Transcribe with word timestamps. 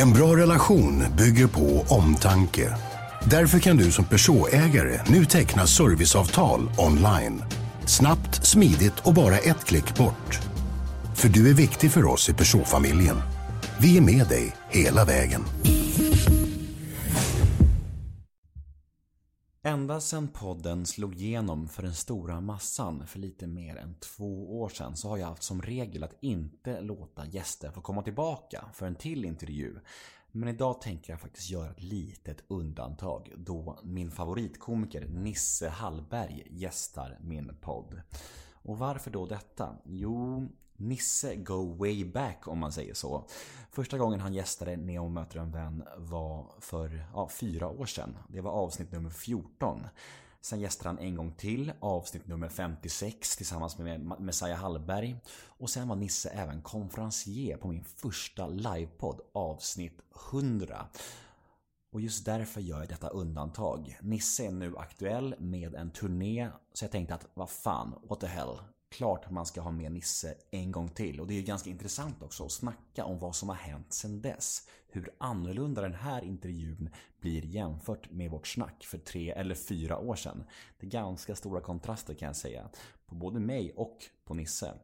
En 0.00 0.12
bra 0.12 0.36
relation 0.36 1.04
bygger 1.16 1.46
på 1.46 1.84
omtanke. 1.88 2.76
Därför 3.24 3.58
kan 3.58 3.76
du 3.76 3.90
som 3.90 4.04
Peugeot-ägare 4.04 5.00
nu 5.08 5.24
teckna 5.24 5.66
serviceavtal 5.66 6.70
online. 6.78 7.42
Snabbt, 7.86 8.46
smidigt 8.46 8.98
och 9.02 9.14
bara 9.14 9.38
ett 9.38 9.64
klick 9.64 9.96
bort. 9.96 10.40
För 11.14 11.28
du 11.28 11.50
är 11.50 11.54
viktig 11.54 11.90
för 11.90 12.04
oss 12.04 12.28
i 12.28 12.32
Peugeot-familjen. 12.32 13.16
Vi 13.78 13.96
är 13.96 14.00
med 14.00 14.28
dig 14.28 14.56
hela 14.70 15.04
vägen. 15.04 15.44
Ända 19.62 20.00
sedan 20.00 20.28
podden 20.28 20.86
slog 20.86 21.14
igenom 21.14 21.68
för 21.68 21.82
den 21.82 21.94
stora 21.94 22.40
massan 22.40 23.06
för 23.06 23.18
lite 23.18 23.46
mer 23.46 23.76
än 23.76 23.94
två 23.94 24.60
år 24.60 24.68
sedan 24.68 24.96
så 24.96 25.08
har 25.08 25.18
jag 25.18 25.26
haft 25.26 25.42
som 25.42 25.62
regel 25.62 26.04
att 26.04 26.16
inte 26.20 26.80
låta 26.80 27.26
gäster 27.26 27.70
få 27.70 27.80
komma 27.80 28.02
tillbaka 28.02 28.64
för 28.72 28.86
en 28.86 28.94
till 28.94 29.24
intervju. 29.24 29.78
Men 30.32 30.48
idag 30.48 30.80
tänker 30.80 31.12
jag 31.12 31.20
faktiskt 31.20 31.50
göra 31.50 31.70
ett 31.70 31.82
litet 31.82 32.44
undantag 32.48 33.32
då 33.36 33.78
min 33.82 34.10
favoritkomiker 34.10 35.08
Nisse 35.08 35.68
Hallberg 35.68 36.46
gästar 36.50 37.18
min 37.20 37.56
podd. 37.60 38.00
Och 38.52 38.78
varför 38.78 39.10
då 39.10 39.26
detta? 39.26 39.76
Jo, 39.84 40.48
Nisse 40.80 41.36
go 41.36 41.74
way 41.74 42.04
back 42.04 42.48
om 42.48 42.58
man 42.58 42.72
säger 42.72 42.94
så. 42.94 43.24
Första 43.70 43.98
gången 43.98 44.20
han 44.20 44.34
gästade 44.34 44.76
Neo 44.76 45.08
möter 45.08 45.38
en 45.38 45.50
vän 45.50 45.84
var 45.96 46.52
för 46.60 47.06
ja, 47.14 47.28
fyra 47.28 47.68
år 47.68 47.86
sedan. 47.86 48.18
Det 48.28 48.40
var 48.40 48.50
avsnitt 48.50 48.92
nummer 48.92 49.10
14. 49.10 49.86
Sen 50.40 50.60
gästade 50.60 50.88
han 50.88 50.98
en 50.98 51.14
gång 51.14 51.32
till, 51.32 51.72
avsnitt 51.80 52.26
nummer 52.26 52.48
56 52.48 53.36
tillsammans 53.36 53.78
med 53.78 54.20
Messiah 54.20 54.58
Hallberg. 54.58 55.16
Och 55.46 55.70
sen 55.70 55.88
var 55.88 55.96
Nisse 55.96 56.28
även 56.28 56.62
konferencier 56.62 57.56
på 57.56 57.68
min 57.68 57.84
första 57.84 58.46
livepodd, 58.46 59.20
avsnitt 59.32 60.00
100. 60.32 60.86
Och 61.92 62.00
just 62.00 62.24
därför 62.24 62.60
gör 62.60 62.78
jag 62.78 62.88
detta 62.88 63.08
undantag. 63.08 63.98
Nisse 64.02 64.46
är 64.46 64.50
nu 64.50 64.76
aktuell 64.76 65.34
med 65.38 65.74
en 65.74 65.90
turné, 65.90 66.48
så 66.72 66.84
jag 66.84 66.92
tänkte 66.92 67.14
att 67.14 67.26
vad 67.34 67.50
fan, 67.50 67.94
what 68.08 68.20
the 68.20 68.26
hell, 68.26 68.58
klart 68.90 69.30
man 69.30 69.46
ska 69.46 69.60
ha 69.60 69.70
med 69.70 69.92
Nisse 69.92 70.34
en 70.50 70.72
gång 70.72 70.88
till. 70.88 71.20
Och 71.20 71.26
det 71.26 71.34
är 71.34 71.36
ju 71.36 71.42
ganska 71.42 71.70
intressant 71.70 72.22
också 72.22 72.44
att 72.44 72.52
snacka 72.52 73.04
om 73.04 73.18
vad 73.18 73.36
som 73.36 73.48
har 73.48 73.56
hänt 73.56 73.92
sedan 73.92 74.20
dess. 74.20 74.68
Hur 74.88 75.10
annorlunda 75.18 75.82
den 75.82 75.94
här 75.94 76.24
intervjun 76.24 76.90
blir 77.20 77.44
jämfört 77.44 78.10
med 78.10 78.30
vårt 78.30 78.46
snack 78.46 78.84
för 78.84 78.98
tre 78.98 79.30
eller 79.30 79.54
fyra 79.54 79.98
år 79.98 80.16
sedan. 80.16 80.44
Det 80.78 80.86
är 80.86 80.90
ganska 80.90 81.34
stora 81.34 81.60
kontraster 81.60 82.14
kan 82.14 82.26
jag 82.26 82.36
säga. 82.36 82.68
På 83.06 83.14
både 83.14 83.40
mig 83.40 83.72
och 83.76 83.98
på 84.24 84.34
Nisse. 84.34 84.74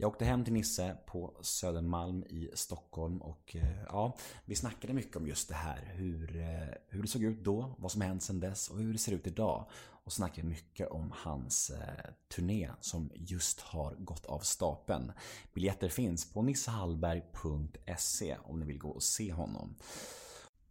Jag 0.00 0.08
åkte 0.08 0.24
hem 0.24 0.44
till 0.44 0.52
Nisse 0.52 0.96
på 1.06 1.34
Södermalm 1.40 2.24
i 2.28 2.50
Stockholm 2.54 3.22
och 3.22 3.56
eh, 3.56 3.82
ja, 3.88 4.16
vi 4.44 4.54
snackade 4.54 4.92
mycket 4.92 5.16
om 5.16 5.26
just 5.26 5.48
det 5.48 5.54
här. 5.54 5.92
Hur, 5.94 6.36
eh, 6.36 6.68
hur 6.88 7.02
det 7.02 7.08
såg 7.08 7.22
ut 7.22 7.44
då, 7.44 7.74
vad 7.78 7.92
som 7.92 8.00
hänt 8.00 8.22
sedan 8.22 8.40
dess 8.40 8.68
och 8.68 8.78
hur 8.78 8.92
det 8.92 8.98
ser 8.98 9.12
ut 9.12 9.26
idag. 9.26 9.66
Och 10.04 10.12
snackade 10.12 10.48
mycket 10.48 10.88
om 10.88 11.12
hans 11.16 11.70
eh, 11.70 12.10
turné 12.34 12.70
som 12.80 13.10
just 13.14 13.60
har 13.60 13.94
gått 13.94 14.26
av 14.26 14.38
stapeln. 14.38 15.12
Biljetter 15.54 15.88
finns 15.88 16.32
på 16.32 16.42
nissehallberg.se 16.42 18.36
om 18.44 18.60
ni 18.60 18.66
vill 18.66 18.78
gå 18.78 18.90
och 18.90 19.02
se 19.02 19.32
honom. 19.32 19.74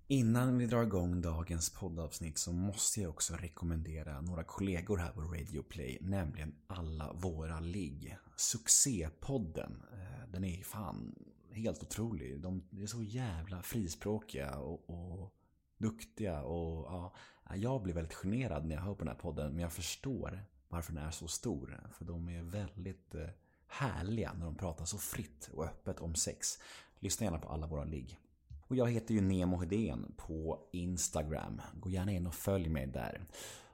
Innan 0.10 0.58
vi 0.58 0.66
drar 0.66 0.84
igång 0.84 1.22
dagens 1.22 1.70
poddavsnitt 1.70 2.38
så 2.38 2.52
måste 2.52 3.02
jag 3.02 3.10
också 3.10 3.36
rekommendera 3.36 4.22
några 4.22 4.44
kollegor 4.44 4.98
här 4.98 5.12
på 5.12 5.22
Radio 5.22 5.64
Play, 5.64 5.98
nämligen 6.02 6.56
Alla 6.68 7.14
Våra 7.14 7.60
Ligg. 7.60 8.18
Succépodden. 8.36 9.84
Eh, 9.94 10.32
den 10.32 10.44
är 10.44 10.64
fan 10.64 11.16
helt 11.52 11.84
otrolig. 11.84 12.42
De 12.42 12.64
är 12.72 12.86
så 12.86 13.04
jävla 13.04 13.62
frispråkiga 13.62 14.56
och, 14.58 14.90
och 14.90 15.34
duktiga 15.78 16.42
och 16.42 16.86
ja, 16.86 17.14
jag 17.56 17.84
blir 17.84 17.94
väldigt 17.94 18.14
generad 18.14 18.66
när 18.66 18.76
jag 18.76 18.82
hör 18.82 18.94
på 18.94 19.04
den 19.04 19.14
här 19.14 19.22
podden, 19.22 19.52
men 19.52 19.62
jag 19.62 19.74
förstår 19.74 20.46
varför 20.68 20.94
den 20.94 21.04
är 21.04 21.12
så 21.12 21.28
stor. 21.28 21.90
För 21.94 22.06
de 22.06 22.30
är 22.30 22.42
väldigt 22.42 23.16
eh, 23.16 23.30
härliga 23.68 24.34
när 24.34 24.46
de 24.46 24.56
pratar 24.56 24.86
så 24.86 24.98
fritt 24.98 25.50
och 25.54 25.66
öppet 25.66 26.00
om 26.00 26.16
sex. 26.16 26.58
Lyssna 27.00 27.26
gärna 27.26 27.40
på 27.40 27.50
Alla 27.50 27.68
Våra 27.68 27.84
Ligg. 27.84 28.20
Och 28.68 28.76
jag 28.76 28.92
heter 28.92 29.14
ju 29.14 29.22
Nemo 29.22 29.58
Hedén 29.58 30.14
på 30.18 30.60
Instagram. 30.72 31.62
Gå 31.80 31.90
gärna 31.90 32.12
in 32.12 32.28
och 32.28 32.34
följ 32.34 32.70
mig 32.70 32.88
där. 32.88 33.26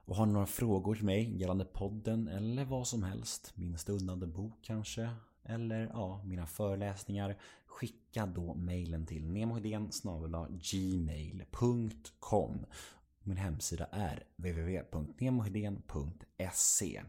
Och 0.05 0.15
har 0.15 0.25
ni 0.25 0.33
några 0.33 0.45
frågor 0.45 0.95
till 0.95 1.05
mig 1.05 1.39
gällande 1.39 1.65
podden 1.65 2.27
eller 2.27 2.65
vad 2.65 2.87
som 2.87 3.03
helst, 3.03 3.53
min 3.55 3.77
stundande 3.77 4.27
bok 4.27 4.59
kanske, 4.61 5.09
eller 5.43 5.89
ja, 5.93 6.23
mina 6.25 6.45
föreläsningar, 6.45 7.37
skicka 7.65 8.25
då 8.25 8.53
mejlen 8.53 9.05
till 9.05 9.25
nemohedén 9.25 9.89
gmail.com 10.71 12.65
Min 13.23 13.37
hemsida 13.37 13.87
är 13.91 14.23
www.nemohedén.se 14.37 17.01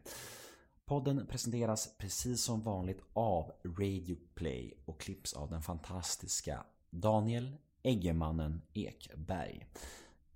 Podden 0.85 1.27
presenteras 1.27 1.97
precis 1.99 2.43
som 2.43 2.63
vanligt 2.63 3.01
av 3.13 3.53
Radio 3.65 4.17
Play 4.35 4.75
och 4.85 5.01
klipps 5.01 5.35
av 5.35 5.51
den 5.51 5.63
fantastiska 5.63 6.65
Daniel 6.91 7.57
Eggemannen 7.87 8.63
Ekberg. 8.75 9.67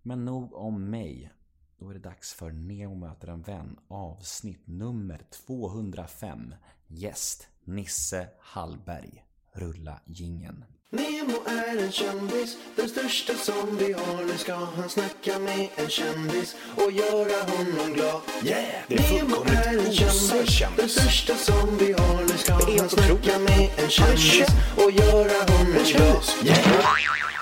Men 0.02 0.24
nog 0.24 0.54
om 0.54 0.90
mig. 0.90 1.32
Då 1.78 1.90
är 1.90 1.94
det 1.94 2.00
dags 2.00 2.34
för 2.34 2.50
Neo 2.50 2.94
möter 2.94 3.28
en 3.28 3.42
vän 3.42 3.78
avsnitt 3.88 4.62
nummer 4.64 5.20
205. 5.46 6.54
Gäst 6.86 7.48
Nisse 7.64 8.28
Hallberg. 8.40 9.24
Rulla 9.52 10.00
gingen. 10.04 10.64
Nemo 10.90 11.34
är 11.46 11.84
en 11.84 11.92
kändis, 11.92 12.56
den 12.76 12.88
största 12.88 13.34
som 13.34 13.76
vi 13.76 13.92
har. 13.92 14.24
Nu 14.24 14.38
ska 14.38 14.54
han 14.54 14.88
snacka 14.88 15.38
med 15.38 15.68
en 15.76 15.88
kändis 15.88 16.56
och 16.76 16.92
göra 16.92 17.42
honom 17.50 17.92
glad. 17.94 18.20
Yeah! 18.44 18.82
Det 18.88 18.94
är 18.96 19.22
Nemo 19.24 19.36
är 19.44 19.78
en 19.86 19.92
kändis, 19.92 20.50
kändis. 20.50 20.76
den 20.76 20.88
största 20.88 21.34
som 21.34 21.76
vi 21.78 21.92
har. 21.92 22.22
Nu 22.22 22.28
ska 22.38 22.52
han 22.52 22.88
snacka 22.88 23.38
med 23.38 23.70
en 23.78 23.90
kändis 23.90 24.32
känd- 24.32 24.84
och 24.84 24.90
göra 24.90 25.38
honom 25.52 25.84
glad. 25.84 26.24
Yeah! 26.44 27.37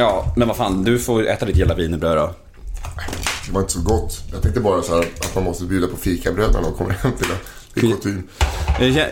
Ja, 0.00 0.32
men 0.36 0.48
vad 0.48 0.56
fan, 0.56 0.84
du 0.84 0.98
får 0.98 1.26
äta 1.26 1.46
ditt 1.46 1.56
jävla 1.56 1.74
wienerbröd 1.74 2.16
då. 2.16 2.34
Det 3.46 3.52
var 3.52 3.60
inte 3.60 3.72
så 3.72 3.80
gott. 3.80 4.22
Jag 4.32 4.42
tänkte 4.42 4.60
bara 4.60 4.82
så 4.82 4.94
här 4.94 5.08
att 5.20 5.34
man 5.34 5.44
måste 5.44 5.64
bjuda 5.64 5.86
på 5.86 5.96
fikabröd 5.96 6.52
när 6.52 6.60
någon 6.60 6.74
kommer 6.74 6.92
hem 6.92 7.12
till 7.12 7.26
det. 7.28 7.34
Det 7.74 7.86
är 7.86 7.90
kutym. 7.92 8.28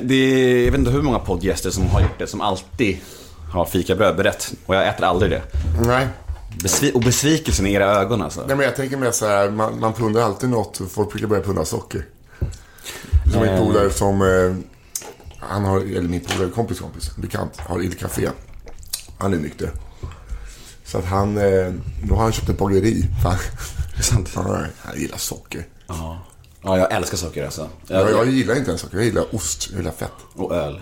Det, 0.03 0.65
jag 0.65 0.71
vet 0.73 0.79
inte 0.79 0.91
hur 0.91 1.03
många 1.03 1.19
poddgäster 1.19 1.71
som 1.71 1.87
har 1.87 2.01
gjort 2.01 2.19
det, 2.19 2.27
som 2.27 2.41
alltid 2.41 2.99
har 3.53 3.65
fikabröd 3.65 4.17
berett. 4.17 4.53
Och 4.67 4.75
jag 4.75 4.89
äter 4.89 5.05
aldrig 5.07 5.31
det. 5.31 5.43
Nej. 5.87 6.07
Besvi- 6.59 6.93
och 6.93 7.01
besvikelsen 7.01 7.67
i 7.67 7.73
era 7.73 7.85
ögon 8.01 8.23
alltså. 8.23 8.41
Nej, 8.47 8.57
men 8.57 8.65
jag 8.67 8.77
tänker 8.77 8.97
mer 8.97 9.11
så 9.11 9.27
här, 9.27 9.51
man, 9.51 9.81
man 9.81 9.93
pundar 9.93 10.21
alltid 10.23 10.49
något. 10.49 10.81
Folk 10.91 11.11
brukar 11.11 11.27
börja 11.27 11.43
punda 11.43 11.65
socker. 11.65 12.05
Som 13.33 13.43
min 13.43 13.59
polare 13.59 13.91
som, 13.91 14.23
eh, 14.23 14.57
han 15.49 15.65
har, 15.65 15.81
eller 15.81 16.01
min 16.09 16.21
polare, 16.21 16.51
kompis 16.51 16.81
kompis, 16.81 17.17
bekant, 17.17 17.57
har 17.57 17.83
Il 17.83 17.95
Café. 17.95 18.29
Han 19.19 19.35
är 19.35 19.39
nykter. 19.39 19.71
Så 20.87 20.99
att 20.99 21.05
han, 21.05 21.39
eh, 21.39 21.73
då 22.03 22.15
har 22.15 22.23
han 22.23 22.33
köpt 22.33 22.49
ett 22.49 22.59
bageri. 22.59 23.05
Fan. 23.23 23.37
Det 23.93 23.99
är 23.99 24.03
sant. 24.03 24.31
Han, 24.35 24.67
han 24.79 25.01
gillar 25.01 25.19
socker. 25.19 25.67
Ja. 25.87 26.19
ja, 26.63 26.79
jag 26.79 26.93
älskar 26.93 27.17
socker 27.17 27.45
alltså. 27.45 27.69
Jag, 27.87 28.11
jag 28.11 28.29
gillar 28.29 28.57
inte 28.57 28.71
ens 28.71 28.81
socker, 28.81 28.97
jag 28.97 29.07
gillar 29.07 29.35
ost, 29.35 29.69
jag 29.71 29.79
gillar 29.79 29.93
fett. 29.93 30.13
Och 30.35 30.55
öl. 30.55 30.81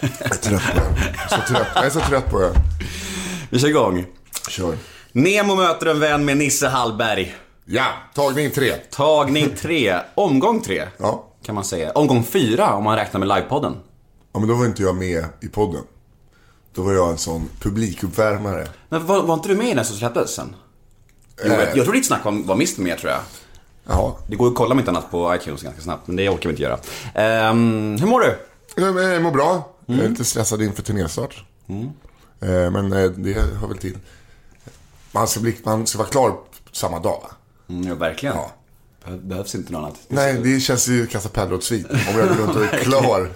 Jag 0.00 0.10
är 0.10 0.34
trött 0.34 0.62
på 0.74 0.80
det. 0.80 1.16
Så 1.30 1.52
trött. 1.52 1.66
Jag 1.74 1.86
är 1.86 1.90
så 1.90 2.00
trött 2.00 2.30
på 2.30 2.40
det. 2.40 2.52
Vi 3.50 3.58
kör 3.58 3.68
igång. 3.68 4.06
Kör. 4.48 4.76
Nemo 5.12 5.54
möter 5.54 5.86
en 5.86 6.00
vän 6.00 6.24
med 6.24 6.36
Nisse 6.36 6.68
Hallberg. 6.68 7.34
Ja, 7.64 7.86
tagning 8.14 8.50
tre. 8.50 8.72
Tagning 8.90 9.54
tre. 9.56 9.96
Omgång 10.14 10.60
tre. 10.60 10.84
Ja. 10.98 11.24
Kan 11.44 11.54
man 11.54 11.64
säga. 11.64 11.90
Omgång 11.90 12.24
fyra 12.24 12.74
om 12.74 12.84
man 12.84 12.96
räknar 12.96 13.20
med 13.20 13.28
livepodden. 13.28 13.76
Ja, 14.32 14.40
men 14.40 14.48
då 14.48 14.54
var 14.54 14.66
inte 14.66 14.82
jag 14.82 14.96
med 14.96 15.24
i 15.40 15.48
podden. 15.48 15.82
Då 16.76 16.82
var 16.82 16.92
jag 16.92 17.10
en 17.10 17.18
sån 17.18 17.48
publikuppvärmare. 17.60 18.68
Men 18.88 19.06
var, 19.06 19.22
var 19.22 19.34
inte 19.34 19.48
du 19.48 19.54
med 19.56 19.68
i 19.70 19.74
den 19.74 19.84
som 19.84 19.96
släpptes 19.96 20.30
sen? 20.34 20.56
Jo, 21.44 21.52
jag, 21.52 21.76
jag 21.76 21.84
tror 21.84 21.92
ditt 21.92 22.06
snack 22.06 22.24
var, 22.24 22.32
var 22.46 22.56
mist 22.56 22.78
med 22.78 22.98
tror 22.98 23.12
jag. 23.12 23.20
Ja. 23.86 24.18
Det 24.28 24.36
går 24.36 24.48
att 24.48 24.54
kolla 24.54 24.72
om 24.72 24.78
inte 24.78 24.90
annat 24.90 25.10
på 25.10 25.34
iTunes 25.34 25.62
ganska 25.62 25.80
snabbt, 25.82 26.06
men 26.06 26.16
det 26.16 26.28
orkar 26.28 26.48
vi 26.48 26.50
inte 26.52 26.62
göra. 26.62 26.78
Ehm, 27.14 27.96
hur 28.00 28.06
mår 28.06 28.20
du? 28.20 28.38
Jag 28.76 29.02
jag 29.14 29.22
mår 29.22 29.30
bra. 29.30 29.72
Jag 29.86 29.94
Mm. 29.94 30.06
är 30.06 30.10
lite 30.10 30.24
stressad 30.24 30.62
inför 30.62 30.82
turnéstart. 30.82 31.44
Eh, 32.40 32.70
Men 32.70 32.92
eh, 32.92 33.10
det 33.10 33.32
hör 33.32 33.68
väl 33.68 33.78
till. 33.78 33.98
Man 35.12 35.28
ska, 35.28 35.40
bli, 35.40 35.56
man 35.64 35.86
ska 35.86 35.98
vara 35.98 36.08
klar 36.08 36.34
samma 36.72 36.98
dag. 36.98 37.22
Mm, 37.68 37.86
ja, 37.88 37.94
verkligen. 37.94 38.34
Ja. 38.36 38.50
Be- 39.06 39.16
behövs 39.22 39.54
inte 39.54 39.72
något 39.72 39.78
annat. 39.78 39.96
Nej, 40.08 40.34
det 40.42 40.60
känns 40.60 40.88
ju 40.88 41.06
kasta 41.06 41.60
svit. 41.60 41.86
Om 41.90 42.18
jag 42.18 42.28
går 42.28 42.34
runt 42.34 42.56
och 42.56 42.62
är 42.62 42.78
klar 42.78 43.30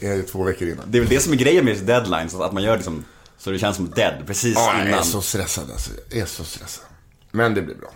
eh, 0.00 0.20
två 0.20 0.42
veckor 0.42 0.68
innan. 0.68 0.84
Det 0.88 0.98
är 0.98 1.00
väl 1.02 1.10
det 1.10 1.20
som 1.20 1.32
är 1.32 1.36
grejen 1.36 1.64
med 1.64 1.76
deadlines, 1.84 2.34
att 2.34 2.52
man 2.52 2.62
gör 2.62 2.76
liksom 2.76 3.04
så 3.38 3.50
det 3.50 3.58
känns 3.58 3.76
som 3.76 3.90
dead 3.90 4.14
precis 4.26 4.54
Ja, 4.56 4.72
jag 4.76 4.82
är 4.82 4.88
innan. 4.88 5.04
så 5.04 5.20
stressad 5.22 5.70
alltså. 5.70 5.90
Jag 6.08 6.18
är 6.18 6.26
så 6.26 6.44
stressad. 6.44 6.84
Men 7.30 7.54
det 7.54 7.62
blir 7.62 7.74
bra. 7.74 7.88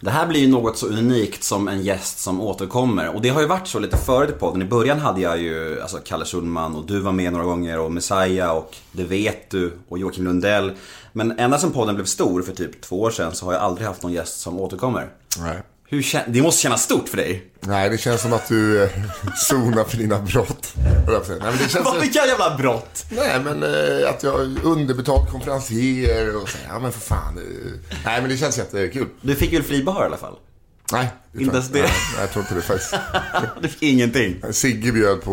Det 0.00 0.10
här 0.10 0.26
blir 0.26 0.40
ju 0.40 0.48
något 0.48 0.78
så 0.78 0.86
unikt 0.86 1.42
som 1.44 1.68
en 1.68 1.82
gäst 1.82 2.18
som 2.18 2.40
återkommer. 2.40 3.08
Och 3.14 3.22
det 3.22 3.28
har 3.28 3.40
ju 3.40 3.46
varit 3.46 3.68
så 3.68 3.78
lite 3.78 3.96
förut 3.96 4.30
i 4.30 4.32
podden. 4.32 4.62
I 4.62 4.64
början 4.64 4.98
hade 4.98 5.20
jag 5.20 5.38
ju 5.40 5.80
alltså 5.82 5.98
Kalle 6.04 6.24
Schulman 6.24 6.76
och 6.76 6.86
du 6.86 7.00
var 7.00 7.12
med 7.12 7.32
några 7.32 7.44
gånger 7.44 7.78
och 7.78 7.92
Messiah 7.92 8.50
och 8.50 8.76
Det 8.92 9.04
vet 9.04 9.50
du 9.50 9.72
och 9.88 9.98
Joakim 9.98 10.24
Lundell. 10.24 10.72
Men 11.12 11.38
ända 11.38 11.58
sedan 11.58 11.70
podden 11.72 11.94
blev 11.94 12.04
stor 12.04 12.42
för 12.42 12.52
typ 12.52 12.80
två 12.80 13.00
år 13.00 13.10
sedan 13.10 13.34
så 13.34 13.46
har 13.46 13.52
jag 13.52 13.62
aldrig 13.62 13.86
haft 13.88 14.02
någon 14.02 14.12
gäst 14.12 14.40
som 14.40 14.60
återkommer. 14.60 15.08
Nej. 15.38 15.62
Hur 15.94 16.32
det 16.32 16.42
måste 16.42 16.62
kännas 16.62 16.82
stort 16.82 17.08
för 17.08 17.16
dig. 17.16 17.44
Nej, 17.60 17.90
det 17.90 17.98
känns 17.98 18.22
som 18.22 18.32
att 18.32 18.48
du 18.48 18.82
eh, 18.82 18.90
zonar 19.36 19.84
för 19.84 19.96
dina 19.96 20.18
brott. 20.20 20.72
Nej, 20.76 21.20
men 21.40 21.52
det 21.58 21.68
känns... 21.68 21.88
Vilka 22.02 22.26
jävla 22.26 22.56
brott! 22.56 23.06
Nej, 23.10 23.40
men 23.44 23.62
eh, 23.62 24.08
att 24.10 24.22
jag 24.22 24.40
är 24.40 24.64
underbetald 24.64 25.28
konferencier 25.30 26.42
och 26.42 26.48
så. 26.48 26.58
Ja, 26.68 26.78
men 26.78 26.92
för 26.92 27.00
fan. 27.00 27.38
Eh, 27.38 27.94
nej, 28.04 28.20
men 28.20 28.30
det 28.30 28.36
känns 28.36 28.58
jättekul. 28.58 29.06
Du 29.20 29.34
fick 29.34 29.52
väl 29.52 29.62
fribehör 29.62 30.02
i 30.02 30.06
alla 30.06 30.16
fall? 30.16 30.36
Nej, 30.92 31.08
det 31.32 31.42
Inte 31.42 31.56
ens 31.56 31.70
jag- 31.70 31.78
det. 31.78 31.82
Nej, 31.82 32.20
jag 32.20 32.30
tror 32.32 32.42
inte 32.42 32.54
det 32.54 32.62
faktiskt. 32.62 32.94
Du 33.62 33.68
fick 33.68 33.82
ingenting. 33.82 34.42
Sigge 34.50 34.92
bjöd 34.92 35.22
på, 35.22 35.32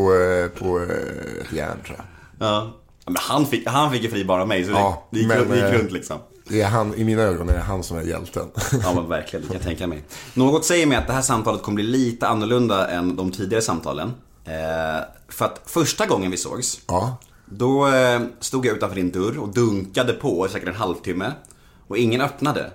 på 0.59 0.79
ett 0.79 1.53
järn, 1.53 1.77
tror 1.85 1.97
jag. 1.97 2.05
Ja. 2.47 2.77
Men 3.05 3.15
han 3.19 3.45
fick, 3.45 3.67
han 3.67 3.91
fick 3.91 4.03
ju 4.03 4.09
fri 4.09 4.25
bara 4.25 4.41
av 4.41 4.47
mig 4.47 4.65
så 4.65 4.71
Ja, 4.71 5.07
det, 5.11 5.15
det 5.17 5.19
gick, 5.19 5.27
men, 5.27 5.49
det 5.49 5.55
gick 5.55 5.79
runt 5.79 5.91
liksom. 5.91 6.19
Det 6.51 6.61
är 6.61 6.67
han, 6.69 6.93
I 6.95 7.03
mina 7.03 7.21
ögon 7.21 7.49
är 7.49 7.53
det 7.53 7.59
han 7.59 7.83
som 7.83 7.97
är 7.97 8.01
hjälten. 8.01 8.47
Ja 8.83 8.93
men 8.93 9.07
verkligen, 9.09 9.41
det 9.41 9.47
kan 9.47 9.55
jag 9.57 9.65
tänka 9.65 9.87
mig. 9.87 10.03
Något 10.33 10.65
säger 10.65 10.85
mig 10.87 10.97
att 10.97 11.07
det 11.07 11.13
här 11.13 11.21
samtalet 11.21 11.61
kommer 11.63 11.75
bli 11.75 11.83
lite 11.83 12.27
annorlunda 12.27 12.87
än 12.87 13.15
de 13.15 13.31
tidigare 13.31 13.61
samtalen. 13.61 14.13
Eh, 14.45 15.03
för 15.29 15.45
att 15.45 15.61
första 15.65 16.05
gången 16.05 16.31
vi 16.31 16.37
sågs, 16.37 16.79
Ja. 16.87 17.17
då 17.45 17.87
eh, 17.87 18.21
stod 18.39 18.65
jag 18.65 18.75
utanför 18.77 18.95
din 18.95 19.11
dörr 19.11 19.37
och 19.39 19.53
dunkade 19.53 20.13
på 20.13 20.45
i 20.45 20.49
säkert 20.49 20.69
en 20.69 20.75
halvtimme. 20.75 21.31
Och 21.87 21.97
ingen 21.97 22.21
öppnade. 22.21 22.71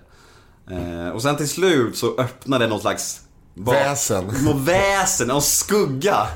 Eh, 0.70 1.08
och 1.08 1.22
sen 1.22 1.36
till 1.36 1.48
slut 1.48 1.96
så 1.96 2.14
öppnade 2.20 2.66
någon 2.66 2.80
slags... 2.80 3.20
Väsen. 3.54 4.24
Något 4.44 4.56
väsen, 4.68 5.28
någon 5.28 5.42
skugga. 5.42 6.26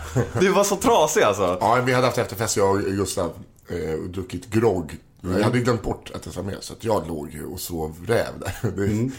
Du 0.40 0.48
var 0.48 0.64
så 0.64 0.76
trasig 0.76 1.22
alltså. 1.22 1.58
Ja, 1.60 1.74
vi 1.84 1.92
hade 1.92 2.06
haft 2.06 2.18
efterfest, 2.18 2.56
jag 2.56 2.70
och 2.70 2.80
Gustav, 2.82 3.32
eh, 3.68 3.94
och 3.94 4.08
druckit 4.10 4.46
grogg. 4.50 4.96
Mm. 5.24 5.36
Jag 5.36 5.44
hade 5.44 5.58
glömt 5.58 5.82
bort 5.82 6.10
att 6.14 6.26
jag 6.26 6.32
var 6.32 6.42
med, 6.42 6.56
så 6.60 6.72
att 6.72 6.84
jag 6.84 7.08
låg 7.08 7.30
ju 7.32 7.44
och 7.46 7.60
sov 7.60 7.96
räv 8.06 8.26
där. 8.40 8.52
Det, 8.76 8.84
Mm. 8.84 9.12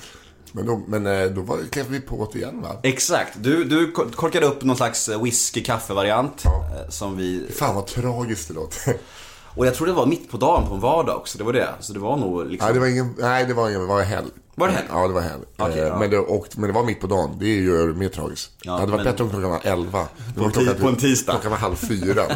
Men 0.53 0.65
då, 0.65 0.81
men 0.87 1.07
eh, 1.07 1.25
då 1.29 1.41
var, 1.41 1.57
klev 1.71 1.85
vi 1.89 1.99
på 2.01 2.29
det 2.33 2.39
igen, 2.39 2.61
va? 2.61 2.69
Exakt, 2.83 3.33
du, 3.41 3.63
du 3.63 3.91
korkade 3.91 4.45
upp 4.45 4.63
någon 4.63 4.77
slags 4.77 5.09
whisky-kaffe-variant. 5.09 6.45
eh, 6.45 6.89
Som 6.89 7.17
vi 7.17 7.47
Fan 7.55 7.75
vad 7.75 7.87
tragiskt 7.87 8.47
det 8.47 8.53
låter. 8.53 8.95
Och 9.55 9.65
jag 9.65 9.75
tror 9.75 9.87
det 9.87 9.93
var 9.93 10.05
mitt 10.05 10.29
på 10.31 10.37
dagen 10.37 10.67
på 10.67 10.73
en 10.73 10.79
vardag 10.79 11.17
också, 11.17 11.37
det 11.37 11.43
var 11.43 11.53
det. 11.53 11.69
Så 11.79 11.93
det 11.93 11.99
var 11.99 12.17
nog 12.17 12.45
liksom... 12.45 12.65
Nej, 12.65 12.73
det 12.73 12.79
var 12.79 12.87
ingen, 12.87 13.15
nej, 13.19 13.45
det 13.45 13.53
var 13.53 13.69
ingen, 13.69 13.81
det 13.81 13.87
var 13.87 14.01
helg. 14.01 14.27
Var 14.55 14.67
det 14.67 14.73
helg? 14.73 14.87
Ja, 14.91 15.07
det 15.07 15.13
var 15.13 15.21
helg. 15.21 15.43
Eh, 15.57 15.77
ja. 15.77 15.99
men, 15.99 16.09
det, 16.09 16.17
och, 16.17 16.47
men 16.55 16.67
det 16.67 16.73
var 16.73 16.83
mitt 16.83 17.01
på 17.01 17.07
dagen. 17.07 17.35
Det 17.39 17.45
är 17.45 17.61
ju 17.61 17.93
mer 17.93 18.09
tragiskt. 18.09 18.51
Ja, 18.61 18.71
det 18.73 18.79
hade 18.79 18.91
varit 18.91 19.03
men- 19.05 19.13
bättre 19.13 19.23
om 19.23 19.29
klockan 19.29 19.49
var 19.49 19.59
elva. 19.63 20.07
Det 20.35 20.41
var 20.41 20.49
klockan- 20.49 20.75
på 20.81 20.87
en 20.87 20.95
tisdag. 20.95 21.31
Klockan 21.31 21.51
var 21.51 21.57
halv 21.57 21.75
fyra. 21.75 22.23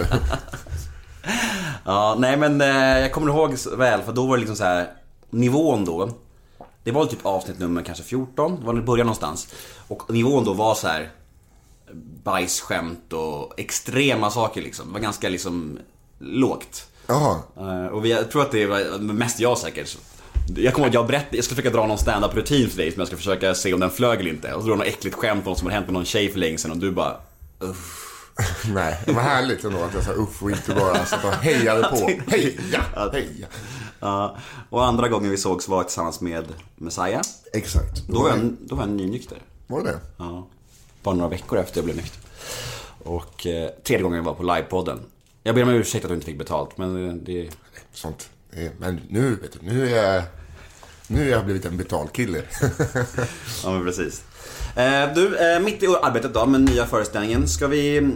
Ja, 1.86 2.16
nej 2.20 2.38
men 2.38 2.62
eh, 2.62 3.00
jag 3.00 3.12
kommer 3.12 3.28
ihåg 3.28 3.56
väl, 3.78 4.02
för 4.02 4.14
då 4.14 4.26
var 4.26 4.38
det 4.38 4.40
liksom 4.40 4.56
så 4.56 4.64
här 4.64 4.88
nivån 5.30 5.86
då. 5.86 6.10
Det 6.84 6.92
var 6.92 7.06
typ 7.06 7.26
avsnitt 7.26 7.60
nummer 7.60 7.82
kanske 7.82 8.04
14, 8.04 8.60
det 8.60 8.66
var 8.66 8.74
det 8.74 8.82
började 8.82 9.04
någonstans. 9.04 9.48
Och 9.88 10.14
nivån 10.14 10.46
då 10.46 10.54
var 10.54 10.76
så 10.76 10.88
här 10.88 11.12
bajsskämt 12.24 13.14
och 13.14 13.60
extrema 13.60 14.32
saker 14.32 14.62
liksom. 14.62 14.88
Det 14.88 14.94
var 14.94 15.00
ganska 15.00 15.30
liksom 15.30 15.80
lågt. 16.20 16.88
Jaha. 17.08 17.40
Eh, 17.58 17.88
och 17.88 18.06
vi, 18.06 18.12
jag 18.12 18.32
tror 18.32 18.42
att 18.42 18.52
det 18.52 18.66
var 18.66 19.00
mest 19.00 19.40
jag 19.40 19.58
säkert. 19.58 19.98
Jag 20.56 20.74
kommer 20.74 20.88
ihåg 20.88 20.90
att 20.90 20.94
jag 20.94 21.08
berättade, 21.08 21.38
jag 21.38 21.46
skulle 21.46 21.56
försöka 21.56 21.78
dra 21.78 21.88
någon 21.88 21.98
stand-up 21.98 22.36
rutin 22.36 22.70
för 22.70 22.78
dig 22.78 22.92
som 22.92 23.00
jag 23.00 23.08
ska 23.08 23.18
försöka 23.18 23.56
se 23.56 23.74
om 23.74 23.80
den 23.80 23.90
flög 23.90 24.20
eller 24.20 24.30
inte. 24.30 24.54
Och 24.54 24.62
så 24.62 24.68
drar 24.68 24.76
något 24.76 24.88
äckligt 24.88 25.16
skämt 25.16 25.46
om 25.46 25.50
något 25.52 25.60
som 25.60 25.68
har 25.68 25.74
hänt 25.74 25.88
med 25.88 25.94
någon 25.94 26.06
tjej 26.06 26.30
för 26.30 26.40
länge 26.40 26.58
sedan 26.58 26.72
och 26.72 26.78
du 26.78 26.92
bara 26.92 27.18
Nej, 28.74 28.98
det 29.06 29.12
var 29.12 29.22
härligt 29.22 29.64
ändå 29.64 29.84
att 29.84 29.94
jag 29.94 30.04
sa 30.04 30.12
uff 30.12 30.44
och 30.44 30.52
inte 30.52 30.74
bara 30.76 31.06
satt 31.06 31.26
och 31.26 31.32
hejade 31.34 31.84
på. 31.84 31.96
Heja, 32.32 32.84
heja. 33.14 33.48
Ja, 34.00 34.38
och 34.70 34.86
andra 34.86 35.10
gången 35.10 35.32
vi 35.32 35.38
sågs 35.38 35.68
var 35.68 35.78
jag 35.78 35.88
tillsammans 35.88 36.22
med 36.22 36.46
Messiah. 36.76 37.22
Exakt. 37.54 38.08
Då 38.08 38.22
var 38.24 38.30
jag, 38.30 38.40
då 38.60 38.76
var 38.76 38.84
jag 38.84 38.90
nynykter. 38.92 39.38
Var 39.68 39.84
det? 39.84 40.00
Ja. 40.18 40.48
Bara 41.04 41.16
några 41.16 41.30
veckor 41.30 41.60
efter 41.60 41.78
jag 41.78 41.86
blev 41.86 41.96
nykter. 41.96 42.20
Och 43.04 43.46
eh, 43.48 43.70
tredje 43.84 44.04
gången 44.04 44.18
jag 44.18 44.24
var 44.24 44.34
på 44.34 44.44
livepodden. 44.44 45.00
Jag 45.44 45.56
ber 45.56 45.64
om 45.64 45.70
ursäkt 45.70 46.06
att 46.06 46.10
du 46.10 46.16
inte 46.16 46.26
fick 46.26 46.38
betalt, 46.38 46.78
men 46.78 47.24
det... 47.24 47.34
det 47.42 47.50
Sånt. 47.94 48.30
Är- 48.52 48.72
Men 48.80 49.02
nu, 49.10 49.36
vet 49.36 49.54
du, 49.54 49.60
nu 49.62 49.90
är 49.96 50.14
jag... 50.14 50.24
Nu 51.08 51.20
har 51.20 51.26
jag 51.30 51.46
blivit 51.46 51.66
en 51.66 51.78
betald 51.78 52.12
kille. 52.14 52.42
ja, 53.64 53.72
men 53.72 53.86
precis. 53.86 54.24
Eh, 54.76 55.14
du, 55.16 55.38
eh, 55.38 55.60
mitt 55.60 55.84
i 55.84 55.88
arbetet 55.88 56.34
då 56.34 56.46
med 56.46 56.62
nya 56.62 56.86
föreställningen, 56.86 57.48
ska 57.48 57.68
vi... 57.68 58.12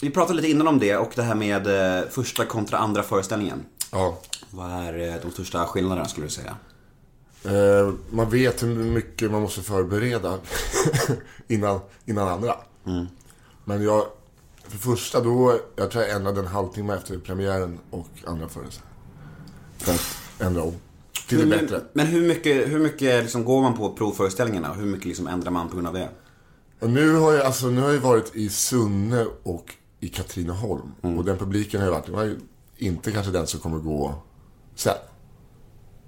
Vi 0.00 0.10
pratade 0.10 0.36
lite 0.36 0.50
innan 0.50 0.68
om 0.68 0.78
det 0.78 0.96
och 0.96 1.12
det 1.14 1.22
här 1.22 1.34
med 1.34 1.66
eh, 1.66 2.08
första 2.10 2.44
kontra 2.44 2.78
andra 2.78 3.02
föreställningen. 3.02 3.64
ja. 3.92 4.18
Vad 4.50 4.70
är 4.70 5.20
de 5.22 5.30
största 5.30 5.66
skillnaderna 5.66 6.08
skulle 6.08 6.26
du 6.26 6.30
säga? 6.30 6.56
Man 8.10 8.30
vet 8.30 8.62
hur 8.62 8.74
mycket 8.74 9.30
man 9.30 9.42
måste 9.42 9.62
förbereda 9.62 10.38
innan, 11.48 11.80
innan 12.04 12.28
andra. 12.28 12.56
Men 13.64 13.82
jag, 13.82 14.06
för 14.68 14.78
första 14.78 15.20
då, 15.20 15.58
jag 15.76 15.90
tror 15.90 16.04
jag 16.04 16.16
ändrade 16.16 16.40
en 16.40 16.46
halvtimme 16.46 16.94
efter 16.94 17.18
premiären 17.18 17.78
och 17.90 18.08
andra 18.26 18.48
föreställningen. 18.48 18.96
För 19.78 19.92
att 19.92 20.16
ändra 20.38 20.62
om. 20.62 20.74
Till 21.28 21.38
det 21.38 21.56
bättre. 21.56 21.80
Men, 21.92 22.06
hur 22.06 22.28
mycket, 22.28 22.68
hur 22.68 22.78
mycket 22.78 23.22
liksom 23.22 23.44
går 23.44 23.62
man 23.62 23.76
på 23.76 23.92
provföreställningarna 23.92 24.72
hur 24.72 24.86
mycket 24.86 25.06
liksom 25.06 25.26
ändrar 25.26 25.50
man 25.50 25.68
på 25.68 25.74
grund 25.74 25.88
av 25.88 25.94
det? 25.94 26.08
Och 26.80 26.90
nu 26.90 27.14
har 27.14 27.32
jag, 27.32 27.46
alltså, 27.46 27.66
nu 27.66 27.80
har 27.80 27.92
jag 27.92 28.00
varit 28.00 28.36
i 28.36 28.48
Sunne 28.48 29.26
och 29.42 29.74
i 30.00 30.08
Katrineholm. 30.08 30.92
Och 31.00 31.24
den 31.24 31.38
publiken 31.38 31.80
har 31.80 31.86
ju 31.86 31.92
varit, 31.92 32.06
det 32.06 32.12
var 32.12 32.24
ju 32.24 32.38
inte 32.76 33.12
kanske 33.12 33.32
den 33.32 33.46
som 33.46 33.60
kommer 33.60 33.78
gå 33.78 34.14
sen. 34.74 34.94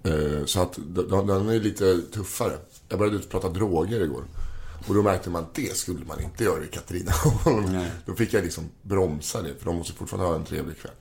Eh, 0.03 0.45
så 0.45 0.61
att 0.61 0.79
den, 0.87 1.27
den 1.27 1.49
är 1.49 1.61
lite 1.61 2.03
tuffare. 2.03 2.59
Jag 2.89 2.99
började 2.99 3.17
ut 3.17 3.31
prata 3.31 3.49
droger 3.49 4.01
igår. 4.01 4.25
Och 4.89 4.95
då 4.95 5.03
märkte 5.03 5.31
man 5.31 5.43
att 5.43 5.55
det 5.55 5.77
skulle 5.77 6.05
man 6.05 6.21
inte 6.21 6.45
göra 6.45 6.65
i 6.65 6.67
Katrineholm. 6.67 7.79
Då 8.07 8.15
fick 8.15 8.35
jag 8.35 8.45
liksom 8.45 8.65
bromsa 8.83 9.43
det, 9.43 9.55
för 9.59 9.67
de 9.67 9.77
måste 9.77 9.93
fortfarande 9.93 10.29
ha 10.29 10.35
en 10.37 10.45
trevlig 10.45 10.79
kväll. 10.79 10.93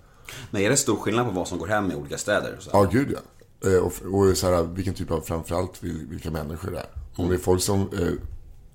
Men 0.51 0.61
är 0.61 0.69
det 0.69 0.77
stor 0.77 0.95
skillnad 0.95 1.25
på 1.25 1.31
vad 1.31 1.47
som 1.47 1.57
går 1.57 1.67
hem 1.67 1.91
i 1.91 1.95
olika 1.95 2.17
städer? 2.17 2.59
Ja, 2.73 2.83
gud 2.83 3.11
ja. 3.11 3.19
Eh, 3.65 3.77
Och, 3.77 3.93
och 4.13 4.37
så 4.37 4.47
här, 4.55 4.63
vilken 4.63 4.93
typ 4.93 5.11
av, 5.11 5.21
framförallt 5.21 5.83
vil- 5.83 6.09
vilka 6.09 6.31
människor 6.31 6.71
det 6.71 6.79
är. 6.79 6.89
Om 7.15 7.29
det 7.29 7.35
är 7.35 7.39
folk 7.39 7.61
som 7.61 7.81
eh, 7.81 8.13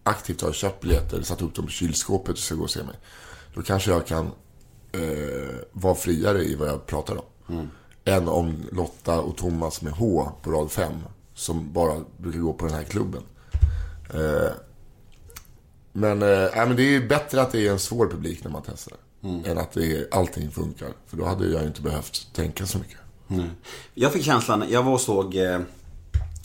aktivt 0.03 0.41
har 0.43 0.53
köpt 0.53 0.81
biljetter, 0.83 1.23
satt 1.23 1.43
upp 1.43 1.55
dem 1.55 1.65
på 1.65 1.71
kylskåpet 1.71 2.33
och 2.33 2.39
ska 2.39 2.55
gå 2.55 2.63
och 2.63 2.71
se 2.71 2.83
mig. 2.83 2.95
Då 3.55 3.63
kanske 3.63 3.91
jag 3.91 4.07
kan 4.07 4.27
eh, 4.93 5.55
vara 5.73 5.95
friare 5.95 6.45
i 6.45 6.55
vad 6.55 6.69
jag 6.69 6.87
pratar 6.87 7.17
om. 7.17 7.25
Än 8.05 8.29
om 8.29 8.57
Lotta 8.73 9.21
och 9.21 9.37
Thomas 9.37 9.83
med 9.83 9.93
H 9.93 10.33
på 10.43 10.51
rad 10.51 10.71
5, 10.71 10.93
som 11.35 11.73
bara 11.73 12.01
brukar 12.17 12.39
gå 12.41 12.53
på 12.53 12.67
den 12.67 12.75
här 12.75 12.85
klubben. 12.85 13.23
Eh, 14.15 14.53
men, 15.93 16.23
eh, 16.23 16.49
men 16.55 16.77
det 16.77 16.83
är 16.97 17.09
bättre 17.09 17.43
att 17.43 17.53
det 17.53 17.67
är 17.67 17.73
en 17.73 17.79
svår 17.79 18.07
publik 18.09 18.45
när 18.45 18.51
man 18.51 18.63
testar. 18.67 18.95
Än 19.45 19.59
att 19.59 19.73
det 19.73 19.97
är, 19.97 20.09
allting 20.11 20.51
funkar. 20.51 20.89
För 21.07 21.17
då 21.17 21.25
hade 21.25 21.47
jag 21.49 21.65
inte 21.65 21.83
behövt 21.83 22.35
tänka 22.35 22.67
så 22.67 22.79
mycket. 22.79 22.97
Jag 23.95 24.13
fick 24.13 24.25
känslan, 24.25 24.65
jag 24.71 24.83
var 24.83 24.93
och 24.93 25.01
såg, 25.01 25.37
eh, 25.37 25.61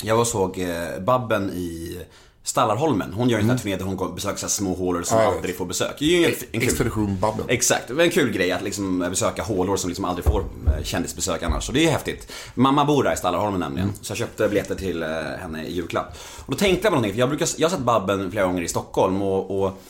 jag 0.04 0.16
var 0.16 0.22
och 0.22 0.28
såg 0.28 0.60
eh, 0.60 1.04
Babben 1.06 1.50
i 1.50 1.98
Stallarholmen. 2.44 3.14
Hon 3.14 3.30
gör 3.30 3.40
en 3.40 3.50
här 3.50 3.58
turné 3.58 3.76
där 3.76 3.86
hon 3.86 4.16
besöker 4.16 4.38
så 4.38 4.50
små 4.50 4.74
hålor 4.74 5.04
som 5.04 5.18
vet. 5.18 5.28
aldrig 5.28 5.58
får 5.58 5.66
besök. 5.66 5.96
Det 6.00 6.06
är 6.06 6.20
ju 6.20 6.26
en, 6.26 6.32
en 6.52 6.60
kul, 6.60 6.64
Expedition 6.64 7.18
Babben. 7.20 7.46
Exakt, 7.48 7.90
en 7.90 8.10
kul 8.10 8.32
grej 8.32 8.52
att 8.52 8.62
liksom 8.62 9.00
besöka 9.00 9.44
hålor 9.44 9.78
som 9.78 9.90
liksom 9.90 10.06
aldrig 10.06 10.26
får 10.26 10.40
eh, 10.40 10.84
kändisbesök 10.84 11.44
annars. 11.44 11.64
Så 11.64 11.72
det 11.72 11.86
är 11.86 11.92
häftigt. 11.92 12.32
Mamma 12.54 12.86
bor 12.86 13.04
där 13.04 13.14
i 13.14 13.18
Stallarholmen 13.18 13.60
nämligen. 13.60 13.94
Så 14.02 14.12
jag 14.12 14.18
köpte 14.18 14.48
biljetter 14.48 14.76
till 14.76 15.04
henne 15.42 15.66
i 15.66 15.72
julklapp. 15.72 16.18
Och 16.46 16.52
då 16.52 16.58
tänkte 16.58 16.86
jag 16.86 16.92
på 16.92 16.96
någonting, 16.96 17.14
för 17.14 17.20
jag, 17.20 17.30
brukar, 17.30 17.48
jag 17.58 17.70
har 17.70 17.76
sett 17.76 17.86
Babben 17.86 18.32
flera 18.32 18.46
gånger 18.46 18.62
i 18.62 18.68
Stockholm 18.68 19.22
och, 19.22 19.64
och 19.64 19.82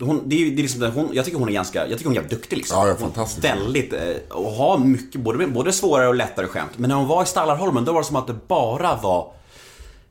hon, 0.00 0.22
det 0.28 0.36
är, 0.36 0.38
ju- 0.40 0.50
det 0.50 0.60
är 0.60 0.62
liksom, 0.62 0.90
hon, 0.94 1.08
jag 1.12 1.24
tycker 1.24 1.38
hon 1.38 1.48
är 1.48 1.52
ganska, 1.52 1.78
jag 1.88 1.98
tycker 1.98 2.04
hon 2.04 2.12
är 2.12 2.20
jävligt 2.20 2.38
duktig 2.40 2.56
liksom. 2.56 2.78
Ja, 2.78 2.88
ja, 2.88 2.96
fantastisk. 2.96 3.44
Väldigt, 3.44 3.92
eh, 3.92 4.00
och 4.30 4.50
har 4.52 4.78
mycket, 4.78 5.20
både, 5.20 5.46
både 5.46 5.72
svårare 5.72 6.08
och 6.08 6.14
lättare 6.14 6.46
skämt. 6.46 6.70
Men 6.76 6.88
när 6.90 6.96
hon 6.96 7.06
var 7.08 7.22
i 7.22 7.26
Stallarholmen, 7.26 7.84
då 7.84 7.92
var 7.92 8.00
det 8.00 8.06
som 8.06 8.16
att 8.16 8.26
det 8.26 8.48
bara 8.48 8.96
var 8.96 9.32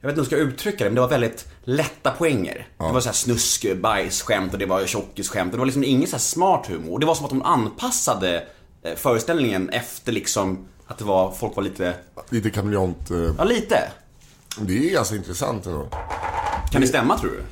jag 0.02 0.08
vet 0.10 0.18
inte 0.18 0.36
hur 0.36 0.42
jag 0.42 0.48
ska 0.52 0.54
uttrycka 0.54 0.84
det, 0.84 0.90
men 0.90 0.96
det 0.96 1.02
var 1.02 1.08
väldigt 1.08 1.46
lätta 1.64 2.12
poänger. 2.12 2.68
Det 2.78 2.84
var 2.92 3.00
så 3.02 3.08
här 3.10 3.14
snusk, 3.14 3.66
bajsskämt 3.82 4.54
och 4.54 4.60
det 4.60 4.66
var 4.66 4.86
tjockisskämt. 4.86 5.52
Det 5.52 5.58
var 5.58 5.66
liksom 5.66 5.84
ingen 5.84 6.08
så 6.10 6.20
smart 6.20 6.68
humor. 6.68 6.94
Och 6.94 7.00
Det 7.00 7.06
var 7.06 7.16
som 7.16 7.26
att 7.26 7.32
hon 7.32 7.42
anpassade 7.42 8.44
eh, 8.84 8.96
föreställningen 8.96 9.70
efter 9.70 10.12
liksom 10.12 10.68
att 10.88 10.98
det 10.98 11.04
var, 11.04 11.32
folk 11.32 11.56
var 11.56 11.64
lite, 11.64 11.94
Lite 12.30 12.50
kameleont. 12.50 13.12
eh, 13.12 13.18
ja 13.38 13.44
lite. 13.44 13.80
Det 14.60 14.90
är 14.90 14.94
ganska 14.94 15.16
intressant 15.16 15.66
ändå. 15.66 15.88
Kan 16.72 16.82
det 16.82 16.88
stämma 16.88 17.18
tror 17.20 17.30
du? 17.32 17.44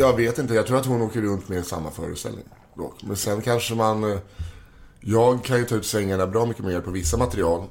Jag 0.00 0.16
vet 0.16 0.38
inte, 0.38 0.54
jag 0.54 0.66
tror 0.66 0.76
att 0.78 0.86
hon 0.86 1.02
åker 1.02 1.20
runt 1.22 1.48
med 1.48 1.66
samma 1.66 1.90
föreställning. 1.90 2.44
Dock. 2.76 3.02
Men 3.02 3.16
sen 3.16 3.42
kanske 3.42 3.74
man... 3.74 4.12
eh, 4.12 4.18
Jag 5.00 5.44
kan 5.44 5.58
ju 5.58 5.64
ta 5.64 5.74
ut 5.74 5.86
svängarna 5.86 6.26
bra 6.26 6.46
mycket 6.46 6.64
mer 6.64 6.80
på 6.80 6.90
vissa 6.90 7.16
material. 7.16 7.66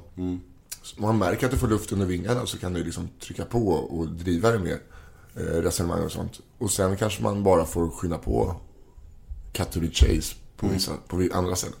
Så 0.82 1.00
Man 1.02 1.18
märker 1.18 1.46
att 1.46 1.52
du 1.52 1.58
får 1.58 1.68
luft 1.68 1.92
under 1.92 2.06
vingarna 2.06 2.46
så 2.46 2.58
kan 2.58 2.72
du 2.72 2.84
liksom 2.84 3.08
trycka 3.22 3.44
på 3.44 3.68
och 3.68 4.08
driva 4.08 4.50
det 4.50 4.58
mer. 4.58 4.78
eh, 5.36 5.40
resonemang 5.62 6.04
och 6.04 6.12
sånt. 6.12 6.40
Och 6.58 6.70
sen 6.70 6.96
kanske 6.96 7.22
man 7.22 7.42
bara 7.42 7.64
får 7.64 7.90
skynda 7.90 8.18
på 8.18 8.56
cut 9.52 9.70
to 9.72 9.80
the 9.80 9.90
chase 9.90 10.34
på, 10.56 10.66
vissa, 10.68 10.92
på 11.08 11.16
vi- 11.16 11.32
andra 11.32 11.56
ställen. 11.56 11.76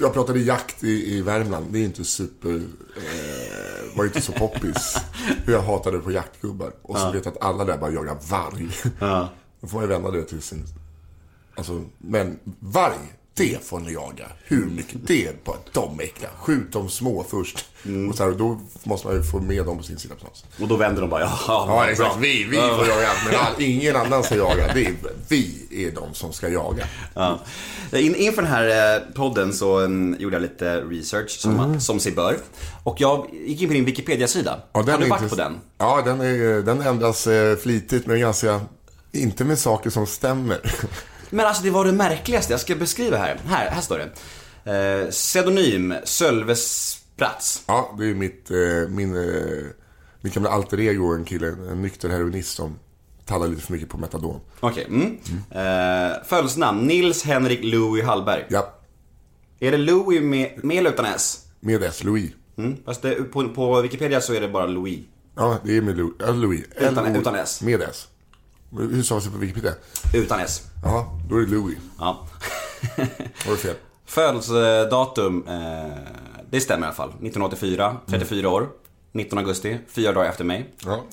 Jag 0.00 0.12
pratade 0.12 0.40
jakt 0.40 0.84
i, 0.84 1.16
i 1.16 1.22
Värmland. 1.22 1.66
Det 1.70 1.78
är 1.78 1.84
inte 1.84 2.04
super... 2.04 2.54
Eh, 2.96 3.96
var 3.96 4.04
inte 4.04 4.20
så 4.20 4.32
poppis. 4.32 4.96
Hur 5.44 5.52
jag 5.52 5.62
hatade 5.62 5.98
på 5.98 6.12
jaktgubbar. 6.12 6.72
Och 6.82 6.98
så 6.98 7.10
vet 7.10 7.24
jag 7.24 7.32
att 7.32 7.42
alla 7.42 7.64
där 7.64 7.78
bara 7.78 7.90
jagar 7.90 8.16
varg. 8.30 8.68
Då 9.60 9.66
får 9.66 9.76
man 9.76 9.84
ju 9.84 9.88
vända 9.88 10.10
det 10.10 10.24
till 10.24 10.42
sin... 10.42 10.64
Alltså, 11.56 11.84
men 11.98 12.38
varg, 12.60 13.12
det 13.36 13.64
får 13.64 13.80
ni 13.80 13.92
jaga. 13.92 14.26
Hur 14.44 14.66
mycket? 14.66 15.06
Det 15.06 15.26
är 15.26 15.34
bara 15.44 15.56
de 15.72 16.00
är 16.00 16.04
äckliga. 16.04 16.30
Skjut 16.38 16.72
de 16.72 16.88
små 16.88 17.24
först. 17.28 17.66
Och 18.10 18.16
så 18.16 18.24
här, 18.24 18.30
då 18.30 18.60
måste 18.82 19.06
man 19.06 19.16
ju 19.16 19.22
få 19.22 19.40
med 19.40 19.66
dem 19.66 19.78
på 19.78 19.82
sin 19.84 19.98
sida 19.98 20.14
på 20.14 20.24
något 20.24 20.36
sätt. 20.36 20.48
Och 20.60 20.68
då 20.68 20.76
vänder 20.76 21.00
de 21.00 21.10
bara, 21.10 21.20
ja, 21.20 21.38
Ja, 21.46 21.86
exakt. 21.86 22.16
Vi, 22.20 22.44
vi 22.44 22.56
får 22.56 22.88
jaga. 22.88 23.08
Men 23.26 23.34
all, 23.34 23.52
ingen 23.62 23.96
annan 23.96 24.22
ska 24.22 24.36
jaga. 24.36 24.74
Det 24.74 24.86
är, 24.86 24.94
vi 25.28 25.66
är 25.70 25.90
de 25.90 26.14
som 26.14 26.32
ska 26.32 26.48
jaga. 26.48 26.86
Ja. 27.14 27.40
In, 27.92 28.14
inför 28.14 28.42
den 28.42 28.50
här 28.50 28.96
eh, 28.96 29.02
podden 29.14 29.52
så 29.52 29.78
mm, 29.78 30.16
gjorde 30.20 30.36
jag 30.36 30.42
lite 30.42 30.80
research 30.80 31.30
som, 31.30 31.80
som 31.80 32.00
sig 32.00 32.12
bör. 32.12 32.36
Och 32.82 33.00
jag 33.00 33.26
gick 33.46 33.62
in 33.62 33.68
på 33.68 33.74
din 33.74 33.84
Wikipedia-sida. 33.84 34.60
Ja, 34.72 34.82
den 34.82 34.94
Har 34.94 35.00
du 35.00 35.08
varit 35.08 35.30
på 35.30 35.36
den? 35.36 35.60
Ja, 35.78 36.02
den, 36.04 36.20
är, 36.20 36.62
den 36.62 36.80
ändras 36.80 37.26
eh, 37.26 37.56
flitigt, 37.56 38.06
men 38.06 38.20
ganska... 38.20 38.60
Inte 39.12 39.44
med 39.44 39.58
saker 39.58 39.90
som 39.90 40.06
stämmer. 40.06 40.60
Men 41.34 41.46
alltså 41.46 41.62
det 41.62 41.70
var 41.70 41.84
det 41.84 41.92
märkligaste, 41.92 42.52
jag 42.52 42.60
ska 42.60 42.74
beskriva 42.74 43.16
här. 43.16 43.40
Här, 43.46 43.70
här 43.70 43.80
står 43.80 43.98
det. 43.98 44.10
Eh, 45.04 45.10
pseudonym 45.10 45.94
Sölve 46.04 46.56
Spratz. 46.56 47.62
Ja, 47.66 47.94
det 47.98 48.04
är 48.10 48.14
mitt, 48.14 48.50
eh, 48.50 48.88
min, 48.88 49.16
eh, 49.16 49.64
min 50.20 50.32
gamla 50.32 50.50
alter 50.50 50.80
ego, 50.80 51.14
en 51.14 51.24
kille, 51.24 51.46
en 51.48 51.82
nykter 51.82 52.08
heroinist 52.08 52.54
som 52.56 52.78
tallar 53.24 53.48
lite 53.48 53.62
för 53.62 53.72
mycket 53.72 53.88
på 53.88 53.98
metadon. 53.98 54.40
Okej, 54.60 54.84
mm. 54.88 55.18
Eh, 55.50 56.16
födelsenamn 56.24 56.86
Nils 56.86 57.22
Henrik 57.24 57.60
Louis 57.62 58.04
Hallberg. 58.04 58.44
Ja, 58.48 58.74
Är 59.60 59.70
det 59.70 59.76
Louis 59.78 60.22
med, 60.22 60.64
med 60.64 60.76
eller 60.78 60.90
utan 60.90 61.04
S? 61.04 61.44
med 61.60 61.82
S, 61.82 62.04
Louis. 62.04 62.30
Mm. 62.58 62.76
Fast 62.84 63.02
det, 63.02 63.14
på, 63.14 63.48
på 63.48 63.80
Wikipedia 63.80 64.20
så 64.20 64.34
är 64.34 64.40
det 64.40 64.48
bara 64.48 64.66
Louis. 64.66 64.98
Ja, 65.36 65.58
det 65.64 65.76
är 65.76 65.80
med 65.82 65.96
Louis. 65.96 66.14
Ja, 66.18 66.30
Louis. 66.30 66.64
Utan- 66.76 67.16
utan 67.16 67.34
S. 67.34 67.62
Med 67.62 67.82
S. 67.82 68.08
Hur 68.78 69.02
sa 69.02 69.20
det 69.20 69.30
på 69.30 69.38
Wikipedia? 69.38 69.72
Utan 70.14 70.40
S. 70.40 70.62
Ja, 70.84 71.20
då 71.28 71.36
är 71.36 71.40
det 71.40 71.46
Louis. 71.46 71.78
Ja. 71.98 72.28
Var 73.46 73.52
det 73.52 73.56
fel? 73.56 73.74
Födelsedatum, 74.06 75.44
eh, 75.48 75.98
det 76.50 76.60
stämmer 76.60 76.82
i 76.82 76.86
alla 76.86 76.94
fall. 76.94 77.08
1984, 77.08 77.96
34 78.06 78.48
år. 78.48 78.68
19 79.12 79.38
augusti, 79.38 79.78
fyra 79.88 80.12
dagar 80.12 80.30
efter 80.30 80.44
mig. 80.44 80.74
Ja. 80.84 81.04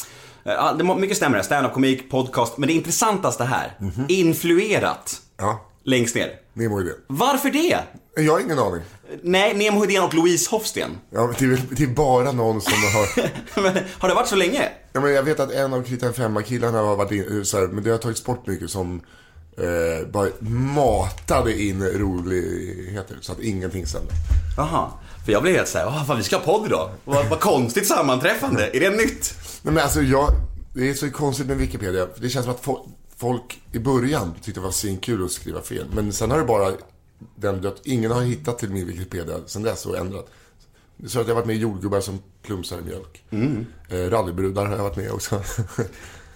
Eh, 0.43 0.77
det, 0.77 0.83
mycket 0.83 1.17
stämmer 1.17 1.37
det. 1.37 1.43
Stand-up, 1.43 1.73
komik, 1.73 2.09
podcast. 2.09 2.57
Men 2.57 2.67
det 2.67 2.73
intressantaste 2.73 3.43
här. 3.43 3.77
Influerat. 4.07 5.21
Ja, 5.37 5.71
Längst 5.83 6.15
ner. 6.15 6.39
Nemo 6.53 6.77
Hedén. 6.79 6.95
Varför 7.07 7.49
det? 7.49 7.79
Jag 8.15 8.33
har 8.33 8.39
ingen 8.39 8.59
aning. 8.59 8.81
Nej, 9.23 9.53
Nemo 9.53 9.81
Hedén 9.81 10.03
och 10.03 10.13
Louise 10.13 10.51
Hofsten. 10.51 10.97
Ja, 11.09 11.33
det, 11.39 11.45
är, 11.45 11.61
det 11.69 11.83
är 11.83 11.87
bara 11.87 12.31
någon 12.31 12.61
som 12.61 12.73
har... 12.73 13.61
Men, 13.61 13.83
har 13.99 14.09
det 14.09 14.15
varit 14.15 14.27
så 14.27 14.35
länge? 14.35 14.69
Ja, 14.93 15.01
men 15.01 15.12
jag 15.13 15.24
vet 15.24 15.39
att 15.39 15.51
en 15.51 15.74
av 15.74 15.83
Krita 15.83 16.13
femma-killarna 16.13 16.77
har 16.77 16.95
varit 16.95 17.12
in, 17.12 17.45
så 17.45 17.57
här, 17.57 17.67
men 17.67 17.83
det 17.83 17.89
har 17.91 17.98
tagits 17.98 18.25
bort 18.25 18.48
mycket 18.48 18.69
som 18.69 19.01
eh, 19.57 20.07
bara 20.12 20.29
matade 20.75 21.62
in 21.62 21.83
roligheter 21.83 23.17
så 23.21 23.31
att 23.31 23.39
ingenting 23.39 23.86
stämde. 23.88 24.12
Jaha. 24.57 24.91
För 25.25 25.31
jag 25.31 25.41
blev 25.41 25.55
helt 25.55 25.67
såhär, 25.67 25.86
oh, 25.88 26.05
fan 26.05 26.17
vi 26.17 26.24
ska 26.24 26.38
ha 26.38 26.43
podd 26.43 26.65
idag. 26.65 26.89
Vad, 27.05 27.29
vad 27.29 27.39
konstigt 27.39 27.88
sammanträffande. 27.88 28.69
Är 28.74 28.79
det 28.79 28.89
nytt? 28.89 29.33
Nej, 29.62 29.74
men 29.74 29.83
alltså 29.83 30.01
jag, 30.01 30.29
det 30.74 30.89
är 30.89 30.93
så 30.93 31.12
konstigt 31.12 31.48
med 31.48 31.57
Wikipedia. 31.57 32.07
Det 32.15 32.29
känns 32.29 32.45
som 32.45 32.53
att 32.55 32.63
fo- 32.65 32.89
folk 33.17 33.62
i 33.71 33.79
början 33.79 34.33
tyckte 34.41 34.60
det 34.60 34.63
var 34.63 34.71
svinkul 34.71 35.25
att 35.25 35.31
skriva 35.31 35.62
fel. 35.62 35.86
Men 35.93 36.13
sen 36.13 36.31
har 36.31 36.38
det 36.38 36.43
bara 36.45 36.71
den 37.36 37.62
dött. 37.62 37.81
Ingen 37.83 38.12
har 38.12 38.21
hittat 38.21 38.60
till 38.60 38.69
min 38.69 38.88
Wikipedia 38.88 39.36
sen 39.45 39.63
dess 39.63 39.86
och 39.86 39.98
ändrat. 39.98 40.27
Så 41.08 41.20
att 41.20 41.27
jag 41.27 41.36
har 41.36 41.41
varit 41.41 41.48
med 41.48 41.55
i 41.55 41.60
jordgubbar 41.60 42.00
som 42.01 42.20
plumsar 42.41 42.79
i 42.79 42.81
mjölk. 42.81 43.24
Mm. 43.29 43.65
Eh, 43.89 43.98
rallybrudar 43.98 44.65
har 44.65 44.75
jag 44.75 44.84
varit 44.84 44.98
med 44.98 45.12
också. 45.12 45.43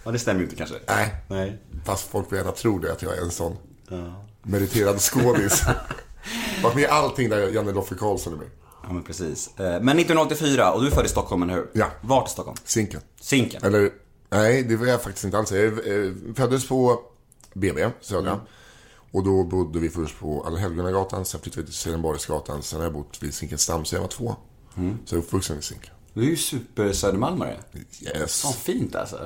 Ja, 0.08 0.12
det 0.12 0.20
stämmer 0.20 0.40
ju 0.40 0.46
inte 0.46 0.56
kanske. 0.56 0.76
Nej. 0.88 1.16
Nej. 1.28 1.58
Fast 1.86 2.08
folk 2.08 2.32
vill 2.32 2.38
gärna 2.38 2.52
tro 2.52 2.80
det, 2.80 2.92
att 2.92 3.02
jag 3.02 3.18
är 3.18 3.22
en 3.22 3.32
sån 3.32 3.58
meriterad 4.44 5.00
skådis. 5.02 5.64
Varit 6.64 6.76
med 6.76 6.84
i 6.84 6.88
allting 6.88 7.30
där 7.30 7.50
Janne 7.50 7.72
Loffe 7.72 7.96
Karlsson 7.96 8.34
är 8.34 8.38
med. 8.38 8.48
Ja, 8.84 8.94
men 8.94 9.04
precis. 9.04 9.48
Eh, 9.60 9.64
Men 9.66 10.00
1984, 10.00 10.72
och 10.72 10.82
du 10.82 10.88
är 10.88 10.92
född 10.92 11.06
i 11.06 11.10
Stockholm, 11.10 11.44
eller 11.44 11.54
hur? 11.54 11.70
Ja. 11.74 11.88
Vart 12.02 12.28
i 12.28 12.32
Stockholm? 12.32 12.58
Zinken. 12.66 13.02
Zinken. 13.22 13.64
Eller, 13.64 13.90
nej, 14.30 14.64
det 14.64 14.76
var 14.76 14.86
jag 14.86 15.02
faktiskt 15.04 15.26
inte 15.26 15.38
alls. 15.38 15.52
Jag 15.52 15.66
eh, 15.66 16.12
föddes 16.36 16.68
på 16.68 17.00
BB, 17.54 17.90
Södra. 18.02 18.40
Och 19.12 19.24
då 19.24 19.44
bodde 19.44 19.80
vi 19.80 19.90
först 19.90 20.20
på 20.20 20.44
Allhelgonagatan, 20.44 21.26
sen 21.26 21.40
flyttade 21.42 21.62
vi 21.62 21.66
till 21.66 21.76
Swedenborgsgatan. 21.76 22.64
Sen 22.64 22.80
har 22.80 22.86
jag 22.86 22.94
bott 22.94 23.18
vid 23.24 23.34
Zinkensdamm 23.34 23.86
sen 23.86 23.98
jag 23.98 24.02
var 24.02 24.10
två. 24.10 24.36
Så 25.06 25.16
jag 25.16 25.34
är 25.34 25.58
i 25.58 25.62
Zinken. 25.62 25.94
Du 26.14 26.22
är 26.22 26.26
ju 26.26 26.36
super 26.36 26.94
Södermalmare. 26.94 27.58
Yes. 28.02 28.42
Fan 28.42 28.54
fint 28.54 28.96
alltså. 28.96 29.26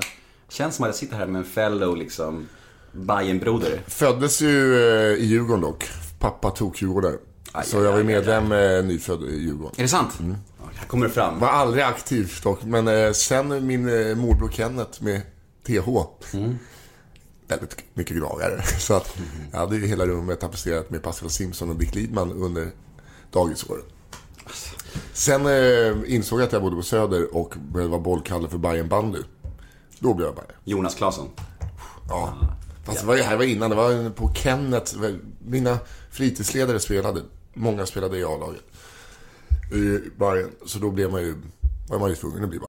Känns 0.50 0.76
som 0.76 0.84
att 0.84 0.88
jag 0.88 0.96
sitter 0.96 1.16
här 1.16 1.28
med 1.28 1.40
en 1.40 1.46
fellow 1.46 1.98
liksom 1.98 2.48
Bajenbroder. 2.92 3.82
Föddes 3.88 4.42
ju 4.42 4.76
eh, 4.76 5.14
i 5.14 5.26
Djurgården 5.26 5.62
dock. 5.62 5.90
Pappa 6.20 6.52
tog 6.52 6.82
Djurgårdare. 6.82 7.18
Aj, 7.52 7.66
Så 7.66 7.78
aj, 7.78 7.84
jag 7.84 7.92
var 7.92 8.00
aj, 8.00 8.06
medlem 8.06 8.52
eh, 8.52 8.84
nyfödd 8.84 9.24
i 9.24 9.38
Djurgården. 9.40 9.74
Är 9.78 9.82
det 9.82 9.88
sant? 9.90 10.18
Ja, 10.20 10.70
här 10.76 10.88
kommer 10.88 11.08
det 11.08 11.14
fram. 11.14 11.40
Var 11.40 11.48
aldrig 11.48 11.84
aktiv 11.84 12.34
dock, 12.44 12.64
men 12.64 12.88
eh, 12.88 13.12
sen 13.12 13.68
min 13.68 13.84
morbror 14.20 14.52
Kenneth 14.52 15.04
med 15.04 15.22
TH. 15.68 15.90
Väldigt 17.48 17.84
mycket 17.94 18.18
gnagare. 18.18 18.62
Så 18.80 18.94
att 18.94 19.18
jag 19.52 19.60
hade 19.60 19.76
ju 19.76 19.88
hela 19.88 20.06
rummet 20.06 20.40
tapetserat 20.40 20.90
med 20.90 21.04
Pascal 21.04 21.30
Simpson 21.30 21.70
och 21.70 21.76
Dick 21.76 21.96
Lidman 21.96 22.32
under 22.32 22.72
dagisåren. 23.32 23.84
Sen 25.14 25.46
eh, 25.46 26.14
insåg 26.14 26.40
jag 26.40 26.46
att 26.46 26.54
jag 26.54 26.62
bodde 26.62 26.76
på 26.76 26.82
Söder 26.82 27.36
och 27.36 27.56
började 27.72 27.92
vara 27.92 28.02
bollkalle 28.02 28.50
för 28.50 28.58
Bayern 28.58 28.88
bandy. 28.88 29.20
Då 30.00 30.14
blev 30.14 30.28
jag 30.28 30.36
Bajen. 30.36 30.52
Jonas 30.64 30.96
Claesson. 30.96 31.30
Ja. 32.10 32.34
Fast 32.86 33.00
det 33.00 33.08
var, 33.08 33.16
det 33.18 33.24
här 33.24 33.38
var 33.38 33.44
innan, 33.44 33.70
det 33.70 33.76
var 33.76 34.10
på 34.10 34.34
Kenneth. 34.34 34.96
Mina 35.40 35.78
fritidsledare 36.12 36.80
spelade. 36.80 37.22
Många 37.54 37.86
spelade 37.86 38.18
i 38.18 38.24
A-laget. 38.24 38.64
I 39.72 40.10
Bayern. 40.20 40.52
Så 40.66 40.80
då 40.80 40.92
blev 40.92 41.12
man 41.12 41.22
ju, 41.22 41.36
var 41.90 42.00
man 42.00 42.10
ju 42.10 42.16
tvungen 42.16 42.44
att 42.44 42.50
bli 42.50 42.60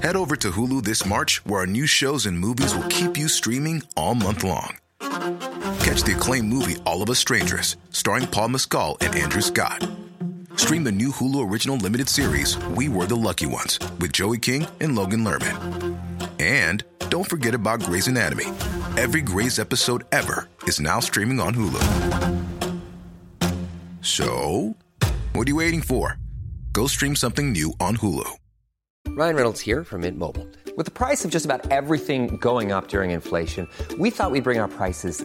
Head 0.00 0.16
over 0.16 0.36
to 0.36 0.52
Hulu 0.52 0.80
this 0.80 1.04
March, 1.04 1.44
where 1.44 1.60
our 1.60 1.66
new 1.66 1.86
shows 1.86 2.24
and 2.24 2.38
movies 2.38 2.74
will 2.74 2.88
keep 2.88 3.18
you 3.18 3.28
streaming 3.28 3.82
all 3.96 4.14
month 4.14 4.44
long. 4.44 4.78
Catch 5.78 6.02
the 6.02 6.14
acclaimed 6.16 6.48
movie 6.48 6.76
All 6.84 7.02
of 7.02 7.08
Us 7.10 7.18
Strangers, 7.18 7.76
starring 7.90 8.26
Paul 8.26 8.48
Mescal 8.48 8.96
and 9.00 9.14
Andrew 9.14 9.40
Scott. 9.40 9.88
Stream 10.56 10.84
the 10.84 10.92
new 10.92 11.08
Hulu 11.10 11.48
original 11.50 11.76
limited 11.76 12.08
series 12.08 12.58
We 12.76 12.88
Were 12.88 13.06
the 13.06 13.16
Lucky 13.16 13.46
Ones 13.46 13.78
with 14.00 14.12
Joey 14.12 14.38
King 14.38 14.66
and 14.80 14.94
Logan 14.96 15.24
Lerman. 15.24 15.96
And 16.40 16.84
don't 17.10 17.28
forget 17.28 17.54
about 17.54 17.82
Grey's 17.82 18.08
Anatomy. 18.08 18.46
Every 18.96 19.20
Grey's 19.20 19.58
episode 19.58 20.04
ever 20.10 20.48
is 20.64 20.80
now 20.80 21.00
streaming 21.00 21.40
on 21.40 21.54
Hulu. 21.54 21.82
So, 24.02 24.76
what 25.32 25.46
are 25.46 25.50
you 25.50 25.56
waiting 25.56 25.82
for? 25.82 26.18
Go 26.72 26.86
stream 26.86 27.14
something 27.16 27.52
new 27.52 27.72
on 27.80 27.96
Hulu. 27.96 28.28
Ryan 29.08 29.36
Reynolds 29.36 29.60
here 29.60 29.84
from 29.84 30.02
Mint 30.02 30.18
Mobile. 30.18 30.46
With 30.76 30.86
the 30.86 30.92
price 30.92 31.24
of 31.24 31.30
just 31.30 31.44
about 31.44 31.70
everything 31.70 32.36
going 32.36 32.72
up 32.72 32.88
during 32.88 33.12
inflation, 33.12 33.68
we 33.98 34.10
thought 34.10 34.30
we'd 34.32 34.44
bring 34.44 34.58
our 34.58 34.68
prices 34.68 35.24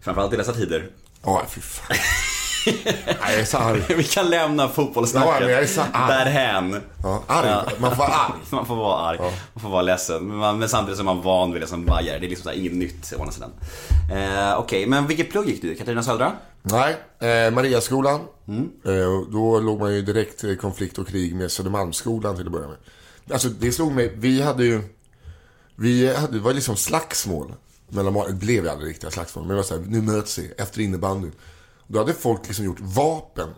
Framförallt 0.00 0.32
i 0.32 0.36
dessa 0.36 0.52
tider. 0.52 0.90
Ja, 1.22 1.42
fy 1.48 1.60
fan. 1.60 1.96
Jag 3.20 3.34
är 3.34 3.44
så 3.44 3.58
arg. 3.58 3.82
Vi 3.96 4.04
kan 4.04 4.30
lämna 4.30 4.68
fotbollssnacket 4.68 5.70
Ja, 5.76 6.06
därhän. 6.08 6.82
Ja, 7.02 7.22
arg. 7.26 7.74
Man 7.78 7.90
får 7.90 7.96
vara 7.96 8.12
arg. 8.12 8.32
Man 8.50 8.66
får 8.66 8.76
vara 8.76 8.98
arg. 8.98 9.18
Man 9.52 9.62
får 9.62 9.68
vara 9.68 9.82
ledsen. 9.82 10.26
Men, 10.28 10.36
man, 10.36 10.58
men 10.58 10.68
samtidigt 10.68 10.96
så 10.96 11.02
är 11.02 11.04
man 11.04 11.22
van 11.22 11.52
vid 11.52 11.62
det 11.62 11.66
som 11.66 11.84
bajare. 11.84 12.18
Det 12.18 12.26
är 12.26 12.28
liksom 12.28 12.50
så 12.52 12.58
inget 12.58 12.72
nytt 12.72 13.12
å 13.16 13.20
andra 13.20 13.32
sidan. 13.32 13.50
Eh, 14.12 14.58
Okej, 14.58 14.86
men 14.86 15.06
vilket 15.06 15.30
plugg 15.30 15.48
gick 15.48 15.62
du? 15.62 15.74
Katarina 15.74 16.02
Södra? 16.02 16.32
Nej, 16.62 16.96
eh, 17.20 17.50
Mariaskolan. 17.50 18.20
Eh, 18.84 18.92
och 18.92 19.32
då 19.32 19.60
låg 19.60 19.80
man 19.80 19.94
ju 19.94 20.02
direkt 20.02 20.44
i 20.44 20.56
konflikt 20.56 20.98
och 20.98 21.08
krig 21.08 21.34
med 21.34 21.52
Södermalmsskolan 21.52 22.36
till 22.36 22.46
att 22.46 22.52
börja 22.52 22.68
med. 22.68 22.76
Alltså 23.32 23.48
det 23.48 23.72
slog 23.72 23.92
mig, 23.92 24.12
vi 24.16 24.42
hade 24.42 24.64
ju, 24.64 24.82
vi 25.76 26.14
hade, 26.16 26.32
det 26.32 26.38
var 26.38 26.52
liksom 26.52 26.76
slagsmål. 26.76 27.54
Mellan, 27.88 28.14
det 28.14 28.32
blev 28.32 28.64
ju 28.64 28.70
aldrig 28.70 28.90
riktiga 28.90 29.10
slagsmål, 29.10 29.44
men 29.44 29.48
det 29.50 29.56
var 29.56 29.62
så 29.62 29.74
här, 29.78 29.84
nu 29.88 30.02
möts 30.02 30.38
vi 30.38 30.52
efter 30.58 30.80
innebandyn. 30.80 31.32
Då 31.86 31.98
hade 31.98 32.12
folk 32.14 32.40
liksom 32.46 32.64
gjort 32.64 32.80
vapen 32.80 33.48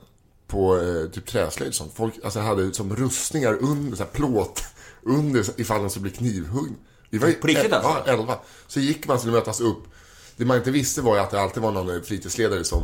på 0.47 0.81
eh, 0.81 1.11
typ 1.11 1.27
träslöjd 1.27 1.75
sånt. 1.75 1.93
Folk 1.95 2.15
alltså, 2.25 2.41
hade 2.41 2.75
som 2.75 2.97
rustningar 2.97 3.55
under, 3.63 3.97
så 3.97 4.03
här, 4.03 4.11
plåt 4.11 4.63
under 5.03 5.61
ifall 5.61 5.81
de 5.81 5.91
skulle 5.91 6.03
bli 6.03 6.11
knivhuggen. 6.11 6.77
Vi 7.11 7.19
var 7.19 7.33
På 7.33 7.47
riktigt 7.47 7.73
alltså? 7.73 8.03
Ja, 8.07 8.13
elva. 8.13 8.39
Så 8.67 8.81
gick 8.81 9.07
man 9.09 9.19
skulle 9.19 9.33
mötas 9.35 9.61
upp. 9.61 9.83
Det 10.37 10.45
man 10.45 10.57
inte 10.57 10.71
visste 10.71 11.01
var 11.03 11.15
ju 11.17 11.21
att 11.23 11.31
det 11.31 11.41
alltid 11.41 11.63
var 11.63 11.73
någon 11.73 11.97
eh, 11.97 12.03
fritidsledare 12.03 12.65
som... 12.65 12.83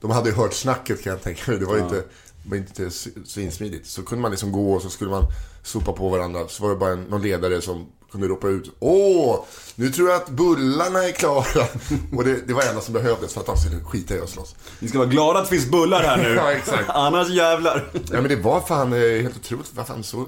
De 0.00 0.10
hade 0.10 0.28
ju 0.30 0.34
hört 0.36 0.54
snacket 0.54 1.02
kan 1.02 1.12
jag 1.12 1.22
tänka 1.22 1.50
mig. 1.50 1.60
Det 1.60 1.66
var 1.66 1.76
ju 1.76 1.82
inte, 1.82 2.04
var 2.46 2.56
inte 2.56 2.86
s- 2.86 3.08
svinsmidigt. 3.26 3.86
Så 3.86 4.02
kunde 4.02 4.22
man 4.22 4.30
liksom 4.30 4.52
gå 4.52 4.72
och 4.72 4.82
så 4.82 4.90
skulle 4.90 5.10
man 5.10 5.24
sopa 5.62 5.92
på 5.92 6.08
varandra. 6.08 6.48
Så 6.48 6.62
var 6.62 6.70
det 6.70 6.76
bara 6.76 6.92
en, 6.92 7.02
någon 7.02 7.22
ledare 7.22 7.60
som 7.60 7.86
kunde 8.12 8.28
ropa 8.28 8.48
ut 8.48 8.70
Åh, 8.78 9.44
nu 9.74 9.88
tror 9.90 10.08
jag 10.08 10.16
att 10.22 10.28
bullarna 10.28 11.04
är 11.04 11.12
klara. 11.12 11.66
och 12.16 12.24
det, 12.24 12.48
det 12.48 12.54
var 12.54 12.62
det 12.62 12.68
enda 12.68 12.80
som 12.80 12.94
behövdes 12.94 13.34
för 13.34 13.40
att 13.40 13.46
de 13.46 13.56
skulle 13.56 13.84
skita 13.84 14.14
i 14.16 14.20
att 14.20 14.28
slåss. 14.28 14.54
Ni 14.80 14.88
ska 14.88 14.98
vara 14.98 15.08
glada 15.08 15.38
att 15.38 15.44
det 15.50 15.56
finns 15.58 15.70
bullar 15.70 16.02
här 16.02 16.16
nu. 16.16 16.28
Ja, 16.34 16.52
exakt. 16.52 16.88
Annars 16.90 17.28
jävlar. 17.30 17.90
Ja 17.92 18.20
men 18.20 18.28
det 18.28 18.36
var 18.36 18.60
fan 18.60 18.92
eh, 18.92 18.98
helt 19.22 19.36
otroligt. 19.36 19.70
Vad 19.74 19.86
fan 19.86 20.02
så... 20.04 20.26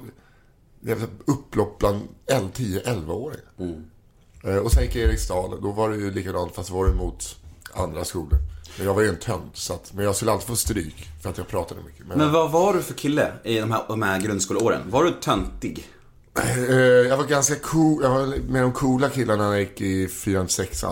Jävla 0.83 1.07
upplopp 1.25 1.79
bland 1.79 2.01
10-11-åringar. 2.29 3.81
Eh, 4.43 4.55
Och 4.55 4.71
sen 4.71 4.83
gick 4.83 4.95
Eriksdal. 4.95 5.61
Då 5.61 5.71
var 5.71 5.89
det 5.89 5.95
ju 5.95 6.11
likadant 6.11 6.55
fast 6.55 6.69
var 6.69 6.87
det 6.87 6.93
mot 6.93 7.35
andra 7.73 8.05
skolor. 8.05 8.37
Men 8.77 8.85
jag 8.87 8.93
var 8.93 9.01
ju 9.01 9.09
en 9.09 9.19
tönt. 9.19 9.57
Så 9.57 9.73
att, 9.73 9.93
men 9.93 10.05
jag 10.05 10.15
skulle 10.15 10.31
alltid 10.31 10.47
få 10.47 10.55
stryk 10.55 11.09
för 11.21 11.29
att 11.29 11.37
jag 11.37 11.47
pratade 11.47 11.81
mycket. 11.83 12.07
Men, 12.07 12.17
Men 12.17 12.31
vad 12.31 12.51
var 12.51 12.73
du 12.73 12.81
för 12.81 12.93
kille 12.93 13.31
i 13.43 13.59
de 13.59 13.71
här, 13.71 13.83
de 13.87 14.01
här 14.01 14.19
grundskoleåren? 14.21 14.81
Var 14.89 15.03
du 15.03 15.11
töntig? 15.11 15.89
eh, 16.69 16.75
jag 16.79 17.17
var 17.17 17.23
ganska 17.25 17.55
cool. 17.55 18.03
Jag 18.03 18.09
var 18.09 18.25
med 18.49 18.61
de 18.61 18.71
coola 18.71 19.09
killarna 19.09 19.43
när 19.43 19.51
jag 19.51 19.59
gick 19.61 19.81
i 19.81 20.07
4 20.07 20.47
6 20.47 20.85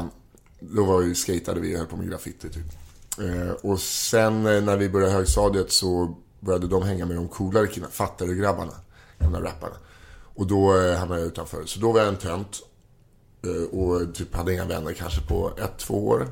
Då 0.59 0.85
var 0.85 0.99
vi, 0.99 1.15
skatade 1.15 1.59
vi 1.59 1.73
och 1.75 1.77
höll 1.79 1.87
på 1.87 1.97
med 1.97 2.09
graffiti 2.09 2.49
typ. 2.49 2.65
Eh, 3.19 3.51
och 3.61 3.79
sen 3.79 4.45
eh, 4.45 4.61
när 4.63 4.77
vi 4.77 4.89
började 4.89 5.11
högstadiet 5.13 5.71
så 5.71 6.15
började 6.39 6.67
de 6.67 6.83
hänga 6.83 7.05
med 7.05 7.15
de 7.15 7.27
coolare 7.27 7.67
killarna, 7.67 7.91
fattare 7.91 8.33
grabbarna, 8.33 8.73
gamla 9.19 9.41
rapparna. 9.41 9.75
Och 10.35 10.47
då 10.47 10.77
eh, 10.81 10.97
hamnade 10.97 11.21
jag 11.21 11.27
utanför. 11.27 11.65
Så 11.65 11.79
då 11.79 11.91
var 11.91 11.99
jag 11.99 12.07
en 12.09 12.17
tönt. 12.17 12.59
Eh, 13.45 13.79
och 13.79 14.15
typ 14.15 14.35
hade 14.35 14.53
inga 14.53 14.65
vänner 14.65 14.93
kanske 14.93 15.21
på 15.21 15.51
ett, 15.57 15.77
två 15.77 16.07
år. 16.07 16.27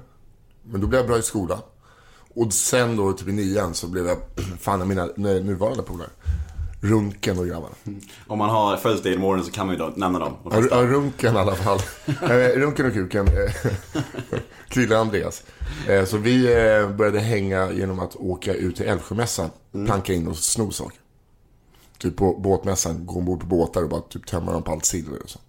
Men 0.71 0.81
då 0.81 0.87
blev 0.87 0.99
jag 0.99 1.07
bra 1.07 1.17
i 1.17 1.21
skolan. 1.21 1.59
Och 2.35 2.53
sen 2.53 2.95
då 2.95 3.13
typ 3.13 3.27
i 3.27 3.31
nian 3.31 3.73
så 3.73 3.87
blev 3.87 4.07
jag 4.07 4.17
fan 4.59 4.81
av 4.81 4.87
mina 4.87 5.09
nu- 5.15 5.43
nuvarande 5.43 5.83
polare. 5.83 6.09
Runken 6.81 7.39
och 7.39 7.45
grabbarna. 7.47 7.75
Om 8.27 8.37
man 8.39 8.49
har 8.49 8.77
följt 8.77 9.03
dig 9.03 9.11
genom 9.11 9.25
åren 9.27 9.43
så 9.43 9.51
kan 9.51 9.65
man 9.67 9.75
ju 9.75 9.79
då 9.79 9.93
nämna 9.95 10.19
dem. 10.19 10.33
Ja, 10.43 10.81
Runken 10.81 11.35
i 11.35 11.37
alla 11.37 11.55
fall. 11.55 11.79
Eh, 12.21 12.59
runken 12.59 12.85
och 12.85 12.93
kuken. 12.93 13.27
eh, 13.27 13.71
Krille 14.67 14.97
Andreas. 14.97 15.43
Eh, 15.87 16.05
Så 16.05 16.17
vi 16.17 16.43
började 16.97 17.19
hänga 17.19 17.71
genom 17.71 17.99
att 17.99 18.15
åka 18.15 18.53
ut 18.53 18.75
till 18.75 18.85
Älvsjömässan. 18.85 19.49
Planka 19.71 20.13
in 20.13 20.27
och 20.27 20.37
sno 20.37 20.71
saker. 20.71 20.99
Typ 21.97 22.15
på 22.15 22.33
båtmässan, 22.39 23.05
gå 23.05 23.15
ombord 23.15 23.39
på 23.39 23.45
båtar 23.45 23.83
och 23.83 23.89
bara 23.89 24.01
typ 24.01 24.25
tömma 24.27 24.51
dem 24.51 24.63
på 24.63 24.71
allt 24.71 24.85
silver 24.85 25.23
och 25.23 25.29
så. 25.29 25.39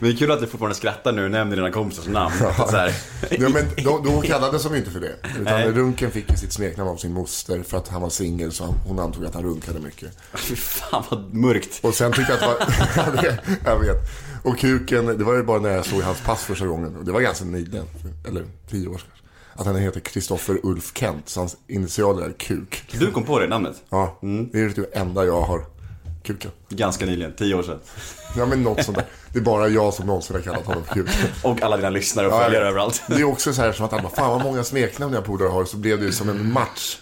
Men 0.00 0.10
det 0.10 0.14
är 0.14 0.18
kul 0.18 0.30
att 0.30 0.40
du 0.40 0.46
fortfarande 0.46 0.74
skrattar 0.76 1.12
nu 1.12 1.24
och 1.24 1.30
nämner 1.30 1.56
dina 1.56 1.70
kompisars 1.70 2.06
namn. 2.06 2.34
Så 2.56 2.76
här. 2.76 2.94
Ja, 3.30 3.48
men 3.48 3.64
då, 3.84 4.00
då 4.04 4.20
kallades 4.20 4.64
de 4.64 4.74
inte 4.74 4.90
för 4.90 5.00
det. 5.00 5.14
Utan 5.30 5.44
Nej. 5.44 5.70
Runken 5.70 6.10
fick 6.10 6.30
ju 6.30 6.36
sitt 6.36 6.52
smeknamn 6.52 6.90
av 6.90 6.96
sin 6.96 7.12
moster 7.12 7.62
för 7.62 7.76
att 7.78 7.88
han 7.88 8.02
var 8.02 8.10
singel 8.10 8.52
så 8.52 8.64
hon 8.86 8.98
antog 8.98 9.26
att 9.26 9.34
han 9.34 9.42
runkade 9.42 9.80
mycket. 9.80 10.18
Fy 10.34 10.56
fan 10.56 11.04
vad 11.10 11.34
mörkt. 11.34 11.80
Och 11.82 11.94
sen 11.94 12.12
tyckte 12.12 12.32
jag 12.32 12.50
att 12.50 12.58
det 12.58 12.96
var... 12.96 13.24
Ja, 13.64 13.70
jag 13.70 13.78
vet. 13.78 13.96
Och 14.42 14.58
kuken, 14.58 15.06
det 15.06 15.24
var 15.24 15.34
ju 15.34 15.42
bara 15.42 15.60
när 15.60 15.70
jag 15.70 15.86
såg 15.86 16.00
hans 16.02 16.20
pass 16.20 16.42
första 16.42 16.66
gången. 16.66 16.96
Och 16.96 17.04
det 17.04 17.12
var 17.12 17.20
ganska 17.20 17.44
nyligen. 17.44 17.84
Eller 18.28 18.44
tio 18.70 18.88
år 18.88 18.98
sedan. 18.98 19.08
Att 19.54 19.66
han 19.66 19.76
heter 19.76 20.00
Kristoffer 20.00 20.58
Ulf 20.62 20.92
Kent. 20.94 21.28
Så 21.28 21.40
hans 21.40 21.56
initialer 21.66 22.22
är 22.26 22.32
kuk. 22.32 22.84
Du 22.98 23.10
kom 23.10 23.24
på 23.24 23.38
det 23.38 23.46
namnet? 23.46 23.76
Ja, 23.90 24.18
det 24.52 24.60
är 24.60 24.68
det 24.68 24.98
enda 24.98 25.24
jag 25.24 25.40
har. 25.40 25.64
Kuken. 26.22 26.50
Ganska 26.68 27.06
nyligen, 27.06 27.32
tio 27.36 27.54
år 27.54 27.62
sedan. 27.62 27.78
Ja 28.36 28.46
men 28.46 28.62
något 28.62 28.84
sånt 28.84 28.96
där. 28.98 29.06
Det 29.32 29.38
är 29.38 29.42
bara 29.42 29.68
jag 29.68 29.94
som 29.94 30.06
någonsin 30.06 30.36
har 30.36 30.42
kallat 30.42 30.64
honom 30.64 30.82
kuken. 30.92 31.12
Och 31.44 31.62
alla 31.62 31.76
dina 31.76 31.90
lyssnare 31.90 32.26
och 32.26 32.32
Ja, 32.32 32.40
följare 32.44 32.62
jag- 32.64 32.70
överallt. 32.70 33.02
Det 33.06 33.14
är 33.14 33.24
också 33.24 33.52
så 33.52 33.62
här 33.62 33.72
som 33.72 33.84
att 33.84 33.92
alla 33.92 34.08
fan 34.08 34.30
vad 34.30 34.42
många 34.42 34.64
smeknamn 34.64 35.14
jag 35.14 35.24
polare 35.24 35.48
har. 35.48 35.64
Så 35.64 35.76
blev 35.76 35.98
det 35.98 36.04
ju 36.04 36.12
som 36.12 36.28
en 36.28 36.52
match. 36.52 36.98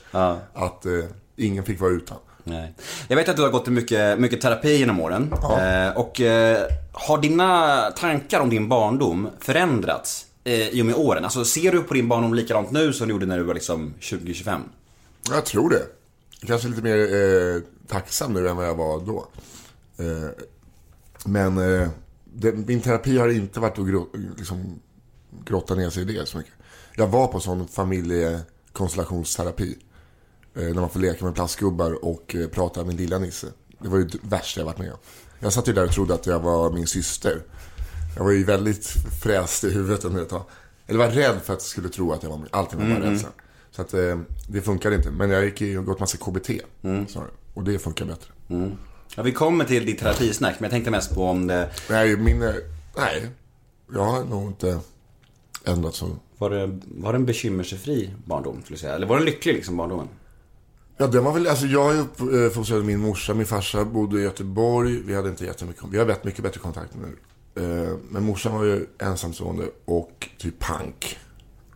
Att 0.54 0.86
eh, 0.86 0.92
ingen 1.36 1.64
fick 1.64 1.80
vara 1.80 1.90
utan. 1.90 2.16
Nej. 2.44 2.74
Jag 3.08 3.16
vet 3.16 3.28
att 3.28 3.36
du 3.36 3.42
har 3.42 3.50
gått 3.50 3.66
mycket, 3.66 4.18
mycket 4.18 4.40
terapi 4.40 4.76
genom 4.76 5.00
åren. 5.00 5.32
Eh, 5.32 5.96
och 5.96 6.20
eh, 6.20 6.62
har 6.92 7.18
dina 7.18 7.80
tankar 7.90 8.40
om 8.40 8.50
din 8.50 8.68
barndom 8.68 9.28
förändrats 9.40 10.26
eh, 10.44 10.68
i 10.68 10.82
och 10.82 10.86
med 10.86 10.94
åren? 10.94 11.24
Alltså 11.24 11.44
ser 11.44 11.72
du 11.72 11.82
på 11.82 11.94
din 11.94 12.08
barndom 12.08 12.34
likadant 12.34 12.70
nu 12.70 12.92
som 12.92 13.06
du 13.08 13.14
gjorde 13.14 13.26
när 13.26 13.38
du 13.38 13.42
var 13.44 13.54
liksom 13.54 13.94
20-25? 14.00 14.60
Jag 15.30 15.44
tror 15.44 15.70
det. 15.70 15.82
Kanske 16.46 16.68
lite 16.68 16.82
mer 16.82 16.96
eh, 16.98 17.62
tacksam 17.88 18.32
nu 18.32 18.48
än 18.48 18.56
vad 18.56 18.66
jag 18.66 18.74
var 18.74 19.00
då. 19.00 19.26
Men 21.26 21.58
eh, 21.58 21.88
det, 22.24 22.52
min 22.52 22.80
terapi 22.80 23.18
har 23.18 23.28
inte 23.28 23.60
varit 23.60 23.78
att 23.78 23.88
grå, 23.88 24.08
liksom, 24.36 24.80
grotta 25.44 25.74
ner 25.74 25.90
sig 25.90 26.02
i 26.02 26.06
det 26.06 26.26
så 26.26 26.38
mycket. 26.38 26.52
Jag 26.96 27.06
var 27.06 27.26
på 27.26 27.40
sån 27.40 27.68
familjekonstellationsterapi. 27.68 29.78
Eh, 30.54 30.62
när 30.62 30.80
man 30.80 30.90
får 30.90 31.00
leka 31.00 31.24
med 31.24 31.34
plastgubbar 31.34 32.04
och 32.04 32.34
eh, 32.34 32.48
prata 32.48 32.84
med 32.84 32.94
lilla 32.94 33.18
Nisse. 33.18 33.46
Det 33.78 33.88
var 33.88 33.98
ju 33.98 34.04
det 34.04 34.18
värsta 34.22 34.60
jag 34.60 34.64
varit 34.64 34.78
med 34.78 34.92
om. 34.92 34.98
Jag 35.38 35.52
satt 35.52 35.68
ju 35.68 35.72
där 35.72 35.84
och 35.84 35.92
trodde 35.92 36.14
att 36.14 36.26
jag 36.26 36.40
var 36.40 36.72
min 36.72 36.86
syster. 36.86 37.42
Jag 38.16 38.24
var 38.24 38.30
ju 38.30 38.44
väldigt 38.44 38.86
fräst 39.22 39.64
i 39.64 39.70
huvudet 39.70 40.04
under 40.04 40.22
ett 40.22 40.28
tag. 40.28 40.42
Eller 40.86 40.98
var 40.98 41.08
rädd 41.08 41.34
för 41.42 41.52
att 41.52 41.58
jag 41.60 41.62
skulle 41.62 41.88
tro 41.88 42.12
att 42.12 42.22
jag 42.22 42.30
var 42.30 42.38
min. 42.38 42.48
Allting 42.50 42.78
var 42.78 42.86
bara 43.00 43.10
rädsla. 43.12 43.28
Så 43.70 43.82
att 43.82 43.94
eh, 43.94 44.18
det 44.48 44.62
funkade 44.62 44.96
inte. 44.96 45.10
Men 45.10 45.30
jag 45.30 45.44
gick 45.44 45.60
ju 45.60 45.78
och 45.78 45.84
gått 45.84 46.00
massa 46.00 46.16
KBT. 46.18 46.50
snarare. 47.08 47.30
Och 47.54 47.64
det 47.64 47.78
funkar 47.78 48.04
bättre. 48.04 48.30
Ja, 49.14 49.22
vi 49.22 49.32
kommer 49.32 49.64
till 49.64 49.86
ditt 49.86 49.98
terapisnack, 49.98 50.54
men 50.60 50.64
jag 50.64 50.70
tänkte 50.70 50.90
mest 50.90 51.14
på 51.14 51.24
om 51.24 51.46
det... 51.46 51.70
Nej, 51.90 52.16
min... 52.16 52.42
eh, 52.42 52.54
Nej. 52.96 53.28
Jag 53.92 54.04
har 54.04 54.24
nog 54.24 54.46
inte 54.50 54.80
ändrat 55.64 55.94
så. 55.94 56.16
Var 56.38 56.50
det, 56.50 56.80
var 56.86 57.12
det 57.12 57.16
en 57.16 57.26
bekymmersfri 57.26 58.10
barndom, 58.24 58.62
skulle 58.64 58.78
säga? 58.78 58.94
Eller 58.94 59.06
var 59.06 59.16
det 59.16 59.22
en 59.22 59.26
lycklig 59.26 59.54
liksom, 59.54 59.76
barndomen? 59.76 60.08
Ja, 60.96 61.06
det 61.06 61.20
var 61.20 61.32
väl, 61.32 61.46
alltså 61.46 61.66
jag 61.66 61.96
är 61.96 62.04
uppfostrad 62.20 62.84
min 62.84 63.00
morsa, 63.00 63.34
min 63.34 63.46
farsa 63.46 63.84
bodde 63.84 64.20
i 64.20 64.22
Göteborg. 64.22 65.02
Vi 65.02 65.14
hade 65.14 65.28
inte 65.28 65.44
jättemycket, 65.44 65.82
vi 65.90 65.98
har 65.98 66.16
mycket 66.22 66.42
bättre 66.42 66.60
kontakt 66.60 66.92
nu. 66.94 67.16
Eh, 67.62 67.96
Men 68.10 68.24
morsan 68.24 68.54
var 68.54 68.64
ju 68.64 68.86
ensamstående 68.98 69.64
och 69.84 70.28
typ 70.38 70.58
pank. 70.58 71.18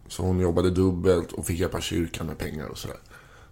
Så 0.09 0.23
hon 0.23 0.41
jobbade 0.41 0.71
dubbelt 0.71 1.33
och 1.33 1.47
fick 1.47 1.61
hjälpa 1.61 1.81
kyrkan 1.81 2.27
med 2.27 2.39
pengar 2.39 2.67
och 2.67 2.79
sådär. 2.79 2.97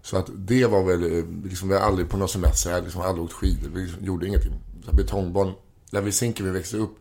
Så 0.03 0.17
att 0.17 0.31
det 0.35 0.67
var 0.67 0.85
väl, 0.85 1.19
eh, 1.19 1.25
liksom, 1.45 1.69
vi 1.69 1.75
har 1.75 1.81
aldrig 1.81 2.09
på 2.09 2.17
någon 2.17 2.29
semester, 2.29 2.71
hade 2.71 2.83
liksom 2.85 3.03
aldrig 3.03 3.25
åkt 3.25 3.33
skidor, 3.33 3.69
vi 3.75 3.83
liksom 3.87 4.05
gjorde 4.05 4.27
ingenting. 4.27 4.53
Så 4.85 4.91
här 4.91 4.97
betongbarn, 4.97 5.53
där 5.91 6.01
vid 6.01 6.15
Zinkern 6.15 6.47
vi 6.47 6.53
växte 6.53 6.77
upp, 6.77 6.97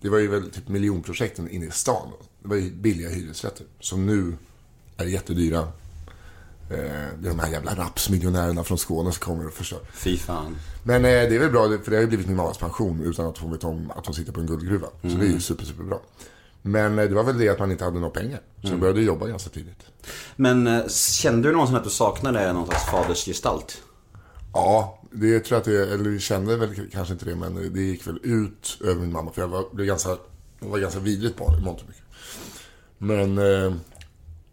det 0.00 0.08
var 0.08 0.18
ju 0.18 0.28
väl 0.28 0.50
typ 0.50 0.68
miljonprojekten 0.68 1.50
inne 1.50 1.66
i 1.66 1.70
stan. 1.70 2.08
Det 2.42 2.48
var 2.48 2.56
ju 2.56 2.70
billiga 2.72 3.08
hyresrätter. 3.08 3.66
Som 3.80 4.06
nu 4.06 4.36
är 4.96 5.04
jättedyra. 5.06 5.58
Eh, 5.58 5.66
Det 7.20 7.28
är 7.28 7.28
de 7.28 7.38
här 7.38 7.50
jävla 7.52 7.74
rapsmiljonärerna 7.74 8.64
från 8.64 8.78
Skåne 8.78 9.12
som 9.12 9.20
kommer 9.20 9.46
och 9.46 9.52
förstör. 9.52 9.80
Fy 9.92 10.16
fan. 10.16 10.56
Men 10.84 10.96
eh, 11.04 11.10
det 11.10 11.34
är 11.36 11.38
väl 11.38 11.50
bra, 11.50 11.78
för 11.84 11.90
det 11.90 11.96
har 11.96 12.02
ju 12.02 12.06
blivit 12.08 12.26
min 12.26 12.36
mammas 12.36 12.58
pension 12.58 13.00
utan 13.04 13.26
att 13.26 13.38
hon 13.38 13.52
vet 13.52 13.64
om 13.64 13.90
att 13.90 14.06
hon 14.06 14.14
sitter 14.14 14.32
på 14.32 14.40
en 14.40 14.46
guldgruva. 14.46 14.86
Så 15.02 15.08
det 15.08 15.26
är 15.26 15.30
ju 15.30 15.40
super, 15.40 15.64
super 15.64 15.84
bra. 15.84 16.00
Men 16.66 16.98
eh, 16.98 17.08
det 17.08 17.14
var 17.14 17.22
väl 17.22 17.38
det 17.38 17.48
att 17.48 17.58
man 17.58 17.70
inte 17.70 17.84
hade 17.84 17.98
några 17.98 18.10
pengar. 18.10 18.40
Så 18.62 18.68
jag 18.68 18.80
började 18.80 19.02
jobba 19.02 19.26
ganska 19.26 19.50
tidigt. 19.50 19.86
Men 20.36 20.66
eh, 20.66 20.88
kände 20.88 21.48
du 21.48 21.52
någonsin 21.52 21.76
att 21.76 21.84
du 21.84 21.90
saknade 21.90 22.52
någon 22.52 22.66
slags 22.66 22.84
fadersgestalt? 22.90 23.82
Ja, 24.52 25.00
det 25.10 25.40
tror 25.40 25.54
jag 25.54 25.58
att 25.58 25.64
det, 25.64 25.94
eller 25.94 26.10
vi 26.10 26.18
kände 26.18 26.56
väl 26.56 26.90
kanske 26.92 27.12
inte 27.12 27.24
det, 27.24 27.36
men 27.36 27.72
det 27.74 27.80
gick 27.80 28.06
väl 28.06 28.18
ut 28.22 28.78
över 28.84 29.00
min 29.00 29.12
mamma. 29.12 29.32
För 29.32 29.42
jag 29.42 29.48
var, 29.48 29.64
blev 29.72 29.86
ganska, 29.86 30.16
jag 30.60 30.68
var 30.68 30.78
ganska 30.78 31.00
vidrigt 31.00 31.38
barn 31.38 31.58
i 31.58 31.64
mångt 31.64 31.80
och 31.82 31.88
mycket. 31.88 32.04
Men, 32.98 33.38
eh, 33.38 33.76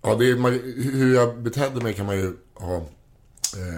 ja, 0.02 0.15
det 0.15 0.30
är, 0.30 0.36
man, 0.36 0.52
hur 0.76 1.15
jag 1.15 1.41
betedde 1.41 1.82
mig 1.82 1.93
kan 1.93 2.06
man 2.06 2.17
ju 2.17 2.34
ha. 2.56 2.86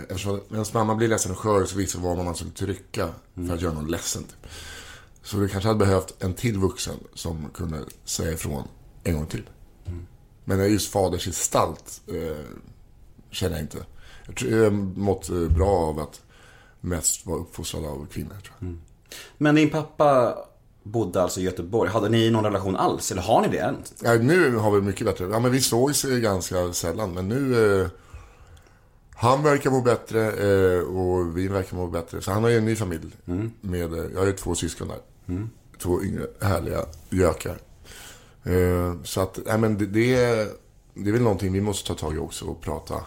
Eftersom 0.09 0.41
ens 0.51 0.73
mamma 0.73 0.95
blir 0.95 1.07
ledsen 1.07 1.31
och 1.31 1.37
skör 1.37 1.65
så 1.65 1.77
visste 1.77 1.97
var 1.97 2.23
man 2.23 2.35
skulle 2.35 2.51
trycka 2.51 3.09
för 3.47 3.53
att 3.53 3.61
göra 3.61 3.73
någon 3.73 3.87
ledsen. 3.91 4.23
Typ. 4.23 4.51
Så 5.25 5.37
det 5.37 5.47
kanske 5.47 5.67
hade 5.67 5.79
behövt 5.79 6.23
en 6.23 6.33
till 6.33 6.57
vuxen 6.59 6.95
som 7.13 7.49
kunde 7.53 7.79
säga 8.03 8.31
ifrån 8.31 8.63
en 9.03 9.13
gång 9.13 9.25
till. 9.25 9.49
Men 10.43 10.71
just 10.71 10.91
fadersgestalt 10.91 12.01
eh, 12.07 12.45
känner 13.31 13.55
jag 13.55 13.63
inte. 13.63 13.85
Jag 14.25 14.35
tror 14.35 14.51
jag 14.51 14.73
mått 14.97 15.29
eh, 15.29 15.35
bra 15.35 15.69
av 15.69 15.99
att 15.99 16.21
mest 16.81 17.25
vara 17.25 17.39
uppfostrad 17.39 17.85
av 17.85 18.07
kvinnor. 18.11 18.35
Jag. 18.59 18.77
Men 19.37 19.55
din 19.55 19.69
pappa 19.69 20.37
bodde 20.83 21.21
alltså 21.21 21.39
i 21.39 21.43
Göteborg. 21.43 21.91
Hade 21.91 22.09
ni 22.09 22.29
någon 22.29 22.43
relation 22.43 22.75
alls? 22.75 23.11
Eller 23.11 23.21
har 23.21 23.41
ni 23.41 23.47
det 23.47 23.59
än? 23.59 23.75
Ja, 24.03 24.13
nu 24.13 24.55
har 24.55 24.71
vi 24.71 24.81
mycket 24.81 25.07
bättre. 25.07 25.27
Ja, 25.31 25.39
men 25.39 25.51
vi 25.51 25.61
sågs 25.61 26.03
ganska 26.03 26.73
sällan. 26.73 27.13
Men 27.13 27.27
nu... 27.27 27.81
Eh, 27.81 27.87
Han 29.17 29.43
verkar 29.43 29.71
må 29.71 29.81
bättre 29.81 30.31
eh, 30.31 30.79
och 30.79 31.37
vi 31.37 31.47
verkar 31.47 31.77
må 31.77 31.87
bättre. 31.87 32.21
Så 32.21 32.31
han 32.31 32.43
har 32.43 32.49
ju 32.49 32.57
en 32.57 32.65
ny 32.65 32.75
familj. 32.75 33.11
Med, 33.61 33.93
eh, 33.93 34.05
jag 34.13 34.19
har 34.19 34.25
ju 34.27 34.33
två 34.33 34.55
syskon 34.55 34.87
där. 34.87 34.97
Två 35.81 36.03
yngre 36.03 36.27
härliga 36.41 36.85
gökar. 37.09 37.57
Eh, 38.43 38.93
så 39.03 39.21
att, 39.21 39.39
nej 39.45 39.57
men 39.57 39.77
det, 39.77 39.85
det, 39.85 40.15
är, 40.15 40.47
det 40.93 41.09
är 41.09 41.13
väl 41.13 41.21
någonting 41.21 41.53
vi 41.53 41.61
måste 41.61 41.87
ta 41.87 41.93
tag 41.93 42.15
i 42.15 42.17
också 42.17 42.45
och 42.45 42.61
prata. 42.61 43.03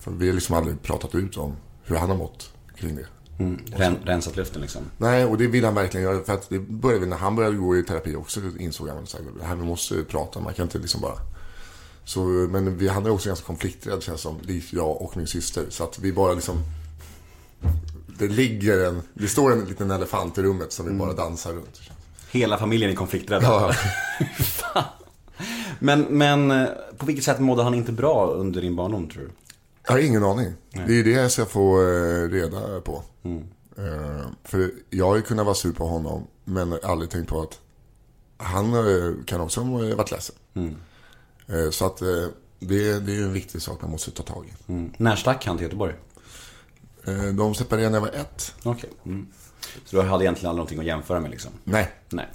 För 0.00 0.10
vi 0.10 0.26
har 0.26 0.34
liksom 0.34 0.56
aldrig 0.56 0.82
pratat 0.82 1.14
ut 1.14 1.36
om 1.36 1.56
hur 1.84 1.96
han 1.96 2.10
har 2.10 2.16
mått 2.16 2.52
kring 2.76 2.96
det. 2.96 3.06
Ren, 3.76 3.96
rensat 4.04 4.36
luften 4.36 4.62
liksom. 4.62 4.82
Nej, 4.98 5.24
och 5.24 5.38
det 5.38 5.46
vill 5.46 5.64
han 5.64 5.74
verkligen 5.74 6.04
göra. 6.06 6.24
För 6.24 6.32
att 6.32 6.48
det 6.48 6.58
började 6.58 7.06
när 7.06 7.16
han 7.16 7.36
började 7.36 7.56
gå 7.56 7.76
i 7.76 7.82
terapi 7.82 8.16
också 8.16 8.40
insåg 8.58 8.88
han 8.88 8.98
att 8.98 9.16
här 9.42 9.56
vi 9.56 9.64
måste 9.64 10.04
prata. 10.04 10.40
Man 10.40 10.54
kan 10.54 10.62
inte 10.62 10.78
liksom 10.78 11.00
bara... 11.00 11.18
Så, 12.04 12.20
men 12.20 12.78
vi, 12.78 12.88
han 12.88 13.06
är 13.06 13.10
också 13.10 13.28
ganska 13.28 13.46
konflikträdd 13.46 14.02
känns 14.02 14.20
som. 14.20 14.40
Liv, 14.42 14.68
jag 14.70 15.02
och 15.02 15.16
min 15.16 15.26
syster. 15.26 15.66
Så 15.68 15.84
att 15.84 15.98
vi 15.98 16.12
bara 16.12 16.32
liksom... 16.34 16.56
Det 18.18 18.28
ligger 18.28 18.86
en... 18.86 19.02
Det 19.14 19.28
står 19.28 19.52
en 19.52 19.64
liten 19.64 19.90
elefant 19.90 20.38
i 20.38 20.42
rummet 20.42 20.72
som 20.72 20.86
vi 20.86 20.92
bara 20.92 21.12
dansar 21.12 21.52
runt. 21.52 21.80
Hela 22.30 22.58
familjen 22.58 22.90
är 22.90 22.94
konflikträdda. 22.94 23.46
Ja. 23.46 23.74
Men, 25.78 26.00
men 26.00 26.50
eh, 26.50 26.68
på 26.96 27.06
vilket 27.06 27.24
sätt 27.24 27.40
mådde 27.40 27.62
han 27.62 27.74
inte 27.74 27.92
bra 27.92 28.26
under 28.26 28.60
din 28.60 28.76
barndom 28.76 29.08
tror 29.08 29.22
du? 29.22 29.30
Jag 29.86 29.92
har 29.92 29.98
ingen 29.98 30.24
aning. 30.24 30.52
Det 30.86 31.00
är 31.00 31.04
det 31.04 31.10
jag 31.10 31.30
ska 31.30 31.44
få 31.44 31.80
eh, 31.80 32.28
reda 32.30 32.80
på. 32.80 33.02
Eh, 33.76 34.26
för 34.44 34.70
jag 34.90 35.06
har 35.06 35.16
ju 35.16 35.22
kunnat 35.22 35.46
vara 35.46 35.54
sur 35.54 35.72
på 35.72 35.86
honom, 35.86 36.26
men 36.44 36.78
aldrig 36.82 37.10
tänkt 37.10 37.28
på 37.28 37.42
att 37.42 37.60
han 38.36 38.72
kan 39.26 39.40
också 39.40 39.60
ha 39.60 39.96
varit 39.96 40.10
ledsen. 40.10 40.36
Eh, 41.46 41.70
så 41.70 41.86
att 41.86 41.96
det, 41.96 43.00
det 43.00 43.18
är 43.18 43.22
en 43.22 43.32
viktig 43.32 43.62
sak 43.62 43.82
man 43.82 43.90
måste 43.90 44.10
ta 44.10 44.22
tag 44.22 44.46
i. 44.46 44.72
Mm. 44.72 44.92
När 44.96 45.16
stack 45.16 45.46
han 45.46 45.56
till 45.56 45.64
Göteborg? 45.64 45.94
Eh, 47.08 47.32
de 47.34 47.54
separerade 47.54 47.90
när 47.90 47.96
jag 47.96 48.00
var 48.02 48.20
ett. 48.20 48.54
Okej. 48.62 48.90
Mm. 49.06 49.26
Så 49.84 49.96
du 49.96 50.02
hade 50.02 50.24
egentligen 50.24 50.48
aldrig 50.50 50.56
någonting 50.58 50.78
att 50.78 50.84
jämföra 50.86 51.20
med 51.20 51.30
liksom? 51.30 51.50
Nej. 51.64 51.88
Nej. 52.08 52.26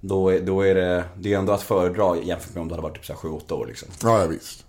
Då, 0.00 0.28
är- 0.28 0.40
då 0.40 0.60
är 0.66 0.74
det, 0.74 1.04
det 1.16 1.34
är 1.34 1.38
ändå 1.38 1.52
att 1.52 1.62
föredra 1.62 2.16
jämfört 2.16 2.54
med 2.54 2.62
om 2.62 2.68
du 2.68 2.74
hade 2.74 2.82
varit 2.82 2.94
typ 3.06 3.16
7-8 3.16 3.52
år 3.52 3.66
liksom. 3.66 3.88
Ja, 4.02 4.20
ja 4.20 4.26
visst. 4.26 4.64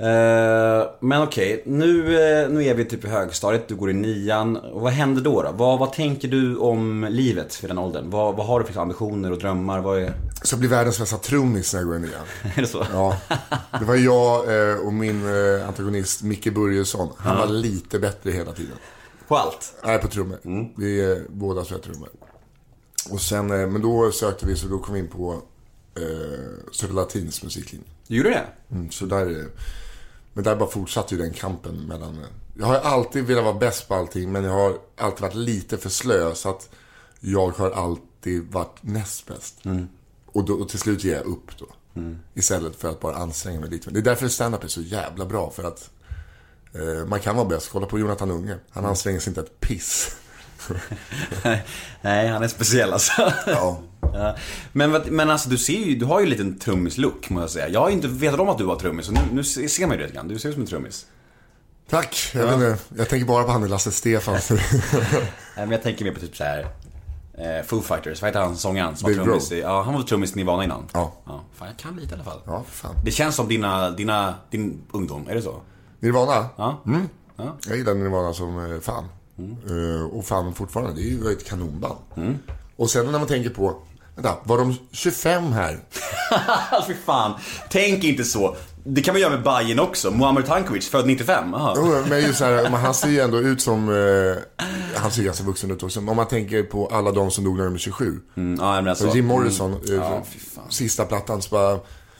Eh, 0.00 0.90
men 1.00 1.22
okej, 1.22 1.62
nu, 1.66 1.98
eh, 2.42 2.48
nu 2.48 2.64
är 2.64 2.74
vi 2.74 2.84
typ 2.84 3.04
i 3.04 3.08
högstadiet, 3.08 3.68
du 3.68 3.74
går 3.76 3.90
i 3.90 3.94
nian. 3.94 4.56
Och 4.56 4.80
vad 4.80 4.92
händer 4.92 5.22
då? 5.22 5.42
då? 5.42 5.52
Vad, 5.52 5.78
vad 5.78 5.92
tänker 5.92 6.28
du 6.28 6.56
om 6.56 7.06
livet 7.10 7.54
för 7.54 7.68
den 7.68 7.78
åldern? 7.78 8.10
Vad, 8.10 8.36
vad 8.36 8.46
har 8.46 8.60
du 8.60 8.66
för 8.66 8.80
ambitioner 8.80 9.32
och 9.32 9.38
drömmar? 9.38 9.80
Vad 9.80 9.98
är... 10.02 10.12
Så 10.42 10.54
jag 10.54 10.60
blir 10.60 10.70
världens 10.70 10.98
bästa 10.98 11.16
trummis 11.16 11.72
när 11.72 11.80
jag 11.80 11.86
går 11.88 11.96
i 11.96 12.00
nian. 12.00 12.26
är 12.56 12.60
det 12.60 12.66
så? 12.66 12.86
Ja. 12.92 13.16
Det 13.78 13.84
var 13.84 13.94
jag 13.94 14.70
eh, 14.70 14.76
och 14.76 14.92
min 14.92 15.26
eh, 15.26 15.68
antagonist 15.68 16.22
Micke 16.22 16.54
Börjesson. 16.54 17.12
Han 17.18 17.36
var 17.36 17.46
lite 17.46 17.98
bättre 17.98 18.30
hela 18.30 18.52
tiden. 18.52 18.76
På 19.28 19.36
allt? 19.36 19.74
Nej, 19.84 19.98
på 19.98 20.08
trummor. 20.08 20.38
Vi 20.76 21.00
är 21.00 21.24
båda 21.28 21.64
spelar 21.64 21.82
trummor. 21.82 22.08
Och 23.10 23.20
sen, 23.20 23.50
eh, 23.50 23.66
men 23.66 23.82
då 23.82 24.12
sökte 24.12 24.46
vi, 24.46 24.56
så 24.56 24.66
då 24.66 24.78
kom 24.78 24.94
vi 24.94 25.00
in 25.00 25.08
på 25.08 25.42
eh, 25.94 26.70
Södra 26.72 26.94
Latins 26.94 27.42
musiklinje. 27.42 27.86
Gjorde 28.06 28.30
det? 28.30 28.44
Mm, 28.70 28.90
så 28.90 29.06
där, 29.06 29.46
men 30.32 30.44
där 30.44 30.56
bara 30.56 30.68
fortsatte 30.68 31.14
ju 31.14 31.20
den 31.20 31.32
kampen 31.32 31.74
mellan... 31.74 32.24
Jag 32.54 32.66
har 32.66 32.76
alltid 32.76 33.24
velat 33.24 33.44
vara 33.44 33.54
bäst 33.54 33.88
på 33.88 33.94
allting, 33.94 34.32
men 34.32 34.44
jag 34.44 34.52
har 34.52 34.78
alltid 34.96 35.20
varit 35.20 35.34
lite 35.34 35.78
för 35.78 35.88
slö. 35.88 36.34
Så 36.34 36.50
att 36.50 36.68
jag 37.20 37.50
har 37.50 37.70
alltid 37.70 38.52
varit 38.52 38.78
näst 38.80 39.26
bäst. 39.26 39.64
Och, 40.32 40.44
då, 40.44 40.54
och 40.54 40.68
till 40.68 40.78
slut 40.78 41.04
ger 41.04 41.14
jag 41.14 41.26
upp 41.26 41.58
då. 41.58 41.66
Istället 42.34 42.76
för 42.76 42.90
att 42.90 43.00
bara 43.00 43.16
anstränga 43.16 43.60
mig 43.60 43.70
lite. 43.70 43.90
Det 43.90 43.98
är 43.98 44.02
därför 44.02 44.28
stand-up 44.28 44.64
är 44.64 44.68
så 44.68 44.80
jävla 44.80 45.26
bra. 45.26 45.50
För 45.50 45.64
att 45.64 45.90
eh, 46.74 47.06
man 47.06 47.20
kan 47.20 47.36
vara 47.36 47.48
bäst. 47.48 47.68
Kolla 47.72 47.86
på 47.86 47.98
Jonathan 47.98 48.30
Unge. 48.30 48.56
Han 48.70 48.84
anstränger 48.84 49.20
sig 49.20 49.30
inte 49.30 49.40
ett 49.40 49.60
piss. 49.60 50.16
Nej, 52.02 52.28
han 52.28 52.42
är 52.42 52.48
speciell 52.48 52.92
alltså. 52.92 53.32
Ja. 53.46 53.80
Ja. 54.12 54.36
Men, 54.72 54.90
men 54.90 55.30
alltså 55.30 55.48
du 55.48 55.58
ser 55.58 55.78
ju, 55.78 55.94
du 55.94 56.04
har 56.04 56.20
ju 56.20 56.24
en 56.24 56.30
liten 56.30 56.58
trummis-look 56.58 57.30
må 57.30 57.40
jag 57.40 57.50
säga. 57.50 57.68
Jag 57.68 57.80
har 57.80 57.88
ju 57.88 57.94
inte 57.94 58.08
vetat 58.08 58.40
om 58.40 58.48
att 58.48 58.58
du 58.58 58.64
var 58.64 58.76
trummis 58.76 59.08
och 59.08 59.14
nu, 59.14 59.20
nu 59.32 59.44
ser 59.44 59.86
man 59.86 59.96
ju 59.96 59.96
det 59.96 60.02
lite 60.02 60.14
grann. 60.14 60.28
Du 60.28 60.38
ser 60.38 60.48
ut 60.48 60.54
som 60.54 60.62
en 60.62 60.68
trummis. 60.68 61.06
Tack. 61.90 62.30
Jag, 62.34 62.46
vet 62.46 62.54
inte, 62.54 62.78
jag 62.96 63.08
tänker 63.08 63.26
bara 63.26 63.44
på 63.44 63.50
han 63.50 63.68
Lasse 63.68 63.92
Stefans. 63.92 64.50
Nej, 64.50 64.60
men 65.56 65.70
jag 65.70 65.82
tänker 65.82 66.04
mer 66.04 66.12
på 66.12 66.20
typ 66.20 66.36
så 66.36 66.44
här. 66.44 66.66
Eh, 67.38 67.64
Foo 67.66 67.80
Fighters, 67.80 68.22
vad 68.22 68.28
heter 68.28 68.40
han 68.40 68.56
sångaren 68.56 68.96
som 68.96 69.06
var 69.06 69.16
Dave 69.16 69.24
trummis 69.24 69.52
i, 69.52 69.60
Ja, 69.60 69.82
han 69.82 69.94
var 69.94 70.02
trummis 70.02 70.32
i 70.32 70.36
Nirvana 70.36 70.64
innan. 70.64 70.84
Ja. 70.92 71.12
ja. 71.26 71.40
Fan, 71.54 71.68
jag 71.68 71.76
kan 71.76 71.96
lite 71.96 72.10
i 72.10 72.14
alla 72.14 72.24
fall. 72.24 72.40
ja, 72.46 72.64
fan. 72.68 72.94
Det 73.04 73.10
känns 73.10 73.36
som 73.36 73.48
dina, 73.48 73.90
dina, 73.90 74.34
din 74.50 74.82
ungdom, 74.92 75.26
är 75.28 75.34
det 75.34 75.42
så? 75.42 75.60
Nirvana? 76.00 76.46
Ja. 76.56 76.82
Mm. 76.86 77.08
Ja. 77.36 77.56
Jag 77.68 77.76
gillar 77.76 77.94
Nirvana 77.94 78.32
som 78.32 78.72
eh, 78.72 78.80
fan. 78.80 79.04
Eh, 79.38 80.06
och 80.16 80.24
fan 80.24 80.54
fortfarande, 80.54 80.92
det 80.94 81.00
är 81.00 81.10
ju 81.10 81.32
ett 81.32 81.46
kanonband. 81.46 81.98
Och 82.76 82.90
sen 82.90 83.06
när 83.06 83.18
man 83.18 83.28
tänker 83.28 83.50
på, 83.50 83.76
vänta, 84.22 84.38
var 84.44 84.58
de 84.58 84.76
25 84.92 85.52
här? 85.52 85.78
Fy 86.86 86.94
fan. 87.06 87.34
Tänk 87.70 88.04
inte 88.04 88.24
så. 88.24 88.56
Det 88.84 89.02
kan 89.02 89.14
man 89.14 89.20
göra 89.20 89.30
med 89.30 89.42
Bajen 89.42 89.80
också. 89.80 90.10
Muammar 90.10 90.42
Tankovic, 90.42 90.88
född 90.88 91.06
95. 91.06 91.54
Aha. 91.54 91.74
Jo, 91.76 92.04
men 92.08 92.20
just 92.20 92.40
här, 92.40 92.68
han 92.68 92.94
ser 92.94 93.08
ju 93.08 93.20
ändå 93.20 93.38
ut 93.38 93.60
som, 93.60 93.88
eh, 93.88 94.64
han 94.96 95.10
ser 95.10 95.22
ganska 95.22 95.44
vuxen 95.44 95.70
ut 95.70 95.82
också. 95.82 96.00
Om 96.00 96.16
man 96.16 96.28
tänker 96.28 96.62
på 96.62 96.86
alla 96.86 97.12
de 97.12 97.30
som 97.30 97.44
dog 97.44 97.56
när 97.56 97.64
de 97.64 97.74
är 97.74 97.78
27. 97.78 98.20
Mm, 98.36 98.58
ja, 98.60 98.74
men 98.74 98.88
alltså. 98.88 99.10
Så 99.10 99.16
Jim 99.16 99.26
Morrison, 99.26 99.72
eh, 99.72 99.94
Ja, 99.94 100.22
sista 100.68 101.04
plattan, 101.04 101.42
så 101.42 101.50
bara, 101.50 101.78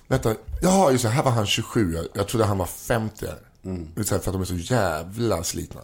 vänta, 0.08 0.34
jaha, 0.62 0.92
just 0.92 1.04
det, 1.04 1.10
här 1.10 1.22
var 1.22 1.30
han 1.30 1.46
27. 1.46 1.94
Jag, 1.94 2.06
jag 2.12 2.28
trodde 2.28 2.44
han 2.44 2.58
var 2.58 2.66
50. 2.66 3.26
Mm. 3.64 3.88
Det 3.94 4.00
är 4.00 4.10
här, 4.10 4.18
för 4.18 4.30
att 4.30 4.34
de 4.34 4.40
är 4.42 4.44
så 4.44 4.74
jävla 4.74 5.42
slitna. 5.42 5.80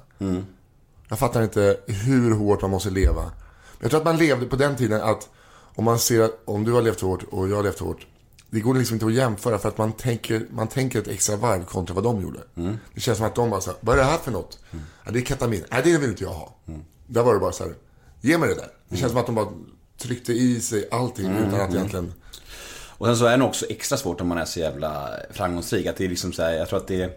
Jag 1.09 1.19
fattar 1.19 1.43
inte 1.43 1.77
hur 1.87 2.35
hårt 2.35 2.63
man 2.63 2.71
måste 2.71 2.91
leva. 2.91 3.31
Jag 3.81 3.91
tror 3.91 4.01
att 4.01 4.07
man 4.07 4.17
levde 4.17 4.47
på 4.47 4.57
den 4.57 4.77
tiden 4.77 5.03
att 5.03 5.29
om 5.75 5.85
man 5.85 5.99
ser 5.99 6.21
att 6.21 6.43
om 6.45 6.65
du 6.65 6.73
har 6.73 6.83
levt 6.83 7.01
hårt 7.01 7.23
och 7.23 7.49
jag 7.49 7.57
har 7.57 7.63
levt 7.63 7.79
hårt. 7.79 8.07
Det 8.51 8.61
går 8.61 8.75
liksom 8.75 8.95
inte 8.95 9.07
att 9.07 9.13
jämföra 9.13 9.59
för 9.59 9.69
att 9.69 9.79
man 9.79 9.93
tänker, 9.93 10.47
man 10.51 10.69
tänker 10.69 10.99
ett 10.99 11.09
extra 11.09 11.37
varv 11.37 11.65
kontra 11.65 11.95
vad 11.95 12.05
de 12.05 12.23
gjorde. 12.23 12.41
Det 12.95 13.01
känns 13.01 13.19
som 13.19 13.27
att 13.27 13.35
de 13.35 13.51
bara 13.51 13.61
så 13.61 13.71
här, 13.71 13.79
vad 13.81 13.99
är 13.99 13.99
det 13.99 14.05
här 14.05 14.19
för 14.19 14.31
något? 14.31 14.59
Ja, 15.05 15.11
det 15.11 15.19
är 15.19 15.25
ketamin. 15.25 15.65
Nej, 15.71 15.81
det 15.85 15.99
vill 15.99 16.11
inte 16.11 16.25
jag 16.25 16.31
ha. 16.31 16.55
Där 17.07 17.23
var 17.23 17.35
det 17.35 17.41
bara 17.41 17.53
så 17.53 17.65
här, 17.65 17.75
ge 18.21 18.39
mig 18.39 18.49
det 18.49 18.55
där. 18.55 18.69
Det 18.89 18.97
känns 18.97 19.13
som 19.13 19.21
att 19.21 19.27
de 19.27 19.35
bara 19.35 19.49
tryckte 19.99 20.33
i 20.33 20.61
sig 20.61 20.89
allting 20.91 21.31
utan 21.31 21.61
att 21.61 21.75
egentligen... 21.75 22.13
Och 22.97 23.07
sen 23.07 23.17
så 23.17 23.25
är 23.25 23.39
det 23.39 23.45
också 23.45 23.67
extra 23.67 23.99
svårt 23.99 24.21
om 24.21 24.29
man 24.29 24.39
är 24.39 24.45
så 24.45 24.61
jävla 24.61 25.11
framgångsrik. 25.31 25.87
Att 25.87 25.97
det 25.97 26.05
är 26.05 26.09
liksom 26.09 26.33
så 26.33 26.43
här, 26.43 26.53
jag 26.53 26.69
tror 26.69 26.79
att 26.79 26.87
det 26.87 27.03
är... 27.03 27.13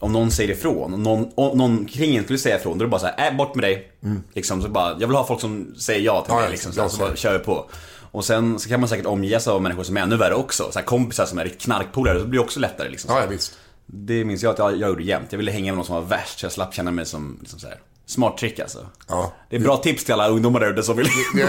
Om 0.00 0.12
någon 0.12 0.30
säger 0.30 0.50
ifrån, 0.50 0.94
om 0.94 1.02
någon, 1.02 1.30
om 1.34 1.58
någon 1.58 1.86
kring 1.86 2.16
en 2.16 2.24
skulle 2.24 2.38
säga 2.38 2.56
ifrån, 2.56 2.78
då 2.78 2.82
är 2.82 2.86
det 2.86 2.90
bara 2.90 3.00
så 3.00 3.06
här, 3.06 3.30
äh, 3.30 3.36
bort 3.36 3.54
med 3.54 3.64
dig. 3.64 3.92
Liksom, 4.34 4.62
så 4.62 4.68
bara, 4.68 4.96
jag 5.00 5.06
vill 5.06 5.16
ha 5.16 5.26
folk 5.26 5.40
som 5.40 5.74
säger 5.78 6.00
ja 6.00 6.24
till 6.24 6.34
Ja, 6.34 6.40
mig 6.40 6.50
liksom, 6.50 6.72
så, 6.72 6.88
så 6.88 6.98
bara 6.98 7.16
kör 7.16 7.38
vi 7.38 7.44
på. 7.44 7.70
Och 8.12 8.24
sen 8.24 8.58
så 8.58 8.68
kan 8.68 8.80
man 8.80 8.88
säkert 8.88 9.06
omge 9.06 9.40
sig 9.40 9.52
av 9.52 9.62
människor 9.62 9.82
som 9.82 9.96
är 9.96 10.00
ännu 10.00 10.16
värre 10.16 10.34
också. 10.34 10.68
Så 10.72 10.78
här 10.78 10.86
kompisar 10.86 11.26
som 11.26 11.38
är 11.38 11.44
riktigt 11.44 11.62
knarkpolare, 11.62 12.20
så 12.20 12.26
blir 12.26 12.40
det 12.40 12.44
också 12.44 12.60
lättare 12.60 12.88
liksom. 12.88 13.14
Ja, 13.14 13.20
ja 13.20 13.26
visst. 13.26 13.58
Det 13.86 14.24
minns 14.24 14.42
jag 14.42 14.52
att 14.52 14.58
jag, 14.58 14.76
jag 14.76 14.88
gjorde 14.88 15.02
jämt. 15.02 15.26
Jag 15.30 15.36
ville 15.38 15.50
hänga 15.50 15.72
med 15.72 15.76
någon 15.76 15.86
som 15.86 15.94
var 15.94 16.02
värst, 16.02 16.38
så 16.38 16.44
jag 16.44 16.52
slapp 16.52 16.74
känna 16.74 16.90
mig 16.90 17.06
som, 17.06 17.36
liksom 17.40 17.58
så 17.58 17.66
här, 17.66 17.78
smart 18.06 18.38
trick 18.38 18.58
alltså. 18.58 18.86
Ja. 19.08 19.32
Det 19.50 19.56
är 19.56 19.60
bra 19.60 19.76
tips 19.76 20.04
till 20.04 20.14
alla 20.14 20.28
ungdomar 20.28 20.60
där 20.60 20.72
ute 20.72 20.82
som 20.82 20.96
vill... 20.96 21.06
Det 21.34 21.42
är, 21.42 21.48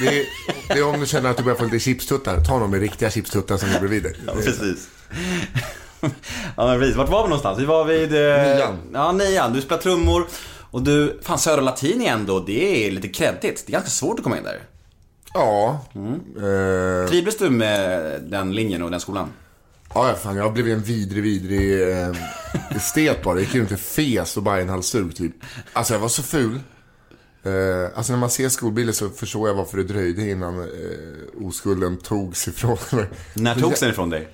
det, 0.00 0.18
är, 0.20 0.26
det 0.68 0.80
är 0.80 0.86
om 0.86 1.00
du 1.00 1.06
känner 1.06 1.30
att 1.30 1.36
du 1.36 1.42
börjar 1.42 1.58
få 1.58 1.64
lite 1.64 1.78
chipstuttar. 1.78 2.44
Ta 2.44 2.58
någon 2.58 2.70
med 2.70 2.80
riktiga 2.80 3.10
chipstuttar 3.10 3.56
som 3.56 3.68
är 3.68 3.78
bredvid 3.78 4.02
dig. 4.02 4.16
Ja, 4.26 4.32
precis. 4.32 4.88
ja, 6.56 6.66
men 6.66 6.78
precis. 6.80 6.96
Vart 6.96 7.08
var 7.08 7.22
vi 7.22 7.28
någonstans? 7.28 7.58
Vi 7.58 7.64
var 7.64 7.84
vid... 7.84 8.12
Eh, 8.14 8.56
Nian. 8.56 8.78
Ja, 8.92 9.12
nian. 9.12 9.52
Du 9.52 9.60
spelar 9.60 9.82
trummor. 9.82 10.26
Och 10.70 10.82
du, 10.82 11.20
fan 11.22 11.38
Södra 11.38 11.60
Latin 11.60 12.00
igen 12.00 12.26
då, 12.26 12.40
det 12.40 12.86
är 12.86 12.90
lite 12.90 13.08
kreddigt. 13.08 13.66
Det 13.66 13.70
är 13.70 13.72
ganska 13.72 13.90
svårt 13.90 14.18
att 14.18 14.24
komma 14.24 14.38
in 14.38 14.44
där. 14.44 14.60
Ja. 15.34 15.86
Mm. 15.94 16.14
Eh, 16.14 17.08
Trivdes 17.08 17.38
du 17.38 17.50
med 17.50 18.20
den 18.22 18.54
linjen 18.54 18.82
och 18.82 18.90
den 18.90 19.00
skolan? 19.00 19.28
ja, 19.94 20.14
fan. 20.22 20.36
Jag 20.36 20.52
blivit 20.52 20.72
en 20.74 20.82
vidrig, 20.82 21.22
vidrig 21.22 21.90
eh, 21.92 22.16
estet 22.76 23.22
bara. 23.22 23.34
Jag 23.34 23.42
gick 23.42 23.54
runt 23.54 23.72
i 23.72 23.76
fes 23.76 24.36
och 24.36 24.42
bara 24.42 24.60
en 24.60 24.68
halsduk 24.68 25.14
typ. 25.14 25.32
Alltså 25.72 25.92
jag 25.94 26.00
var 26.00 26.08
så 26.08 26.22
ful. 26.22 26.60
Eh, 27.44 27.52
alltså 27.98 28.12
när 28.12 28.20
man 28.20 28.30
ser 28.30 28.48
skolbilder 28.48 28.92
så 28.92 29.08
förstår 29.08 29.48
jag 29.48 29.54
varför 29.54 29.76
det 29.76 29.84
dröjde 29.84 30.30
innan 30.30 30.60
eh, 30.60 31.46
oskulden 31.46 31.96
togs 31.96 32.48
ifrån 32.48 32.78
mig. 32.92 33.06
När 33.34 33.54
togs 33.54 33.80
den 33.80 33.90
ifrån 33.90 34.10
dig? 34.10 34.28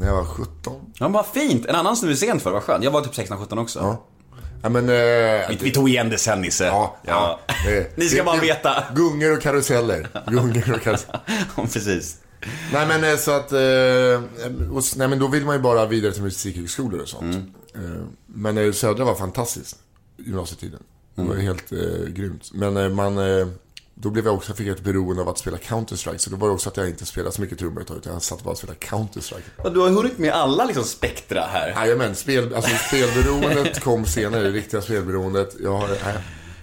När 0.00 0.06
jag 0.06 0.14
var 0.14 0.24
17. 0.24 0.80
Ja, 0.98 1.08
vad 1.08 1.26
fint. 1.26 1.66
En 1.66 1.74
annan 1.74 1.96
som 1.96 2.06
du 2.08 2.12
är 2.12 2.16
sent 2.16 2.42
för, 2.42 2.50
vad 2.50 2.62
skönt. 2.62 2.84
Jag 2.84 2.90
var 2.90 3.00
typ 3.00 3.28
16-17 3.30 3.58
också. 3.62 3.78
Ja. 3.78 4.04
Ja 4.62 4.68
men... 4.68 4.88
Eh, 4.88 4.94
Vi, 5.48 5.58
vi 5.60 5.70
tog 5.70 5.88
igen 5.88 6.10
det 6.10 6.18
sen 6.18 6.40
Nisse. 6.40 6.64
Ja, 6.66 6.96
ja. 7.06 7.40
Det- 7.66 7.92
Ni 7.96 8.08
ska 8.08 8.16
det- 8.18 8.24
bara 8.24 8.40
veta. 8.40 8.84
Gungor 8.94 9.32
och 9.36 9.42
karuseller. 9.42 10.08
Gungor 10.26 10.74
och 10.74 10.82
karuseller. 10.82 11.20
Precis. 11.56 12.16
Nej 12.72 12.86
men 12.86 13.04
eh, 13.04 13.16
så 13.16 13.30
att, 13.30 13.52
eh, 13.52 13.58
och, 14.72 14.82
nej 14.96 15.08
men 15.08 15.18
då 15.18 15.28
vill 15.28 15.44
man 15.46 15.56
ju 15.56 15.62
bara 15.62 15.86
vidare 15.86 16.12
till 16.12 16.22
musikhögskolor 16.22 17.00
och 17.00 17.08
sånt. 17.08 17.36
Eh, 17.74 17.80
men 18.26 18.58
eh, 18.58 18.72
Södra 18.72 19.04
var 19.04 19.14
fantastiskt, 19.14 19.76
gymnasietiden. 20.16 20.80
Det 21.14 21.22
var 21.22 21.34
helt 21.34 21.72
eh, 21.72 22.08
grymt. 22.08 22.50
Men 22.52 22.76
eh, 22.76 22.88
man, 22.88 23.18
eh, 23.18 23.46
då 24.02 24.10
blev 24.10 24.24
jag 24.24 24.34
också, 24.34 24.54
fick 24.54 24.66
jag 24.66 24.76
ett 24.76 24.84
beroende 24.84 25.22
av 25.22 25.28
att 25.28 25.38
spela 25.38 25.56
Counter-Strike. 25.56 26.18
Så 26.18 26.30
då 26.30 26.36
var 26.36 26.48
det 26.48 26.54
också 26.54 26.68
att 26.68 26.76
jag 26.76 26.88
inte 26.88 27.06
spelade 27.06 27.34
så 27.34 27.40
mycket 27.40 27.58
trummor 27.58 27.80
ett 27.80 27.88
tag, 27.88 27.96
utan 27.96 28.12
jag 28.12 28.22
satt 28.22 28.42
bara 28.42 28.50
och 28.50 28.58
spelade 28.58 28.78
Counter-Strike. 28.78 29.70
Du 29.74 29.80
har 29.80 29.90
hunnit 29.90 30.18
med 30.18 30.32
alla 30.32 30.64
liksom 30.64 30.84
spektra 30.84 31.40
här. 31.40 31.68
Jajamän, 31.68 32.14
spel, 32.14 32.54
alltså 32.54 32.70
spelberoendet 32.88 33.80
kom 33.80 34.06
senare, 34.06 34.42
det 34.42 34.50
riktiga 34.50 34.82
spelberoendet. 34.82 35.56
Jag 35.62 35.72
har, 35.72 35.88
nej. 35.88 36.14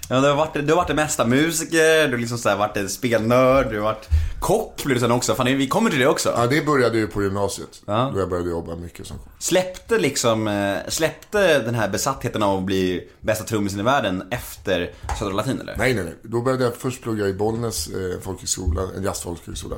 Ja, 0.09 0.21
du 0.21 0.27
har 0.27 0.35
varit, 0.35 0.53
du 0.53 0.69
har 0.69 0.75
varit 0.75 0.87
det 0.87 0.93
mesta 0.93 1.25
musiker, 1.25 2.05
du 2.05 2.11
har 2.11 2.17
liksom 2.17 2.37
så 2.37 2.49
här 2.49 2.57
varit 2.57 2.77
en 2.77 2.89
spelnörd, 2.89 3.69
du 3.69 3.75
har 3.75 3.83
varit 3.83 4.09
kock 4.39 4.83
blev 4.83 4.95
du 4.95 5.01
sen 5.01 5.11
också. 5.11 5.35
Fan, 5.35 5.45
vi 5.45 5.67
kommer 5.67 5.89
till 5.89 5.99
det 5.99 6.07
också. 6.07 6.33
Ja, 6.37 6.47
det 6.47 6.65
började 6.65 6.97
ju 6.97 7.07
på 7.07 7.23
gymnasiet. 7.23 7.81
Ja. 7.85 8.11
Då 8.13 8.19
jag 8.19 8.29
började 8.29 8.49
jobba 8.49 8.75
mycket 8.75 9.07
som 9.07 9.17
Släppte 9.39 9.97
liksom, 9.97 10.47
eh, 10.47 10.77
släppte 10.87 11.59
den 11.59 11.75
här 11.75 11.89
besattheten 11.89 12.43
av 12.43 12.57
att 12.57 12.63
bli 12.63 13.09
bästa 13.21 13.43
trummisen 13.43 13.79
i 13.79 13.83
världen 13.83 14.23
efter 14.31 14.91
Södra 15.19 15.33
Latin 15.33 15.61
eller? 15.61 15.75
Nej, 15.77 15.93
nej, 15.93 16.03
nej. 16.03 16.15
Då 16.23 16.41
började 16.41 16.63
jag 16.63 16.75
först 16.75 17.01
plugga 17.01 17.27
i 17.27 17.33
Bollnäs 17.33 17.87
eh, 17.87 18.19
folkhögskola, 18.21 18.81
en 18.97 19.03
jazzfolkhögskola. 19.03 19.75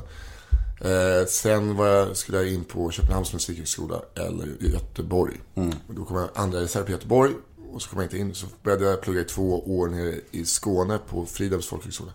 Eh, 0.82 1.26
sen 1.28 1.76
var 1.76 1.88
jag, 1.88 2.18
skulle 2.18 2.38
jag 2.38 2.48
in 2.54 2.64
på 2.64 2.92
Köpenhamns 2.92 3.34
musikhögskola 3.34 4.02
eller 4.16 4.48
Göteborg. 4.60 5.42
Och 5.88 5.96
då 5.96 6.06
kom 6.06 6.18
jag 6.18 6.30
andra 6.36 6.60
reserv 6.62 6.84
på 6.84 6.92
Göteborg 6.92 7.34
och 7.74 7.82
så 7.82 7.90
kom 7.90 8.00
jag 8.00 8.06
inte 8.06 8.18
in. 8.18 8.36
Så 8.36 8.48
började 8.64 8.86
jag 8.86 9.02
plugga 9.02 9.22
i 9.22 9.24
två 9.24 9.78
år 9.78 9.88
nere 9.88 10.16
i 10.32 10.46
Skåne 10.46 10.98
på 10.98 11.26
Fridhems 11.26 11.68
folkhögskola. 11.68 12.12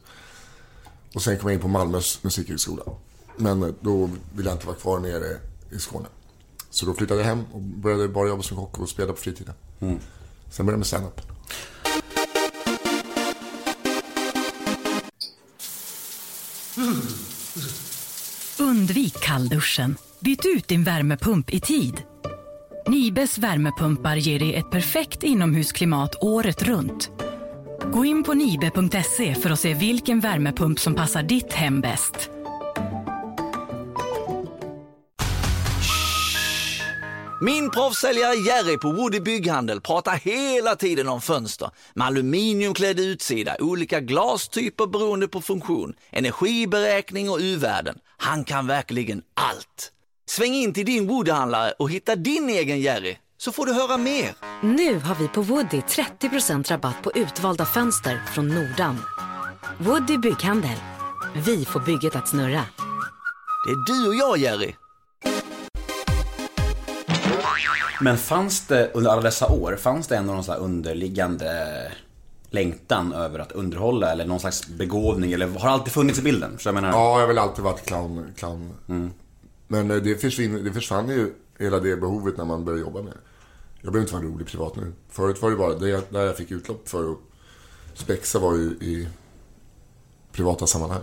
Och 1.14 1.22
sen 1.22 1.38
kom 1.38 1.50
jag 1.50 1.56
in 1.56 1.62
på 1.62 1.68
Malmös 1.68 2.22
musikhögskola. 2.22 2.82
Men 3.36 3.74
då 3.80 4.10
ville 4.34 4.48
jag 4.48 4.54
inte 4.56 4.66
vara 4.66 4.76
kvar 4.76 5.00
nere 5.00 5.36
i 5.70 5.78
Skåne. 5.78 6.06
Så 6.70 6.86
då 6.86 6.94
flyttade 6.94 7.20
jag 7.20 7.26
hem 7.26 7.44
och 7.52 7.60
började 7.60 8.08
bara 8.08 8.28
jobba 8.28 8.42
som 8.42 8.56
kock 8.56 8.78
och 8.78 8.88
spela 8.88 9.12
på 9.12 9.18
fritiden. 9.18 9.54
Sen 10.50 10.66
började 10.66 10.72
jag 10.72 10.78
med 10.78 10.86
stand-up. 10.86 11.20
Undvik 18.58 19.14
kallduschen. 19.20 19.96
Byt 20.20 20.40
ut 20.44 20.68
din 20.68 20.84
värmepump 20.84 21.50
i 21.50 21.60
tid. 21.60 22.02
Nibes 22.88 23.38
värmepumpar 23.38 24.16
ger 24.16 24.38
dig 24.38 24.54
ett 24.54 24.70
perfekt 24.70 25.22
inomhusklimat 25.22 26.22
året 26.22 26.62
runt. 26.62 27.10
Gå 27.92 28.04
in 28.04 28.22
på 28.22 28.34
nibe.se 28.34 29.34
för 29.34 29.50
att 29.50 29.60
se 29.60 29.74
vilken 29.74 30.20
värmepump 30.20 30.80
som 30.80 30.94
passar 30.94 31.22
ditt 31.22 31.52
hem 31.52 31.80
bäst. 31.80 32.30
Min 37.40 37.70
proffssäljare 37.70 38.34
Jerry 38.34 38.78
på 38.78 38.92
Woody 38.92 39.20
Bygghandel 39.20 39.80
pratar 39.80 40.16
hela 40.16 40.76
tiden 40.76 41.08
om 41.08 41.20
fönster 41.20 41.70
med 41.94 42.06
aluminiumklädd 42.06 43.00
utsida, 43.00 43.56
olika 43.60 44.00
glastyper 44.00 44.86
beroende 44.86 45.28
på 45.28 45.40
funktion, 45.40 45.94
energiberäkning 46.10 47.30
och 47.30 47.38
U-värden. 47.40 47.98
Han 48.16 48.44
kan 48.44 48.66
verkligen 48.66 49.22
allt. 49.34 49.90
Sväng 50.26 50.54
in 50.54 50.72
till 50.72 50.86
din 50.86 51.10
Woody-handlare 51.10 51.72
och 51.78 51.90
hitta 51.90 52.16
din 52.16 52.48
egen 52.48 52.80
Jerry, 52.80 53.16
så 53.38 53.52
får 53.52 53.66
du 53.66 53.72
höra 53.72 53.96
mer. 53.96 54.34
Nu 54.62 54.98
har 54.98 55.14
vi 55.14 55.28
på 55.28 55.40
Woody 55.42 55.80
30% 56.20 56.70
rabatt 56.70 57.02
på 57.02 57.12
utvalda 57.14 57.64
fönster 57.64 58.22
från 58.34 58.48
Nordan. 58.48 59.00
Woody 59.78 60.18
Bygghandel. 60.18 60.76
Vi 61.46 61.64
får 61.64 61.80
bygget 61.80 62.16
att 62.16 62.28
snurra. 62.28 62.64
Det 63.66 63.70
är 63.70 63.86
du 64.02 64.08
och 64.08 64.14
jag, 64.14 64.38
Jerry. 64.38 64.74
Men 68.00 68.18
fanns 68.18 68.66
det 68.66 68.90
under 68.94 69.10
alla 69.10 69.22
dessa 69.22 69.48
år, 69.48 69.76
fanns 69.76 70.06
det 70.06 70.16
ändå 70.16 70.32
någon 70.32 70.44
sån 70.44 70.54
här 70.54 70.60
underliggande 70.62 71.92
längtan 72.50 73.12
över 73.12 73.38
att 73.38 73.52
underhålla 73.52 74.12
eller 74.12 74.24
någon 74.26 74.40
slags 74.40 74.66
begåvning 74.68 75.32
eller 75.32 75.46
har 75.46 75.68
det 75.68 75.74
alltid 75.74 75.92
funnits 75.92 76.18
i 76.18 76.22
bilden? 76.22 76.58
Så 76.58 76.68
jag 76.68 76.74
menar, 76.74 76.88
Ja, 76.88 77.12
jag 77.14 77.20
har 77.20 77.26
väl 77.26 77.38
alltid 77.38 77.64
varit 77.64 77.86
clown. 77.86 78.32
clown. 78.36 78.72
Men 79.74 79.90
eh, 79.90 79.96
det, 79.96 80.16
försvinner, 80.16 80.60
det 80.60 80.72
försvann 80.72 81.08
ju 81.08 81.32
hela 81.58 81.80
det 81.80 81.96
behovet 81.96 82.36
när 82.36 82.44
man 82.44 82.64
började 82.64 82.82
jobba 82.82 83.02
med 83.02 83.12
det. 83.12 83.18
Jag 83.80 83.92
behöver 83.92 84.00
inte 84.00 84.14
vara 84.14 84.34
rolig 84.34 84.46
privat 84.46 84.76
nu. 84.76 84.92
Förut 85.10 85.42
var 85.42 85.50
det 85.50 85.56
bara 85.56 85.74
det 85.74 85.88
jag, 85.88 86.02
där 86.10 86.26
jag 86.26 86.36
fick 86.36 86.50
utlopp 86.50 86.88
för 86.88 87.12
att 87.12 87.18
spexa 87.94 88.38
var 88.38 88.54
ju 88.54 88.64
i 88.64 89.08
privata 90.32 90.66
sammanhang. 90.66 91.02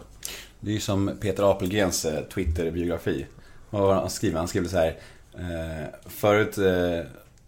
Det 0.59 0.71
är 0.71 0.73
ju 0.73 0.79
som 0.79 1.11
Peter 1.21 1.51
Apelgrens 1.51 2.05
eh, 2.05 2.23
Twitter-biografi. 2.23 3.25
Vad 3.69 3.81
var 3.81 3.93
han 3.93 4.09
skriver? 4.09 4.37
Han 4.37 4.47
skrev 4.47 4.67
så 4.67 4.77
här. 4.77 4.99
Eh, 5.33 6.09
förut 6.09 6.57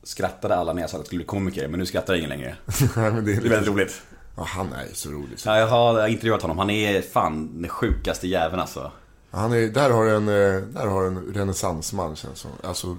skrattade 0.03 0.55
alla 0.55 0.73
när 0.73 0.81
jag 0.81 0.89
sa 0.89 0.97
att 0.97 0.99
jag 0.99 1.05
skulle 1.07 1.19
bli 1.19 1.25
komiker, 1.25 1.67
men 1.67 1.79
nu 1.79 1.85
skrattar 1.85 2.13
ingen 2.13 2.29
längre. 2.29 2.55
Nej, 2.95 3.11
Det 3.11 3.33
är 3.33 3.49
väldigt 3.49 3.67
roligt. 3.69 4.01
Ja, 4.37 4.43
han 4.43 4.73
är 4.73 4.85
ju 4.87 4.93
så 4.93 5.09
rolig. 5.09 5.37
Ja, 5.45 5.57
jag 5.59 5.67
har 5.67 6.07
intervjuat 6.07 6.41
honom. 6.41 6.57
Han 6.57 6.69
är 6.69 7.01
fan 7.01 7.61
den 7.61 7.69
sjukaste 7.69 8.27
jäveln 8.27 8.61
alltså. 8.61 8.91
Han 9.33 9.53
är, 9.53 9.67
där 9.67 9.89
har 9.89 10.05
en, 10.05 10.27
eh, 10.27 10.61
där 10.61 10.87
har 10.87 11.03
en 11.03 11.33
renässansman 11.33 12.15
känns 12.15 12.39
som. 12.39 12.51
Alltså, 12.63 12.97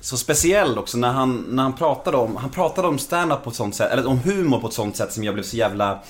Så 0.00 0.16
speciell 0.16 0.78
också 0.78 0.98
när 0.98 1.12
han, 1.12 1.44
när 1.48 1.62
han 1.62 1.72
pratade 1.72 2.16
om, 2.16 2.36
han 2.36 2.50
pratade 2.50 2.88
om 2.88 2.98
stand-up 2.98 3.44
på 3.44 3.50
ett 3.50 3.56
sånt 3.56 3.74
sätt, 3.74 3.92
eller 3.92 4.06
om 4.06 4.18
humor 4.18 4.60
på 4.60 4.68
ett 4.68 4.74
sånt 4.74 4.96
sätt 4.96 5.12
som 5.12 5.24
jag 5.24 5.34
blev 5.34 5.44
så 5.44 5.56
jävla 5.56 6.02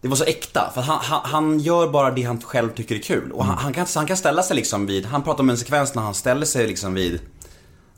det 0.00 0.08
var 0.08 0.16
så 0.16 0.24
äkta, 0.24 0.70
för 0.74 0.80
han, 0.80 0.98
han, 1.02 1.20
han 1.24 1.58
gör 1.58 1.88
bara 1.88 2.10
det 2.10 2.22
han 2.22 2.40
själv 2.40 2.70
tycker 2.74 2.94
är 2.94 2.98
kul. 2.98 3.32
Och 3.32 3.44
han, 3.44 3.58
han, 3.58 3.72
kan, 3.72 3.86
han 3.94 4.06
kan 4.06 4.16
ställa 4.16 4.42
sig 4.42 4.56
liksom 4.56 4.86
vid, 4.86 5.06
han 5.06 5.22
pratar 5.22 5.40
om 5.40 5.50
en 5.50 5.58
sekvens 5.58 5.94
när 5.94 6.02
han 6.02 6.14
ställer 6.14 6.46
sig 6.46 6.66
liksom 6.66 6.94
vid, 6.94 7.20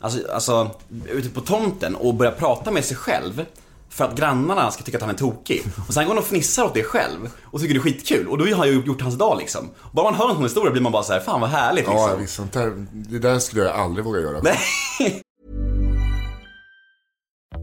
alltså, 0.01 0.33
alltså 0.33 0.71
ute 1.09 1.29
på 1.29 1.41
tomten 1.41 1.95
och 1.95 2.15
börjar 2.15 2.33
prata 2.33 2.71
med 2.71 2.85
sig 2.85 2.97
själv. 2.97 3.45
För 3.93 4.05
att 4.05 4.17
grannarna 4.17 4.71
ska 4.71 4.83
tycka 4.83 4.99
att 4.99 5.03
han 5.03 5.11
är 5.11 5.19
tokig. 5.19 5.63
Och 5.89 5.95
sen 5.95 6.05
går 6.05 6.11
han 6.11 6.19
och 6.19 6.25
fnissar 6.25 6.65
åt 6.65 6.75
det 6.75 6.83
själv 6.83 7.31
och 7.45 7.61
tycker 7.61 7.75
det 7.75 7.79
är 7.79 7.83
skitkul. 7.83 8.29
Och 8.29 8.39
då 8.39 8.55
har 8.55 8.67
ju 8.67 8.83
gjort 8.83 9.01
hans 9.01 9.19
dag 9.19 9.39
liksom. 9.39 9.71
Bara 9.93 10.05
man 10.05 10.15
hör 10.15 10.29
en 10.29 10.35
sån 10.35 10.43
historia 10.45 10.71
blir 10.73 10.83
man 10.83 10.93
bara 10.93 11.03
så 11.03 11.13
här, 11.13 11.21
fan 11.21 11.41
vad 11.41 11.51
härligt 11.51 11.89
liksom. 11.89 12.11
ja, 12.11 12.17
visst. 12.17 12.35
Sånt 12.35 12.53
där, 12.53 12.87
det 12.93 13.19
där 13.19 13.39
skulle 13.39 13.65
jag 13.65 13.77
aldrig 13.77 14.05
våga 14.05 14.21
göra. 14.21 14.43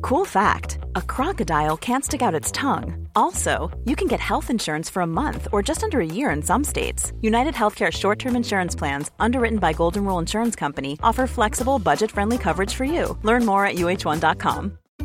Cool 0.01 0.25
fact 0.25 0.77
a 0.95 1.01
crocodile 1.15 1.77
can't 1.77 2.03
stick 2.03 2.21
out 2.21 2.41
its 2.41 2.51
tongue. 2.51 3.09
Also, 3.15 3.51
you 3.85 3.95
can 3.95 4.07
get 4.07 4.19
health 4.19 4.49
insurance 4.49 4.93
for 4.93 5.01
a 5.01 5.07
month 5.07 5.47
or 5.51 5.69
just 5.69 5.83
under 5.83 5.99
a 5.99 6.05
year 6.05 6.35
in 6.35 6.41
some 6.41 6.63
states. 6.63 7.11
United 7.21 7.53
Healthcare 7.53 7.91
short 7.91 8.19
term 8.19 8.35
insurance 8.35 8.79
plans, 8.79 9.11
underwritten 9.19 9.59
by 9.59 9.73
Golden 9.73 10.05
Rule 10.05 10.21
Insurance 10.21 10.55
Company, 10.59 10.93
offer 11.03 11.27
flexible, 11.27 11.79
budget 11.79 12.11
friendly 12.11 12.37
coverage 12.37 12.75
for 12.75 12.85
you. 12.85 13.17
Learn 13.23 13.45
more 13.45 13.65
at 13.65 13.75
uh1.com. 13.75 14.78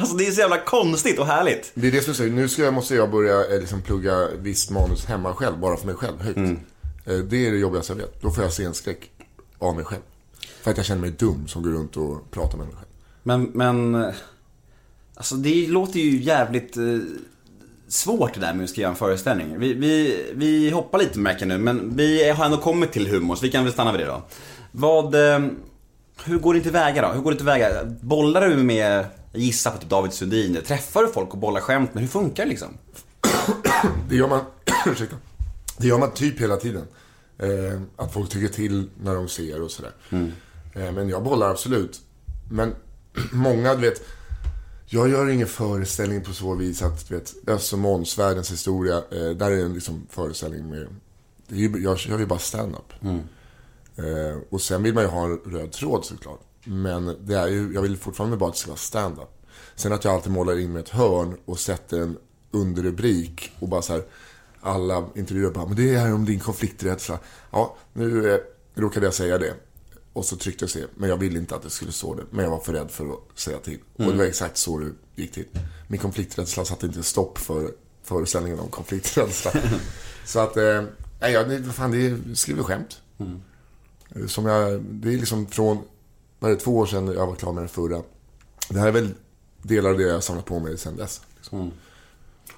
Alltså 0.00 0.16
det 0.16 0.26
är 0.26 0.32
så 0.32 0.40
jävla 0.40 0.58
konstigt 0.60 1.18
och 1.18 1.26
härligt. 1.26 1.70
Det 1.74 1.86
är 1.88 1.92
det 1.92 2.02
som 2.02 2.14
säger, 2.14 2.30
nu 2.30 2.48
ska 2.48 2.62
jag, 2.62 2.74
måste 2.74 2.94
jag 2.94 3.10
börja 3.10 3.54
eh, 3.54 3.60
liksom, 3.60 3.82
plugga 3.82 4.28
visst 4.38 4.70
manus 4.70 5.04
hemma 5.04 5.34
själv, 5.34 5.58
bara 5.58 5.76
för 5.76 5.86
mig 5.86 5.94
själv, 5.94 6.20
högt. 6.20 6.36
Mm. 6.36 6.60
Eh, 7.06 7.16
Det 7.16 7.46
är 7.46 7.50
det 7.52 7.58
jobbigaste 7.58 7.92
jag 7.92 7.96
vet. 7.98 8.22
Då 8.22 8.30
får 8.30 8.44
jag 8.44 8.52
scenskräck 8.52 9.10
av 9.58 9.76
mig 9.76 9.84
själv. 9.84 10.02
För 10.62 10.70
att 10.70 10.76
jag 10.76 10.86
känner 10.86 11.00
mig 11.00 11.10
dum 11.10 11.48
som 11.48 11.62
går 11.62 11.70
runt 11.70 11.96
och 11.96 12.30
pratar 12.30 12.58
med 12.58 12.66
mig 12.66 12.76
själv. 12.76 12.88
Men, 13.22 13.42
men... 13.54 13.94
eh, 14.04 14.14
Alltså 15.14 15.34
det 15.34 15.66
låter 15.66 16.00
ju 16.00 16.22
jävligt 16.22 16.76
eh, 16.76 16.82
svårt 17.88 18.34
det 18.34 18.40
där 18.40 18.54
med 18.54 18.64
att 18.64 18.70
skriva 18.70 18.88
en 18.88 18.96
föreställning. 18.96 19.58
Vi, 19.58 19.74
vi, 19.74 20.24
vi 20.34 20.70
hoppar 20.70 20.98
lite 20.98 21.18
märker 21.18 21.46
nu, 21.46 21.58
men 21.58 21.96
vi 21.96 22.30
har 22.30 22.44
ändå 22.44 22.56
kommit 22.56 22.92
till 22.92 23.06
humor, 23.08 23.34
så 23.36 23.42
vi 23.42 23.50
kan 23.50 23.64
väl 23.64 23.72
stanna 23.72 23.92
vid 23.92 24.00
det 24.00 24.06
då. 24.06 24.22
Vad... 24.72 25.14
eh, 25.14 25.40
Hur 26.24 26.38
går 26.38 26.54
det 26.54 26.60
tillväga 26.60 27.02
då? 27.02 27.08
Hur 27.08 27.20
går 27.20 27.30
det 27.30 27.36
tillväga? 27.36 27.84
Bollar 28.00 28.48
du 28.48 28.56
med, 28.56 29.04
jag 29.32 29.42
gissar 29.42 29.70
på 29.70 29.78
typ 29.78 29.90
David 29.90 30.12
Sundin, 30.12 30.58
träffar 30.66 31.02
du 31.02 31.08
folk 31.08 31.32
och 31.32 31.38
bollar 31.38 31.60
skämt 31.60 31.94
med? 31.94 32.02
Hur 32.02 32.08
funkar 32.08 32.44
det 32.44 32.48
liksom? 32.50 32.68
Det 34.08 34.16
gör 34.16 34.28
man, 34.28 34.40
ursäkta. 34.86 35.16
Det 35.76 35.86
gör 35.86 35.98
man 35.98 36.10
typ 36.10 36.40
hela 36.40 36.56
tiden. 36.56 36.84
Eh, 37.38 37.80
att 37.96 38.12
folk 38.12 38.30
tycker 38.30 38.48
till 38.48 38.90
när 39.02 39.14
de 39.14 39.28
ser 39.28 39.62
och 39.62 39.70
sådär. 39.70 39.92
Eh, 40.74 40.92
men 40.92 41.08
jag 41.08 41.22
bollar 41.24 41.50
absolut. 41.50 42.00
Men 42.50 42.74
många, 43.32 43.74
du 43.74 43.80
vet. 43.80 44.02
Jag 44.90 45.08
gör 45.08 45.28
ingen 45.28 45.46
föreställning 45.46 46.24
på 46.24 46.32
så 46.32 46.54
vis 46.54 46.82
att, 46.82 47.08
du 47.08 47.14
vet, 47.14 47.34
Öss 47.46 47.72
och 47.72 47.78
Måns, 47.78 48.18
världens 48.18 48.52
historia. 48.52 48.96
Eh, 48.96 49.30
där 49.30 49.50
är 49.50 49.64
en 49.64 49.74
liksom 49.74 50.06
föreställning 50.10 50.70
med, 50.70 50.86
det 51.48 51.54
är 51.54 51.58
ju, 51.58 51.82
jag 51.82 51.98
kör 51.98 52.18
ju 52.18 52.26
bara 52.26 52.38
stand-up. 52.38 52.92
Eh, 53.96 54.38
och 54.50 54.60
sen 54.60 54.82
vill 54.82 54.94
man 54.94 55.02
ju 55.02 55.08
ha 55.08 55.24
en 55.24 55.36
röd 55.38 55.72
tråd 55.72 56.04
såklart. 56.04 56.40
Men 56.64 57.16
det 57.26 57.34
är 57.34 57.46
ju, 57.46 57.72
jag 57.74 57.82
vill 57.82 57.96
fortfarande 57.96 58.36
bara 58.36 58.48
att 58.48 58.54
det 58.54 58.60
ska 58.60 58.68
vara 58.70 58.78
stand-up. 58.78 59.28
Sen 59.74 59.92
att 59.92 60.04
jag 60.04 60.14
alltid 60.14 60.32
målar 60.32 60.58
in 60.58 60.72
med 60.72 60.80
ett 60.80 60.88
hörn 60.88 61.36
och 61.44 61.58
sätter 61.58 62.00
en 62.00 62.16
underrubrik 62.50 63.52
och 63.60 63.68
bara 63.68 63.82
så 63.82 63.92
här, 63.92 64.02
alla 64.60 65.06
intervjuer 65.14 65.50
bara, 65.50 65.66
men 65.66 65.76
det 65.76 65.94
är 65.94 66.12
om 66.14 66.24
din 66.24 66.40
konflikträdsla. 66.40 67.18
Ja, 67.50 67.76
nu 67.92 68.32
eh, 68.34 68.40
råkade 68.74 69.06
jag 69.06 69.14
säga 69.14 69.38
det. 69.38 69.54
Och 70.12 70.24
så 70.24 70.36
tryckte 70.36 70.62
jag 70.64 70.70
se, 70.70 70.84
men 70.96 71.08
jag 71.08 71.16
ville 71.16 71.38
inte 71.38 71.54
att 71.56 71.62
det 71.62 71.70
skulle 71.70 71.92
stå 71.92 72.14
det. 72.14 72.22
Men 72.30 72.44
jag 72.44 72.50
var 72.50 72.60
för 72.60 72.72
rädd 72.72 72.90
för 72.90 73.04
att 73.12 73.18
säga 73.38 73.58
till. 73.58 73.78
Och 73.94 74.00
Mm. 74.00 74.12
det 74.12 74.18
var 74.18 74.24
exakt 74.24 74.56
så 74.56 74.78
det 74.78 74.90
gick 75.22 75.32
till. 75.32 75.44
Min 75.88 76.00
konflikträdsla 76.00 76.64
satte 76.64 76.86
inte 76.86 77.02
stopp 77.02 77.38
för 77.38 77.70
föreställningen 78.02 78.58
om 78.60 78.68
konflikträdsla. 78.68 79.52
så 80.24 80.38
att, 80.40 80.56
eh, 80.56 80.82
nej, 81.20 81.32
ja, 81.32 81.42
det, 81.44 81.72
fan, 81.72 81.90
det 81.90 82.06
är 82.06 82.34
skriver 82.34 82.62
skämt. 82.62 83.00
Mm. 83.18 83.42
Eh, 84.14 84.26
Som 84.26 84.46
jag, 84.46 84.80
det 84.82 85.08
är 85.14 85.18
liksom 85.18 85.46
från, 85.46 85.78
vad 86.38 86.50
är 86.50 86.54
det, 86.54 86.60
två 86.60 86.76
år 86.76 86.86
sedan 86.86 87.06
jag 87.06 87.26
var 87.26 87.34
klar 87.34 87.52
med 87.52 87.62
den 87.62 87.68
förra. 87.68 88.02
Det 88.68 88.78
här 88.78 88.88
är 88.88 88.92
väl 88.92 89.14
delar 89.62 89.90
av 89.90 89.98
det 89.98 90.04
jag 90.04 90.14
har 90.14 90.20
samlat 90.20 90.44
på 90.44 90.58
mig 90.58 90.78
sedan 90.78 90.96
dess. 90.96 91.20
Liksom. 91.36 91.60
Mm. 91.60 91.72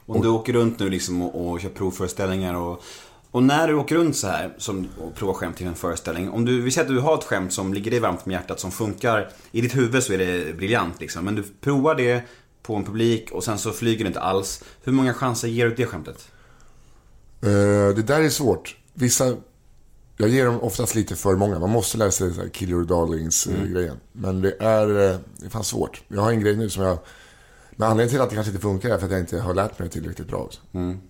Om 0.07 0.23
du 0.23 0.29
åker 0.29 0.53
runt 0.53 0.79
nu 0.79 0.91
liksom 0.91 1.23
och, 1.23 1.51
och 1.51 1.61
kör 1.61 1.69
provföreställningar 1.69 2.55
och, 2.55 2.83
och 3.31 3.43
när 3.43 3.69
du 3.69 3.75
åker 3.75 3.95
runt 3.95 4.17
så 4.17 4.27
här 4.27 4.55
som, 4.59 4.89
och 4.99 5.15
provar 5.15 5.35
skämt 5.35 5.57
till 5.57 5.67
en 5.67 5.75
föreställning. 5.75 6.31
Om 6.31 6.45
du, 6.45 6.61
vi 6.61 6.71
säger 6.71 6.89
att 6.89 6.95
du 6.95 7.01
har 7.01 7.19
ett 7.19 7.25
skämt 7.25 7.53
som 7.53 7.75
ligger 7.75 7.91
dig 7.91 8.01
varmt 8.01 8.21
om 8.25 8.33
hjärtat 8.33 8.61
som 8.61 8.71
funkar. 8.71 9.33
I 9.53 9.61
ditt 9.61 9.77
huvud 9.77 10.03
så 10.03 10.13
är 10.13 10.19
det 10.19 10.57
briljant 10.57 11.01
liksom. 11.01 11.25
Men 11.25 11.35
du 11.35 11.43
provar 11.61 11.95
det 11.95 12.23
på 12.63 12.77
en 12.77 12.85
publik 12.85 13.31
och 13.33 13.45
sen 13.45 13.59
så 13.59 13.73
flyger 13.73 14.05
det 14.05 14.09
inte 14.09 14.21
alls. 14.21 14.65
Hur 14.85 14.93
många 14.93 15.15
chanser 15.15 15.49
ger 15.49 15.69
du 15.69 15.75
det 15.75 15.87
skämtet? 15.87 16.29
Eh, 17.43 17.49
det 17.97 18.03
där 18.03 18.21
är 18.21 18.29
svårt. 18.29 18.77
Vissa, 18.95 19.37
jag 20.21 20.29
ger 20.29 20.47
dem 20.47 20.61
oftast 20.61 20.95
lite 20.95 21.17
för 21.17 21.37
många. 21.37 21.59
Man 21.59 21.71
måste 21.71 21.99
lära 21.99 22.11
sig 22.11 22.35
så 22.35 22.41
här 22.41 22.49
kill 22.49 22.71
your 22.71 22.85
darlings 22.85 23.47
eh, 23.47 23.61
Mm. 23.61 23.97
Men 24.13 24.41
det 24.41 24.57
är, 24.61 24.89
eh, 24.89 25.19
det 25.37 25.47
är 25.47 25.51
fan 25.51 25.65
svårt. 25.65 26.03
Jag 26.09 26.23
har 26.23 26.31
en 26.31 26.41
grej 26.41 26.57
nu 26.57 26.71
som 26.71 26.83
jag, 26.83 26.99
men 27.71 27.89
anledningen 27.89 28.11
till 28.11 28.21
att 28.21 28.31
det 28.31 28.35
kanske 28.35 28.51
inte 28.51 28.63
funkar 28.63 28.91
är 28.91 28.99
för 28.99 29.07
att 29.07 29.13
jag 29.13 29.21
inte 29.21 29.41
har 29.41 29.55
lärt 29.55 29.79
mig 29.79 29.89
tillräckligt 29.89 30.29
bra. 30.29 30.51
Mm. 30.73 31.01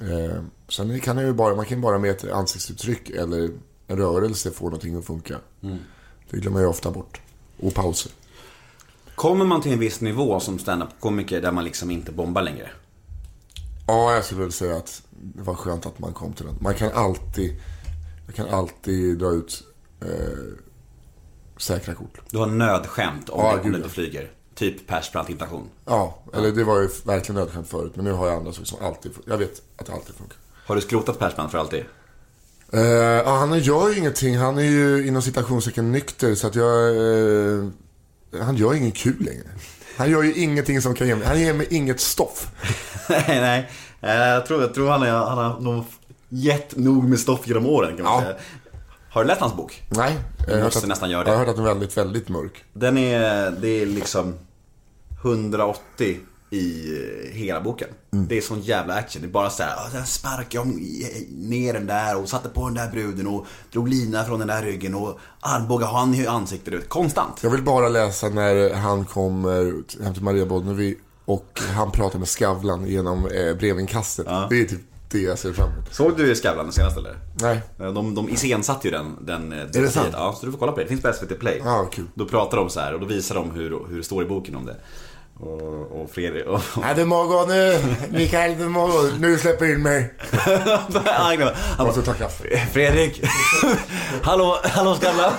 Eh, 0.00 0.42
sen 0.68 1.00
kan 1.00 1.18
ju 1.18 1.32
bara, 1.32 1.54
man 1.54 1.64
kan 1.64 1.80
bara 1.80 1.98
med 1.98 2.10
ett 2.10 2.32
ansiktsuttryck 2.32 3.10
eller 3.10 3.50
en 3.86 3.96
rörelse 3.96 4.50
få 4.50 4.64
någonting 4.64 4.96
att 4.96 5.04
funka. 5.04 5.36
Mm. 5.62 5.78
Det 6.30 6.36
glömmer 6.36 6.60
jag 6.60 6.70
ofta 6.70 6.90
bort. 6.90 7.20
Och 7.60 7.74
pauser. 7.74 8.12
Kommer 9.14 9.44
man 9.44 9.62
till 9.62 9.72
en 9.72 9.78
viss 9.78 10.00
nivå 10.00 10.40
som 10.40 10.58
standup-komiker 10.58 11.40
där 11.40 11.52
man 11.52 11.64
liksom 11.64 11.90
inte 11.90 12.12
bombar 12.12 12.42
längre? 12.42 12.70
Ja, 13.86 14.14
jag 14.14 14.24
skulle 14.24 14.40
väl 14.40 14.52
säga 14.52 14.76
att 14.76 15.02
det 15.10 15.42
var 15.42 15.54
skönt 15.54 15.86
att 15.86 15.98
man 15.98 16.12
kom 16.12 16.32
till 16.32 16.46
den. 16.46 16.56
Man 16.60 16.74
kan 16.74 16.92
alltid, 16.92 17.60
jag 18.30 18.46
kan 18.46 18.54
alltid 18.58 19.18
dra 19.18 19.30
ut 19.30 19.62
eh, 20.02 20.08
säkra 21.56 21.94
kort. 21.94 22.18
Du 22.30 22.38
har 22.38 22.46
nödskämt 22.46 23.28
om, 23.28 23.40
Ja, 23.44 23.52
det, 23.52 23.60
om 23.60 23.62
det 23.72 23.72
ja. 23.72 23.76
inte 23.76 23.88
flyger. 23.94 24.30
Typ 24.54 24.86
Persbrandt-imitation. 24.86 25.68
Ja, 25.84 26.18
eller 26.34 26.52
det 26.52 26.64
var 26.64 26.80
ju 26.80 26.88
verkligen 27.04 27.34
nödvändigt 27.40 27.70
förut. 27.70 27.92
Men 27.96 28.04
nu 28.04 28.12
har 28.12 28.26
jag 28.26 28.36
andra 28.36 28.52
saker 28.52 28.66
som 28.66 28.78
alltid, 28.86 29.12
jag 29.26 29.38
vet 29.38 29.62
att 29.76 29.86
det 29.86 29.92
alltid 29.92 30.14
funkar. 30.14 30.36
Har 30.66 30.74
du 30.74 30.80
skrotat 30.80 31.18
Persbrandt 31.18 31.52
för 31.52 31.58
alltid? 31.58 31.84
Eh, 32.72 32.80
ja, 32.80 33.36
han 33.36 33.58
gör 33.58 33.88
ju 33.88 33.98
ingenting. 33.98 34.36
Han 34.36 34.58
är 34.58 34.62
ju 34.62 35.06
inom 35.06 35.22
citationstecken 35.22 35.92
nykter. 35.92 36.34
Så 36.34 36.46
att 36.46 36.54
jag... 36.54 36.96
Eh, 36.96 37.64
han 38.42 38.56
gör 38.56 38.74
ingen 38.74 38.92
kul 38.92 39.16
längre. 39.24 39.46
Han 39.96 40.10
gör 40.10 40.22
ju 40.22 40.34
ingenting 40.34 40.80
som 40.82 40.94
kan 40.94 41.06
ge 41.06 41.14
mig... 41.16 41.26
Han 41.26 41.40
ger 41.40 41.54
mig 41.54 41.66
inget 41.70 42.00
stoff. 42.00 42.50
nej, 43.08 43.24
nej. 43.26 43.70
Eh, 44.00 44.28
Jag 44.28 44.46
tror, 44.46 44.62
jag 44.62 44.74
tror 44.74 44.90
han, 44.90 45.02
är, 45.02 45.10
han 45.12 45.38
har 45.38 45.60
nog 45.60 45.84
gett 46.30 46.76
nog 46.76 47.08
med 47.08 47.18
stoff 47.20 47.46
genom 47.48 47.66
åren 47.66 47.96
kan 47.96 48.04
man 48.04 48.14
Ja. 48.14 48.20
säga. 48.22 48.36
Har 49.10 49.22
du 49.22 49.28
läst 49.28 49.40
hans 49.40 49.56
bok? 49.56 49.82
Nej. 49.88 50.16
Jag 50.48 50.62
måste 50.64 50.78
att- 50.78 50.86
nästan 50.88 51.10
göra 51.10 51.22
Jag 51.22 51.28
har 51.28 51.32
det. 51.32 51.38
hört 51.38 51.48
att 51.48 51.56
den 51.56 51.64
är 51.64 51.68
väldigt, 51.68 51.96
väldigt 51.96 52.28
mörk. 52.28 52.64
Den 52.72 52.98
är, 52.98 53.50
det 53.50 53.68
är 53.68 53.86
liksom 53.86 54.34
180 55.22 56.18
i 56.50 56.92
eh, 56.96 57.32
hela 57.36 57.60
boken. 57.60 57.88
Mm. 58.12 58.26
Det 58.28 58.36
är 58.36 58.40
sån 58.40 58.60
jävla 58.60 58.94
action. 58.94 59.22
Det 59.22 59.28
är 59.28 59.32
bara 59.32 59.50
så 59.50 59.62
här, 59.62 59.76
"Ah, 59.76 59.90
sen 59.92 60.06
sparkade 60.06 60.46
jag 60.50 60.66
ner 61.30 61.72
den 61.72 61.86
där 61.86 62.16
och 62.22 62.28
satte 62.28 62.48
på 62.48 62.64
den 62.66 62.74
där 62.74 62.90
bruden 62.90 63.26
och 63.26 63.46
drog 63.72 63.88
lina 63.88 64.24
från 64.24 64.38
den 64.38 64.48
där 64.48 64.62
ryggen 64.62 64.94
och 64.94 65.18
armbågade 65.40 65.92
han 65.92 66.14
i 66.14 66.26
ansiktet 66.26 66.74
ut. 66.74 66.88
Konstant. 66.88 67.40
Jag 67.42 67.50
vill 67.50 67.62
bara 67.62 67.88
läsa 67.88 68.28
när 68.28 68.74
han 68.74 69.04
kommer 69.04 69.72
hem 70.04 70.14
till 70.14 70.22
Maria 70.22 70.46
Bonnevie 70.46 70.94
och 71.24 71.60
han 71.74 71.90
pratar 71.92 72.18
med 72.18 72.28
Skavlan 72.28 72.86
genom 72.86 73.26
eh, 73.26 73.54
brevinkastet. 73.56 74.26
Det 74.50 74.60
är 74.60 74.64
typ 74.64 74.80
det 75.10 75.18
jag 75.20 75.38
ser 75.38 75.52
fram 75.52 75.72
emot. 75.72 75.94
Såg 75.94 76.16
du 76.16 76.34
Skavlan 76.34 76.72
senast 76.72 76.96
eller? 76.96 77.16
Nej. 77.40 77.60
De, 77.76 78.14
de 78.14 78.28
iscensatte 78.28 78.88
ju 78.88 78.92
den, 78.92 79.26
den 79.26 79.52
är 79.52 79.66
det 79.72 79.90
sant? 79.90 80.08
Ja, 80.12 80.36
så 80.40 80.46
du 80.46 80.52
får 80.52 80.58
kolla 80.58 80.72
på 80.72 80.78
det. 80.78 80.84
Det 80.84 80.88
finns 80.88 81.02
på 81.02 81.12
SVT 81.12 81.38
Play. 81.40 81.60
Ja, 81.64 81.88
kul. 81.92 82.04
Då 82.14 82.24
pratar 82.28 82.56
de 82.56 82.70
så 82.70 82.80
här 82.80 82.94
och 82.94 83.00
då 83.00 83.06
visar 83.06 83.34
de 83.34 83.50
hur, 83.50 83.86
hur 83.88 83.96
det 83.96 84.02
står 84.04 84.22
i 84.22 84.26
boken 84.26 84.56
om 84.56 84.66
det. 84.66 84.76
Och, 85.40 86.02
och 86.02 86.10
Fredrik... 86.10 86.46
Och, 86.46 86.60
Nej, 86.80 86.94
det 86.94 87.00
är 87.00 87.06
morgon 87.06 87.48
nu. 87.48 87.78
Mikael, 88.18 88.58
det 88.58 88.64
är 88.64 88.68
morgon. 88.68 89.20
Nu 89.20 89.38
släpper 89.38 89.66
in 89.74 89.82
mig. 89.82 90.14
Han 91.76 91.86
måste 91.86 92.02
ta 92.02 92.12
kaffe. 92.12 92.66
Fredrik! 92.72 93.22
hallå, 94.22 94.58
hallå 94.64 94.94
Skavlan! 94.94 95.32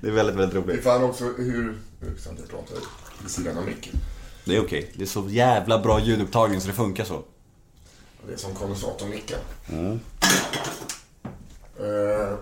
det 0.00 0.08
är 0.08 0.12
väldigt, 0.12 0.36
väldigt 0.36 0.54
Det 0.54 0.58
är 0.58 0.74
roligt. 0.74 0.84
fan 0.84 1.04
också 1.04 1.24
hur... 1.24 1.74
Jag 2.00 2.50
pratar 2.50 2.76
vid 3.22 3.30
sidan 3.30 3.58
av 3.58 3.64
micken. 3.64 3.92
Det 4.44 4.56
är 4.56 4.60
okej. 4.60 4.92
Det 4.94 5.02
är 5.02 5.06
så 5.06 5.24
jävla 5.28 5.78
bra 5.78 6.00
ljudupptagning 6.00 6.60
så 6.60 6.66
det 6.68 6.74
funkar 6.74 7.04
så. 7.04 7.22
Det 8.28 8.32
är 8.32 8.36
som 8.36 8.54
kondensatormicken. 8.54 9.38
Mm. 9.68 10.00
Eh, 11.78 12.36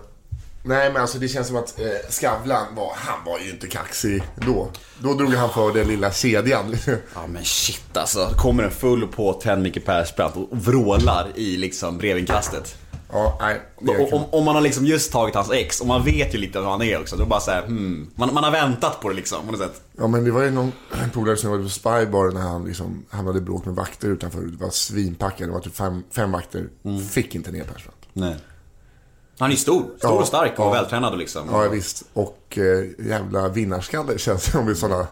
nej, 0.63 0.93
men 0.93 1.01
alltså 1.01 1.19
det 1.19 1.27
känns 1.27 1.47
som 1.47 1.55
att 1.55 1.79
uh, 1.79 1.85
Skavlan 2.09 2.75
var... 2.75 2.93
Han 2.95 3.25
var 3.25 3.39
ju 3.39 3.49
inte 3.49 3.67
kaxig 3.67 4.23
då. 4.35 4.71
Då 4.99 5.13
drog 5.13 5.33
han 5.33 5.49
för 5.49 5.73
den 5.73 5.87
lilla 5.87 6.11
kedjan. 6.11 6.75
Ja 7.15 7.27
men 7.27 7.43
shit 7.45 7.97
alltså. 7.97 8.29
Kommer 8.37 8.63
en 8.63 8.71
full 8.71 9.07
påtänd 9.07 9.63
Micke 9.63 9.85
Persbrandt 9.85 10.37
och 10.37 10.47
vrålar 10.51 11.27
i 11.35 11.57
liksom 11.57 11.97
brevinkastet. 11.97 12.77
Ja, 13.13 13.37
nej. 13.41 13.61
Och, 13.99 14.13
om, 14.13 14.25
om 14.31 14.45
man 14.45 14.55
har 14.55 14.61
liksom 14.61 14.85
just 14.85 15.11
tagit 15.11 15.35
hans 15.35 15.51
ex 15.51 15.81
och 15.81 15.87
man 15.87 16.03
vet 16.03 16.33
ju 16.33 16.37
lite 16.37 16.59
hur 16.59 16.65
han 16.65 16.81
är 16.81 17.01
också. 17.01 17.15
Då 17.15 17.25
bara 17.25 17.39
såhär, 17.39 17.61
hmm. 17.61 18.11
Man, 18.15 18.33
man 18.33 18.43
har 18.43 18.51
väntat 18.51 19.01
på 19.01 19.09
det 19.09 19.15
liksom 19.15 19.45
på 19.45 19.51
något 19.51 19.61
sätt. 19.61 19.81
Ja, 19.97 20.07
men 20.07 20.23
det 20.23 20.31
var 20.31 20.43
ju 20.43 20.51
någon 20.51 20.71
polare 21.13 21.37
som 21.37 21.49
jobbade 21.49 21.63
på 21.63 21.69
Spybar 21.69 22.31
när 22.31 22.41
han 22.41 22.65
liksom 22.65 23.05
hamnade 23.09 23.37
i 23.37 23.41
bråk 23.41 23.65
med 23.65 23.75
vakter 23.75 24.07
utanför. 24.07 24.41
Det 24.41 24.63
var 24.63 24.69
svinpackade. 24.69 25.49
Det 25.49 25.53
var 25.53 25.59
typ 25.59 25.75
fem, 25.75 26.03
fem 26.11 26.31
vakter. 26.31 26.69
Fick 27.11 27.35
inte 27.35 27.51
ner 27.51 27.63
Persbrandt. 27.63 27.99
Nej. 28.13 28.35
Han 29.39 29.47
är 29.49 29.51
ju 29.51 29.57
stor. 29.57 29.81
Stor 29.81 29.95
Ja, 30.01 30.09
och 30.09 30.27
stark 30.27 30.59
och 30.59 30.65
ja. 30.65 30.71
vältränad 30.71 31.13
och 31.13 31.19
liksom. 31.19 31.47
Ja, 31.51 31.69
visst. 31.69 32.03
Och 32.13 32.57
eh, 32.57 33.07
jävla 33.07 33.47
vinnarskalle 33.49 34.17
känns 34.17 34.45
det 34.45 34.51
som 34.51 34.69
i 34.69 34.75
sådana... 34.75 35.07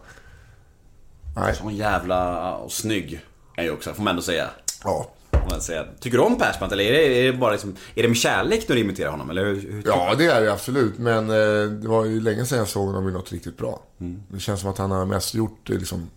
Nej. 1.36 1.56
Sån 1.56 1.76
jävla 1.76 2.54
och 2.56 2.72
snygg 2.72 3.22
är 3.56 3.64
ju 3.64 3.72
också, 3.72 3.94
får 3.94 4.04
man 4.04 4.12
ändå 4.12 4.22
säga. 4.22 4.50
Ja. 4.84 5.10
Man 5.50 5.62
säga. 5.62 5.86
Tycker 6.00 6.18
du 6.18 6.24
om 6.24 6.38
Persbrandt 6.38 6.74
eller 6.74 6.84
är 6.84 6.92
det, 6.92 7.20
är 7.20 7.32
det 7.32 7.38
bara 7.38 7.52
liksom, 7.52 7.76
är 7.96 8.02
det 8.02 8.08
med 8.08 8.18
kärlek 8.18 8.68
du 8.68 8.80
imiterar 8.80 9.12
honom? 9.12 9.30
Eller 9.30 9.46
hur, 9.46 9.72
hur 9.72 9.84
Ja, 9.86 10.16
det 10.18 10.26
är 10.26 10.42
det 10.42 10.54
absolut. 10.54 10.98
Men 10.98 11.30
eh, 11.30 11.70
det 11.70 11.88
var 11.88 12.06
ju 12.06 12.22
länge 12.22 12.46
sedan 12.46 12.58
jag 12.58 12.68
såg 12.68 12.86
honom 12.88 13.10
i 13.10 13.12
något 13.12 13.32
riktigt 13.32 13.58
bra. 13.58 13.82
Mm. 14.00 14.24
Det 14.28 14.40
känns 14.40 14.62
som 14.62 14.70
att 14.70 14.78
han 14.78 14.92
har 14.92 15.06
mest 15.06 15.34
gjort 15.34 15.60
det 15.64 15.74
liksom... 15.74 16.10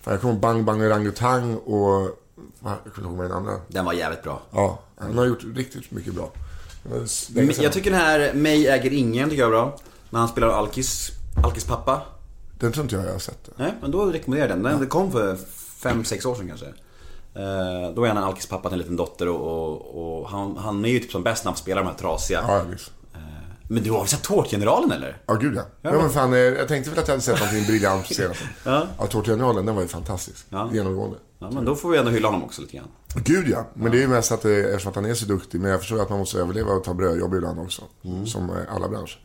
Fan, 0.00 0.12
jag 0.12 0.20
kommer 0.20 0.34
ihåg 0.34 0.40
Bang 0.40 0.64
Bang 0.64 0.82
Orangutang 0.82 1.56
och... 1.56 2.18
Jag 2.64 2.94
kommer 2.94 3.08
inte 3.08 3.14
ihåg 3.14 3.18
den 3.18 3.32
andra. 3.32 3.52
Den 3.68 3.84
var 3.84 3.92
jävligt 3.92 4.22
bra. 4.22 4.42
Ja, 4.50 4.80
han 4.96 5.18
har 5.18 5.26
gjort 5.26 5.44
riktigt 5.54 5.90
mycket 5.90 6.14
bra. 6.14 6.32
Jag 7.60 7.72
tycker 7.72 7.90
den 7.90 8.00
här 8.00 8.32
Mig 8.34 8.68
äger 8.68 8.92
ingen 8.92 9.30
tycker 9.30 9.42
jag 9.42 9.48
är 9.48 9.50
bra. 9.50 9.78
När 10.10 10.20
han 10.20 10.28
spelar 10.28 10.48
Alkis, 10.48 11.10
Alkis 11.44 11.64
pappa. 11.64 12.02
Den 12.58 12.72
tror 12.72 12.82
inte 12.82 12.96
jag 12.96 13.04
jag 13.04 13.12
har 13.12 13.18
sett. 13.18 13.50
Nej, 13.56 13.74
men 13.80 13.90
då 13.90 14.04
rekommenderar 14.06 14.48
jag 14.48 14.58
den. 14.58 14.78
Den 14.78 14.88
kom 14.88 15.12
för 15.12 15.36
fem 15.82 16.04
sex 16.04 16.26
år 16.26 16.34
sedan 16.34 16.48
kanske. 16.48 16.66
Eh, 17.38 17.94
Då 17.94 18.04
är 18.04 18.08
han 18.08 18.16
en 18.16 18.24
Alkis 18.24 18.46
pappa 18.46 18.68
till 18.68 18.74
en 18.74 18.78
liten 18.78 18.96
dotter 18.96 19.28
och, 19.28 19.40
och, 19.64 20.18
och 20.20 20.28
han, 20.28 20.56
han 20.56 20.84
är 20.84 20.88
ju 20.88 20.98
typ 20.98 21.10
som 21.10 21.22
bäst 21.22 21.44
när 21.44 21.50
han 21.52 21.56
spelar 21.58 21.82
de 21.82 21.88
här 21.88 21.96
trasiga. 21.96 22.44
Ja, 22.48 22.62
visst. 22.70 22.90
Men 23.70 23.82
du 23.82 23.90
har 23.90 23.98
väl 23.98 24.08
sett 24.08 24.22
Tårtgeneralen 24.22 24.92
eller? 24.92 25.16
Ja, 25.26 25.34
gud 25.34 25.54
ja. 25.56 25.62
Ja. 25.82 25.90
ja 25.92 26.02
men 26.02 26.10
fan, 26.10 26.32
eh, 26.32 26.38
jag 26.38 26.68
tänkte 26.68 26.90
väl 26.90 26.98
att 26.98 27.08
jag 27.08 27.12
hade 27.12 27.22
sett 27.22 27.38
någonting 27.40 27.64
briljant 27.66 28.06
senast. 28.14 28.40
Ja. 28.64 28.86
Ja, 28.98 29.06
Tårtgeneralen, 29.06 29.66
den 29.66 29.74
var 29.74 29.82
ju 29.82 29.88
fantastisk. 29.88 30.46
Ja. 30.48 30.70
Genomgående. 30.72 31.16
Ja, 31.38 31.50
men 31.50 31.64
då 31.64 31.74
får 31.74 31.90
vi 31.90 31.98
ändå 31.98 32.10
hylla 32.10 32.28
honom 32.28 32.44
också 32.44 32.60
lite 32.62 32.76
grann. 32.76 32.88
Gud 33.14 33.48
ja. 33.48 33.66
Men 33.74 33.92
det 33.92 33.98
är 33.98 34.00
ju 34.00 34.08
mest 34.08 34.32
att, 34.32 34.44
eftersom 34.44 34.88
att 34.90 34.94
han 34.94 35.04
är 35.04 35.14
så 35.14 35.26
duktig. 35.26 35.60
Men 35.60 35.70
jag 35.70 35.80
förstår 35.80 36.02
att 36.02 36.10
man 36.10 36.18
måste 36.18 36.38
överleva 36.38 36.72
och 36.72 36.84
ta 36.84 36.94
brödjobb 36.94 37.34
ibland 37.34 37.60
också. 37.60 37.82
Mm. 38.04 38.26
Som 38.26 38.50
eh, 38.50 38.74
alla 38.74 38.88
branscher. 38.88 39.18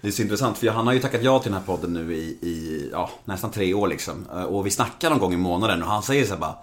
Det 0.00 0.08
är 0.08 0.12
så 0.12 0.22
intressant 0.22 0.58
för 0.58 0.66
han 0.68 0.86
har 0.86 0.94
ju 0.94 1.00
tackat 1.00 1.22
ja 1.22 1.38
till 1.38 1.52
den 1.52 1.60
här 1.60 1.66
podden 1.66 1.92
nu 1.92 2.14
i, 2.14 2.20
i 2.22 2.88
ja, 2.92 3.10
nästan 3.24 3.50
tre 3.50 3.74
år 3.74 3.88
liksom. 3.88 4.26
Eh, 4.32 4.42
Och 4.42 4.66
vi 4.66 4.70
snackar 4.70 5.10
någon 5.10 5.18
gång 5.18 5.32
i 5.34 5.36
månaden 5.36 5.82
och 5.82 5.88
han 5.88 6.02
säger 6.02 6.24
så 6.24 6.32
här 6.32 6.40
bara 6.40 6.54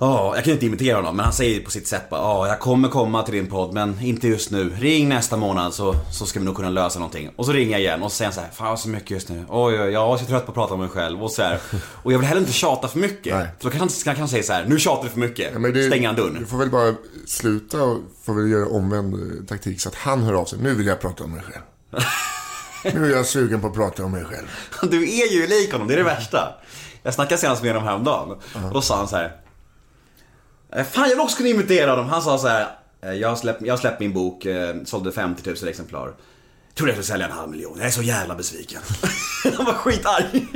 Ja, 0.00 0.32
jag 0.34 0.44
kan 0.44 0.52
inte 0.52 0.66
imitera 0.66 0.96
honom 0.96 1.16
men 1.16 1.24
han 1.24 1.32
säger 1.32 1.60
på 1.60 1.70
sitt 1.70 1.86
sätt 1.86 2.10
bara 2.10 2.20
Ja, 2.20 2.48
jag 2.48 2.60
kommer 2.60 2.88
komma 2.88 3.22
till 3.22 3.34
din 3.34 3.46
podd 3.46 3.74
men 3.74 4.00
inte 4.02 4.28
just 4.28 4.50
nu. 4.50 4.70
Ring 4.78 5.08
nästa 5.08 5.36
månad 5.36 5.74
så, 5.74 5.94
så 6.12 6.26
ska 6.26 6.38
vi 6.38 6.44
nog 6.44 6.56
kunna 6.56 6.70
lösa 6.70 6.98
någonting. 6.98 7.30
Och 7.36 7.46
så 7.46 7.52
ringer 7.52 7.70
jag 7.72 7.80
igen 7.80 8.02
och 8.02 8.12
så 8.12 8.16
säger 8.16 8.26
han 8.26 8.34
så 8.34 8.40
här 8.40 8.50
Fan 8.50 8.78
så 8.78 8.88
mycket 8.88 9.10
just 9.10 9.28
nu. 9.28 9.44
Oj, 9.48 9.80
oj, 9.80 9.90
jag 9.90 10.12
är 10.14 10.16
så 10.16 10.24
trött 10.24 10.44
på 10.46 10.50
att 10.50 10.54
prata 10.54 10.74
om 10.74 10.80
mig 10.80 10.88
själv 10.88 11.22
och 11.22 11.30
så 11.30 11.42
här. 11.42 11.60
Och 12.02 12.12
jag 12.12 12.18
vill 12.18 12.28
heller 12.28 12.40
inte 12.40 12.52
tjata 12.52 12.88
för 12.88 12.98
mycket. 12.98 13.34
Nej. 13.34 13.46
Så 13.60 13.64
då 13.68 13.70
kan 13.70 13.80
han, 13.80 13.88
kan 14.04 14.16
han 14.16 14.28
säga 14.28 14.42
så 14.42 14.52
här 14.52 14.64
Nu 14.68 14.78
tjatar 14.78 15.04
du 15.04 15.10
för 15.10 15.18
mycket. 15.18 15.50
Ja, 15.54 15.58
det- 15.68 15.86
Stänger 15.86 16.06
han 16.06 16.16
dörren. 16.16 16.34
Du 16.40 16.46
får 16.46 16.58
väl 16.58 16.70
bara 16.70 16.94
sluta 17.26 17.82
och 17.82 17.98
får 18.24 18.34
väl 18.34 18.50
göra 18.50 18.68
omvänd 18.68 19.14
eh, 19.14 19.44
taktik 19.48 19.80
så 19.80 19.88
att 19.88 19.94
han 19.94 20.22
hör 20.22 20.32
av 20.34 20.44
sig. 20.44 20.58
Nu 20.62 20.74
vill 20.74 20.86
jag 20.86 21.00
prata 21.00 21.24
om 21.24 21.30
mig 21.32 21.42
själv. 21.42 21.62
Nu 22.94 23.06
är 23.12 23.16
jag 23.16 23.26
sugen 23.26 23.60
på 23.60 23.66
att 23.66 23.74
prata 23.74 24.04
om 24.04 24.12
mig 24.12 24.24
själv. 24.24 24.46
Du 24.90 25.02
är 25.02 25.32
ju 25.32 25.46
lik 25.46 25.72
honom, 25.72 25.88
det 25.88 25.94
är 25.94 25.98
det 25.98 26.02
värsta. 26.04 26.54
Jag 27.02 27.14
snackade 27.14 27.40
senast 27.40 27.62
med 27.62 27.72
honom 27.72 27.88
häromdagen. 27.88 28.30
Och 28.66 28.72
då 28.72 28.80
sa 28.82 28.96
han 28.96 29.08
så 29.08 29.16
här. 29.16 29.32
"Eh, 30.72 30.84
Fan 30.84 31.02
jag 31.02 31.10
vill 31.10 31.20
också 31.20 31.36
kunna 31.36 31.48
imitera 31.48 31.90
honom. 31.90 32.08
Han 32.08 32.22
sa 32.22 32.38
så 32.38 32.48
här. 32.48 32.68
"Eh, 33.02 33.12
Jag 33.12 33.28
har 33.28 33.36
släppt, 33.36 33.62
jag 33.62 33.72
har 33.72 33.78
släppt 33.78 34.00
min 34.00 34.12
bok, 34.12 34.44
eh, 34.44 34.76
sålde 34.84 35.12
50 35.12 35.50
000 35.62 35.68
exemplar. 35.68 36.14
Trodde 36.74 36.92
jag 36.92 36.96
skulle 37.04 37.12
sälja 37.14 37.26
en 37.26 37.32
halv 37.32 37.50
miljon. 37.50 37.78
Jag 37.78 37.86
är 37.86 37.90
så 37.90 38.02
jävla 38.02 38.34
besviken. 38.34 38.80
Han 39.56 39.66
var 39.66 39.72
skitarg. 39.74 40.46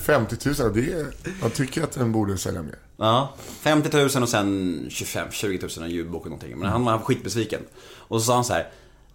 50 0.00 0.62
000, 0.62 0.74
det 0.74 0.92
är, 0.92 1.06
jag 1.42 1.54
tycker 1.54 1.82
att 1.82 1.92
den 1.92 2.12
borde 2.12 2.38
sälja 2.38 2.62
mer. 2.62 2.78
Ja, 2.96 3.34
50 3.60 3.96
000 4.14 4.22
och 4.22 4.28
sen 4.28 4.86
25, 4.90 5.28
20 5.30 5.58
000 5.76 5.84
en 5.84 5.90
ljudbok 5.90 6.22
och 6.22 6.30
någonting. 6.30 6.58
Men 6.58 6.68
han 6.68 6.84
var 6.84 6.98
skitbesviken. 6.98 7.60
Och 7.94 8.20
så 8.20 8.26
sa 8.26 8.34
han 8.34 8.44
så 8.44 8.52
här. 8.52 8.68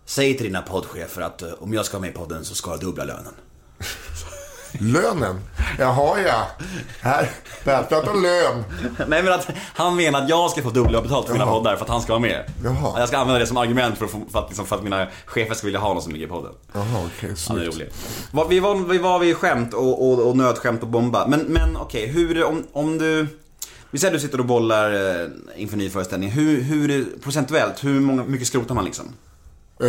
Säg 0.05 0.37
till 0.37 0.45
dina 0.45 0.61
poddchefer 0.61 1.21
att 1.21 1.43
om 1.59 1.73
jag 1.73 1.85
ska 1.85 1.97
vara 1.97 2.01
med 2.01 2.09
i 2.09 2.13
podden 2.13 2.45
så 2.45 2.55
ska 2.55 2.71
jag 2.71 2.79
dubbla 2.79 3.03
lönen. 3.03 3.33
Lönen? 4.79 5.39
Jaha 5.79 6.19
ja. 6.21 6.47
Här, 7.01 7.29
här 7.65 7.83
pratar 7.83 8.13
lön. 8.21 8.63
Nej 9.07 9.23
men 9.23 9.33
att 9.33 9.47
han 9.73 9.95
menar 9.95 10.21
att 10.21 10.29
jag 10.29 10.51
ska 10.51 10.61
få 10.61 10.69
dubbla 10.69 11.01
betalt 11.01 11.25
för 11.25 11.33
mina 11.33 11.45
Jaha. 11.45 11.53
poddar 11.53 11.75
för 11.75 11.83
att 11.83 11.89
han 11.89 12.01
ska 12.01 12.11
vara 12.13 12.19
med. 12.21 12.43
Jaha. 12.63 12.99
Jag 12.99 13.07
ska 13.07 13.17
använda 13.17 13.39
det 13.39 13.47
som 13.47 13.57
argument 13.57 13.97
för 13.97 14.05
att, 14.05 14.11
få, 14.11 14.21
för 14.31 14.39
att, 14.39 14.47
liksom, 14.49 14.65
för 14.65 14.75
att 14.75 14.83
mina 14.83 15.07
chefer 15.25 15.53
ska 15.55 15.65
vilja 15.67 15.79
ha 15.79 15.93
någon 15.93 16.03
som 16.03 16.11
ligger 16.11 16.25
i 16.25 16.29
podden. 16.29 16.51
Jaha, 16.73 16.85
okej. 17.05 17.09
Han 17.21 17.29
är 17.31 17.35
snyggt. 17.35 17.75
rolig. 17.75 17.89
Var- 18.31 18.47
Vi 18.47 18.59
var, 18.59 18.75
vi 18.75 18.97
var 18.97 19.19
vid 19.19 19.37
skämt 19.37 19.73
och, 19.73 20.07
och, 20.11 20.27
och 20.29 20.37
nödskämt 20.37 20.81
och 20.81 20.87
bomba. 20.87 21.27
Men, 21.27 21.39
men 21.39 21.77
okej, 21.77 22.07
hur, 22.07 22.43
om, 22.43 22.63
om 22.73 22.97
du... 22.97 23.27
Vi 23.91 23.99
säger 23.99 24.13
att 24.13 24.21
du 24.21 24.25
sitter 24.25 24.39
och 24.39 24.45
bollar 24.45 24.91
eh, 25.21 25.27
inför 25.55 25.77
ny 25.77 25.89
föreställning. 25.89 26.29
Hur, 26.31 26.61
hur, 26.61 27.05
procentuellt, 27.23 27.83
hur 27.83 27.99
många, 27.99 28.23
mycket 28.23 28.47
skrotar 28.47 28.75
man 28.75 28.85
liksom? 28.85 29.05
Eh, 29.79 29.87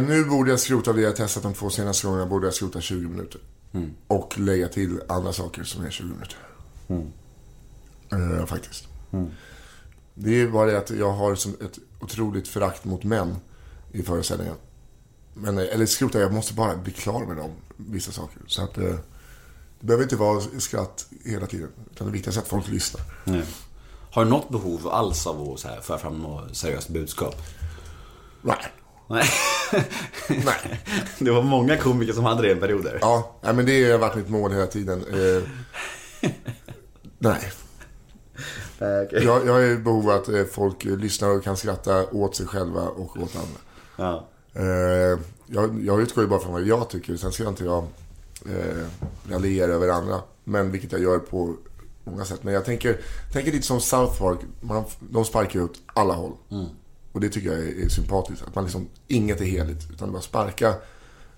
nu 0.00 0.24
borde 0.30 0.50
jag 0.50 0.60
skrota 0.60 0.92
det 0.92 1.00
jag 1.00 1.16
testat 1.16 1.42
de 1.42 1.54
två 1.54 1.70
senaste 1.70 2.06
gångerna. 2.06 2.26
Borde 2.26 2.46
jag 2.46 2.54
skrota 2.54 2.80
20 2.80 3.08
minuter. 3.08 3.40
Och 4.06 4.38
lägga 4.38 4.68
till 4.68 5.00
andra 5.08 5.32
saker 5.32 5.64
som 5.64 5.84
är 5.84 5.90
20 5.90 6.06
minuter. 6.06 6.36
Eh, 8.12 8.46
faktiskt. 8.46 8.88
Det 10.14 10.40
är 10.40 10.48
bara 10.48 10.66
det 10.70 10.78
att 10.78 10.90
jag 10.90 11.12
har 11.12 11.32
ett 11.32 11.78
otroligt 12.00 12.48
förakt 12.48 12.84
mot 12.84 13.04
män 13.04 13.36
i 13.92 14.02
föreställningen. 14.02 14.54
Men, 15.34 15.58
eh, 15.58 15.64
eller 15.74 15.86
skrota, 15.86 16.20
jag 16.20 16.32
måste 16.32 16.54
bara 16.54 16.76
bli 16.76 16.92
klar 16.92 17.26
med 17.26 17.36
dem, 17.36 17.50
vissa 17.76 18.12
saker. 18.12 18.42
Så 18.46 18.62
att 18.62 18.78
eh, 18.78 18.84
det 19.80 19.86
behöver 19.86 20.04
inte 20.04 20.16
vara 20.16 20.40
skratt 20.58 21.06
hela 21.24 21.46
tiden. 21.46 21.68
Utan 21.92 22.06
det 22.06 22.12
viktigaste 22.12 22.40
är 22.40 22.42
att 22.42 22.48
folk 22.48 22.68
lyssnar. 22.68 23.02
Nej. 23.24 23.44
Har 24.10 24.24
du 24.24 24.30
något 24.30 24.48
behov 24.48 24.88
alls 24.88 25.26
av 25.26 25.52
att 25.52 25.60
så 25.60 25.68
här, 25.68 25.80
föra 25.80 25.98
fram 25.98 26.18
något 26.18 26.56
seriöst 26.56 26.88
budskap? 26.88 27.34
Nej. 28.42 28.72
Nej. 29.08 29.24
Nej. 30.28 30.80
Det 31.18 31.30
var 31.30 31.42
många 31.42 31.76
komiker 31.76 32.12
som 32.12 32.24
hade 32.24 32.42
det 32.42 32.52
i 32.52 32.54
perioder. 32.54 32.98
Ja, 33.00 33.36
nej, 33.42 33.54
men 33.54 33.66
det 33.66 33.90
har 33.90 33.98
varit 33.98 34.16
mitt 34.16 34.28
mål 34.28 34.52
hela 34.52 34.66
tiden. 34.66 35.04
Eh, 35.12 35.42
nej. 37.18 37.52
okej. 38.76 39.24
Jag, 39.24 39.46
jag 39.46 39.64
är 39.64 39.70
i 39.70 39.76
behov 39.76 40.10
av 40.10 40.16
att 40.16 40.28
eh, 40.28 40.44
folk 40.44 40.84
lyssnar 40.84 41.28
och 41.28 41.44
kan 41.44 41.56
skratta 41.56 42.06
åt 42.10 42.36
sig 42.36 42.46
själva 42.46 42.82
och 42.82 43.16
åt 43.16 43.36
andra. 43.36 43.60
Ja. 43.96 44.28
Eh, 44.52 45.18
jag, 45.46 45.84
jag 45.84 46.00
utgår 46.00 46.24
ju 46.24 46.30
bara 46.30 46.40
från 46.40 46.52
vad 46.52 46.62
jag 46.62 46.90
tycker. 46.90 47.16
Sen 47.16 47.32
ska 47.32 47.42
jag 47.42 47.52
inte 47.52 47.64
jag 47.64 47.84
eh, 48.46 48.86
raljera 49.30 49.72
över 49.72 49.88
andra. 49.88 50.20
Men 50.44 50.70
vilket 50.70 50.92
jag 50.92 51.00
gör 51.00 51.18
på 51.18 51.54
många 52.04 52.24
sätt. 52.24 52.44
Men 52.44 52.54
jag 52.54 52.64
tänker, 52.64 53.00
tänker 53.32 53.52
lite 53.52 53.66
som 53.66 53.80
South 53.80 54.18
Park. 54.18 54.38
Man, 54.60 54.84
de 55.00 55.24
sparkar 55.24 55.58
ju 55.60 55.64
åt 55.64 55.78
alla 55.86 56.14
håll. 56.14 56.32
Och 57.12 57.20
det 57.20 57.28
tycker 57.28 57.48
jag 57.52 57.58
är, 57.58 57.84
är 57.84 57.88
sympatiskt. 57.88 58.42
Att 58.48 58.54
man 58.54 58.64
liksom, 58.64 58.88
inget 59.08 59.40
är 59.40 59.44
heligt. 59.44 59.86
Utan 59.92 60.12
bara 60.12 60.22
sparka. 60.22 60.74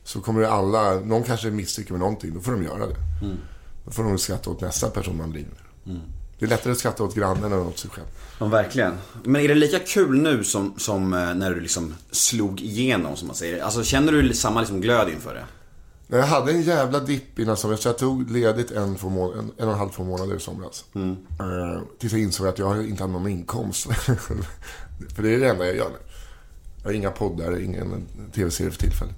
Så 0.05 0.21
kommer 0.21 0.43
alla, 0.43 0.95
någon 1.01 1.23
kanske 1.23 1.51
misslyckas 1.51 1.91
med 1.91 2.01
någonting. 2.01 2.35
Då 2.35 2.41
får 2.41 2.53
de 2.53 2.63
göra 2.63 2.87
det. 2.87 2.97
Då 3.85 3.91
får 3.91 4.05
de 4.05 4.19
skratta 4.19 4.51
åt 4.51 4.61
nästa 4.61 4.91
person 4.91 5.17
man 5.17 5.31
driver 5.31 5.51
med. 5.85 6.01
Det 6.39 6.45
är 6.47 6.49
lättare 6.49 6.73
att 6.73 6.79
skratta 6.79 7.05
åt 7.05 7.15
grannen 7.15 7.53
än 7.53 7.59
åt 7.59 7.79
sig 7.79 7.91
själv. 7.91 8.07
Ja, 8.39 8.47
verkligen. 8.47 8.93
Men 9.25 9.43
är 9.43 9.49
det 9.49 9.55
lika 9.55 9.79
kul 9.79 10.23
nu 10.23 10.45
som, 10.45 10.75
som 10.77 11.13
eh, 11.15 11.35
när 11.35 11.51
du 11.55 11.61
liksom 11.61 11.95
slog 12.11 12.61
igenom, 12.61 13.17
som 13.17 13.27
man 13.27 13.37
säger? 13.37 13.63
Alltså 13.63 13.85
känner 13.85 14.13
du 14.13 14.35
samma 14.35 14.61
liksom 14.61 14.81
glöd 14.81 15.09
inför 15.09 15.35
det? 15.35 15.45
Jag 16.17 16.23
hade 16.27 16.53
en 16.53 16.63
jävla 16.63 17.01
dipp 17.01 17.39
innan 17.39 17.57
somras, 17.57 17.85
jag 17.85 17.99
tog 17.99 18.31
ledigt 18.31 18.71
en, 18.71 18.97
två 18.97 19.09
må- 19.09 19.33
en, 19.33 19.53
en 19.59 19.67
och 19.67 19.73
en 19.73 19.79
halv, 19.79 19.91
två 19.91 20.05
månader 20.05 20.37
i 20.37 20.41
somras. 20.41 20.85
Eh, 20.95 21.83
tills 21.99 22.13
jag 22.13 22.23
insåg 22.23 22.47
att 22.47 22.59
jag 22.59 22.89
inte 22.89 23.03
hade 23.03 23.13
någon 23.13 23.29
inkomst. 23.29 23.87
för 25.15 25.23
det 25.23 25.35
är 25.35 25.39
det 25.41 25.49
enda 25.49 25.67
jag 25.67 25.77
gör 25.77 25.89
nu. 25.91 25.97
Jag 26.83 26.89
har 26.89 26.93
inga 26.95 27.11
poddar, 27.11 27.61
ingen 27.61 28.07
tv-serie 28.35 28.71
för 28.71 28.79
tillfället. 28.79 29.15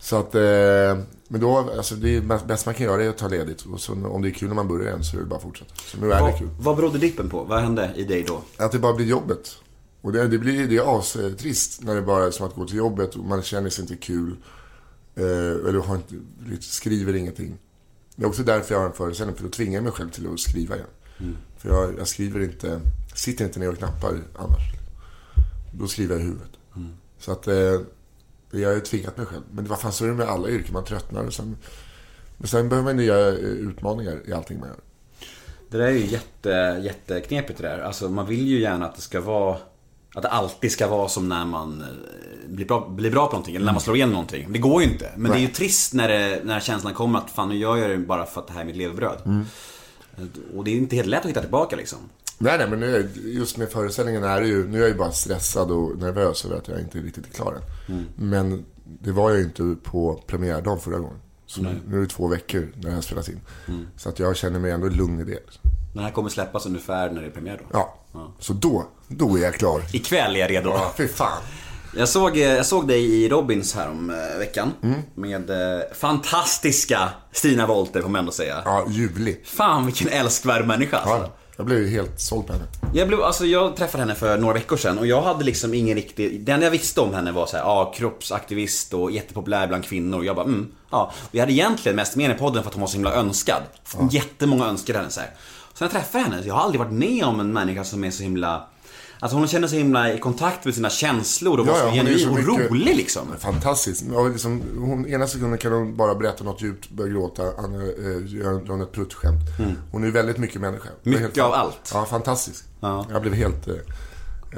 Så 0.00 0.16
att, 0.16 0.34
eh, 0.34 1.04
men 1.28 1.40
då, 1.40 1.56
alltså 1.76 1.94
det 1.94 2.20
bäst- 2.20 2.46
bästa 2.46 2.68
man 2.70 2.74
kan 2.74 2.86
göra 2.86 3.04
är 3.04 3.08
att 3.08 3.18
ta 3.18 3.28
ledigt. 3.28 3.62
Och 3.62 3.80
så, 3.80 3.92
om 3.92 4.22
det 4.22 4.28
är 4.28 4.32
kul 4.32 4.48
när 4.48 4.54
man 4.54 4.68
börjar 4.68 4.86
igen 4.88 5.04
så 5.04 5.16
är 5.16 5.20
det 5.20 5.26
bara 5.26 5.36
att 5.36 5.42
fortsätta. 5.42 5.74
Så 5.76 5.98
nu 6.00 6.12
är 6.12 6.16
det 6.16 6.20
Vad, 6.22 6.38
kul. 6.38 6.48
vad 6.60 6.76
berodde 6.76 6.98
dippen 6.98 7.30
på? 7.30 7.44
Vad 7.44 7.60
hände 7.62 7.90
i 7.96 8.04
dig 8.04 8.24
då? 8.28 8.42
Att 8.56 8.72
det 8.72 8.78
bara 8.78 8.94
blir 8.94 9.06
jobbet. 9.06 9.56
Och 10.00 10.12
det, 10.12 10.28
det 10.28 10.38
blir 10.38 10.68
det 10.68 10.76
är 10.76 10.98
astrist 10.98 11.82
när 11.82 11.94
det 11.94 12.02
bara 12.02 12.26
är 12.26 12.30
som 12.30 12.46
att 12.46 12.54
gå 12.54 12.66
till 12.66 12.76
jobbet 12.76 13.14
och 13.14 13.24
man 13.24 13.42
känner 13.42 13.70
sig 13.70 13.82
inte 13.82 13.96
kul. 13.96 14.36
Eh, 15.14 15.24
eller 15.68 15.80
har 15.80 15.94
inte, 15.96 16.14
skriver 16.60 17.14
ingenting. 17.16 17.58
Det 18.16 18.24
är 18.24 18.28
också 18.28 18.42
därför 18.42 18.74
jag 18.74 18.80
har 18.80 18.86
en 18.86 18.92
föreställning, 18.92 19.36
för 19.36 19.44
då 19.44 19.50
tvingar 19.50 19.74
jag 19.74 19.82
mig 19.84 19.92
själv 19.92 20.10
till 20.10 20.28
att 20.32 20.40
skriva 20.40 20.74
igen. 20.76 20.88
För 21.58 21.68
jag, 21.68 21.98
jag 21.98 22.08
skriver 22.08 22.40
inte, 22.40 22.80
sitter 23.14 23.44
inte 23.44 23.60
ner 23.60 23.68
och 23.72 23.78
knappar 23.78 24.20
annars. 24.38 24.62
Då 25.72 25.86
skriver 25.86 26.14
jag 26.14 26.22
i 26.22 26.26
huvudet. 26.26 26.50
Så 27.18 27.32
att 27.32 27.46
eh, 27.48 27.80
jag 28.50 28.68
har 28.68 28.74
ju 28.74 28.80
tvingat 28.80 29.16
mig 29.16 29.26
själv. 29.26 29.42
Men 29.52 29.64
vad 29.64 29.80
fan 29.80 29.92
så 29.92 30.04
är 30.04 30.08
det 30.08 30.14
med 30.14 30.28
alla 30.28 30.48
yrken, 30.48 30.72
man 30.72 30.84
tröttnar. 30.84 31.24
Och 31.24 31.34
sen, 31.34 31.56
men 32.36 32.48
sen 32.48 32.68
behöver 32.68 32.88
man 32.88 32.96
nya 32.96 33.28
eh, 33.28 33.34
utmaningar 33.34 34.20
i 34.28 34.32
allting 34.32 34.60
man 34.60 34.68
gör. 34.68 34.78
Det 35.70 35.78
där 35.78 35.86
är 35.86 35.90
ju 35.92 36.06
jätte, 36.06 36.80
jätteknepigt 36.84 37.58
det 37.58 37.68
där. 37.68 37.78
Alltså 37.78 38.08
man 38.08 38.26
vill 38.26 38.46
ju 38.46 38.60
gärna 38.60 38.86
att 38.86 38.96
det 38.96 39.02
ska 39.02 39.20
vara 39.20 39.56
att 40.14 40.22
det 40.22 40.28
alltid 40.28 40.72
ska 40.72 40.88
vara 40.88 41.08
som 41.08 41.28
när 41.28 41.44
man 41.44 41.80
eh, 41.80 41.86
blir 42.48 42.66
bra, 42.66 42.88
blir 42.88 43.10
bra 43.10 43.26
på 43.26 43.32
någonting, 43.32 43.56
eller 43.56 43.66
när 43.66 43.72
man 43.72 43.80
slår 43.80 43.96
igenom 43.96 44.12
någonting. 44.12 44.52
Det 44.52 44.58
går 44.58 44.82
ju 44.82 44.88
inte. 44.88 45.10
Men 45.16 45.30
det 45.30 45.38
är 45.38 45.40
ju 45.40 45.48
trist 45.48 45.94
när, 45.94 46.08
det, 46.08 46.40
när 46.44 46.60
känslan 46.60 46.94
kommer 46.94 47.18
att 47.18 47.30
fan 47.30 47.48
nu 47.48 47.56
gör 47.56 47.76
jag 47.76 47.90
det 47.90 47.98
bara 47.98 48.26
för 48.26 48.40
att 48.40 48.46
det 48.46 48.52
här 48.52 48.60
är 48.60 48.64
mitt 48.64 48.76
levebröd. 48.76 49.46
Och 50.56 50.64
det 50.64 50.70
är 50.70 50.76
inte 50.76 50.96
helt 50.96 51.08
lätt 51.08 51.20
att 51.20 51.30
hitta 51.30 51.40
tillbaka 51.40 51.76
liksom. 51.76 51.98
Nej, 52.38 52.58
nej, 52.58 52.70
men 52.70 52.80
nu, 52.80 52.96
är- 52.96 53.28
just 53.28 53.56
med 53.56 53.68
föreställningen 53.68 54.24
är 54.24 54.40
det 54.40 54.46
ju, 54.46 54.68
nu 54.68 54.76
är 54.78 54.80
jag 54.80 54.88
ju 54.90 54.94
bara 54.94 55.12
stressad 55.12 55.70
och 55.70 55.98
nervös 55.98 56.44
över 56.44 56.56
att 56.56 56.68
jag 56.68 56.80
inte 56.80 56.98
riktigt 56.98 57.26
är 57.26 57.30
klar 57.30 57.54
än. 57.86 58.06
Men 58.16 58.64
det 58.84 59.12
var 59.12 59.30
jag 59.30 59.38
ju 59.38 59.44
inte 59.44 59.76
på 59.82 60.22
premiärdagen 60.26 60.80
förra 60.80 60.98
gången. 60.98 61.16
Så 61.46 61.62
nu, 61.62 61.80
nu 61.88 61.96
är 61.96 62.00
det 62.00 62.06
två 62.06 62.26
veckor 62.28 62.68
när 62.76 62.88
det 62.88 62.94
här 62.94 63.00
spelas 63.00 63.28
in. 63.28 63.40
Så 63.96 64.08
att 64.08 64.18
jag 64.18 64.36
känner 64.36 64.58
mig 64.58 64.70
ändå 64.70 64.88
lugn 64.88 65.20
i 65.20 65.24
det. 65.24 65.38
Den 65.94 66.04
här 66.04 66.10
kommer 66.10 66.28
släppas 66.28 66.66
ungefär 66.66 67.10
när 67.10 67.20
det 67.20 67.26
är 67.26 67.30
premiär 67.30 67.56
då. 67.58 67.64
Ja, 67.72 67.94
så 68.38 68.52
då, 68.52 68.86
då 69.08 69.36
är 69.38 69.42
jag 69.42 69.54
klar. 69.54 69.82
Ikväll 69.92 70.36
är 70.36 70.40
jag 70.40 70.50
redo. 70.50 70.68
Ja, 70.70 70.92
fy 70.96 71.08
fan. 71.08 71.42
Jag 71.96 72.08
såg, 72.08 72.36
eh, 72.36 72.42
jag 72.42 72.66
såg 72.66 72.88
dig 72.88 73.04
i 73.24 73.28
Robins 73.28 73.74
här 73.74 73.88
om 73.90 74.10
eh, 74.10 74.38
veckan. 74.38 74.72
Mm. 74.82 75.00
Med 75.14 75.50
eh, 75.50 75.80
fantastiska 75.94 77.08
Stina 77.32 77.66
Wolter 77.66 78.02
får 78.02 78.08
man 78.08 78.18
ändå 78.18 78.32
säga. 78.32 78.62
Ja, 78.64 78.86
ljuvlig. 78.88 79.40
Fan 79.46 79.86
vilken 79.86 80.08
älskvärd 80.08 80.66
människa 80.66 80.96
alltså. 80.98 81.16
Ja, 81.16 81.32
jag 81.58 81.66
blev 81.66 81.78
ju 81.78 81.88
helt 81.88 82.20
såld 82.20 82.46
på 82.46 82.52
henne. 82.52 82.64
Jag, 82.94 83.08
blev, 83.08 83.22
alltså, 83.22 83.46
jag 83.46 83.76
träffade 83.76 84.02
henne 84.02 84.14
för 84.14 84.38
några 84.38 84.54
veckor 84.54 84.76
sedan 84.76 84.98
och 84.98 85.06
jag 85.06 85.22
hade 85.22 85.44
liksom 85.44 85.74
ingen 85.74 85.94
riktig... 85.94 86.40
Det 86.40 86.52
enda 86.52 86.66
jag 86.66 86.70
visste 86.70 87.00
om 87.00 87.14
henne 87.14 87.32
var 87.32 87.46
så 87.46 87.56
här, 87.56 87.64
ja, 87.64 87.92
kroppsaktivist 87.96 88.94
och 88.94 89.10
jättepopulär 89.10 89.66
bland 89.66 89.84
kvinnor. 89.84 90.18
Och 90.18 90.24
jag 90.24 90.36
bara, 90.36 90.46
mm, 90.46 90.72
ja. 90.90 91.12
Och 91.28 91.34
jag 91.34 91.40
hade 91.40 91.52
egentligen 91.52 91.96
mest 91.96 92.16
med 92.16 92.26
henne 92.26 92.36
i 92.36 92.38
podden 92.38 92.62
för 92.62 92.70
att 92.70 92.74
hon 92.74 92.80
var 92.80 92.88
så 92.88 92.94
himla 92.94 93.12
önskad. 93.12 93.62
Jättemånga 94.10 94.66
önskade 94.66 94.98
henne 94.98 95.10
så 95.10 95.20
här. 95.20 95.30
När 95.80 95.84
jag 95.84 95.90
träffade 95.90 96.24
henne, 96.24 96.42
jag 96.46 96.54
har 96.54 96.62
aldrig 96.62 96.80
varit 96.80 96.92
med 96.92 97.24
om 97.24 97.40
en 97.40 97.52
människa 97.52 97.84
som 97.84 98.04
är 98.04 98.10
så 98.10 98.22
himla... 98.22 98.66
Alltså 99.20 99.38
hon 99.38 99.48
känner 99.48 99.68
sig 99.68 99.78
himla 99.78 100.12
i 100.12 100.18
kontakt 100.18 100.64
med 100.64 100.74
sina 100.74 100.90
känslor 100.90 101.60
och 101.60 101.66
var 101.66 101.74
så 101.74 101.90
genuin 101.90 102.28
och 102.28 102.38
rolig 102.38 102.96
liksom. 102.96 103.22
Fantastiskt. 103.38 104.04
Ja, 104.12 104.28
liksom, 104.28 104.62
hon, 104.78 105.06
ena 105.06 105.26
sekunden 105.26 105.58
kan 105.58 105.72
hon 105.72 105.96
bara 105.96 106.14
berätta 106.14 106.44
något 106.44 106.62
djupt, 106.62 106.90
börja 106.90 107.12
gråta, 107.12 107.42
andra 107.58 107.82
eh, 107.82 108.26
gör 108.26 108.68
hon 108.68 108.80
ett 108.80 108.92
pruttskämt. 108.92 109.40
Hon 109.92 110.04
är 110.04 110.10
väldigt 110.10 110.38
mycket 110.38 110.60
människa. 110.60 110.88
Mm. 110.88 110.98
Mycket 111.02 111.22
helt, 111.22 111.38
av 111.38 111.52
allt. 111.52 111.90
Ja, 111.94 112.04
fantastisk. 112.04 112.64
Ja. 112.80 113.06
Jag 113.10 113.22
blev 113.22 113.34
helt 113.34 113.68
eh, 113.68 113.74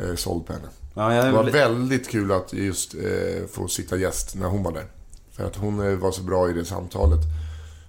eh, 0.08 0.14
såld 0.14 0.46
på 0.46 0.52
henne. 0.52 0.68
Ja, 0.94 1.14
jag 1.14 1.24
Det 1.24 1.32
var 1.32 1.44
väldigt 1.44 2.08
kul 2.08 2.32
att 2.32 2.52
just 2.52 2.94
eh, 2.94 3.46
få 3.52 3.68
sitta 3.68 3.96
gäst 3.96 4.34
när 4.34 4.46
hon 4.46 4.62
var 4.62 4.72
där. 4.72 4.86
För 5.32 5.44
att 5.44 5.56
hon 5.56 5.80
eh, 5.80 5.96
var 5.96 6.12
så 6.12 6.22
bra 6.22 6.50
i 6.50 6.52
det 6.52 6.64
samtalet. 6.64 7.20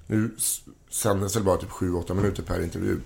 Nu 0.08 0.36
sändes 0.90 1.34
det 1.34 1.40
bara 1.40 1.58
typ 1.58 1.70
7-8 1.70 2.14
minuter 2.14 2.44
per 2.44 2.64
intervju. 2.64 2.98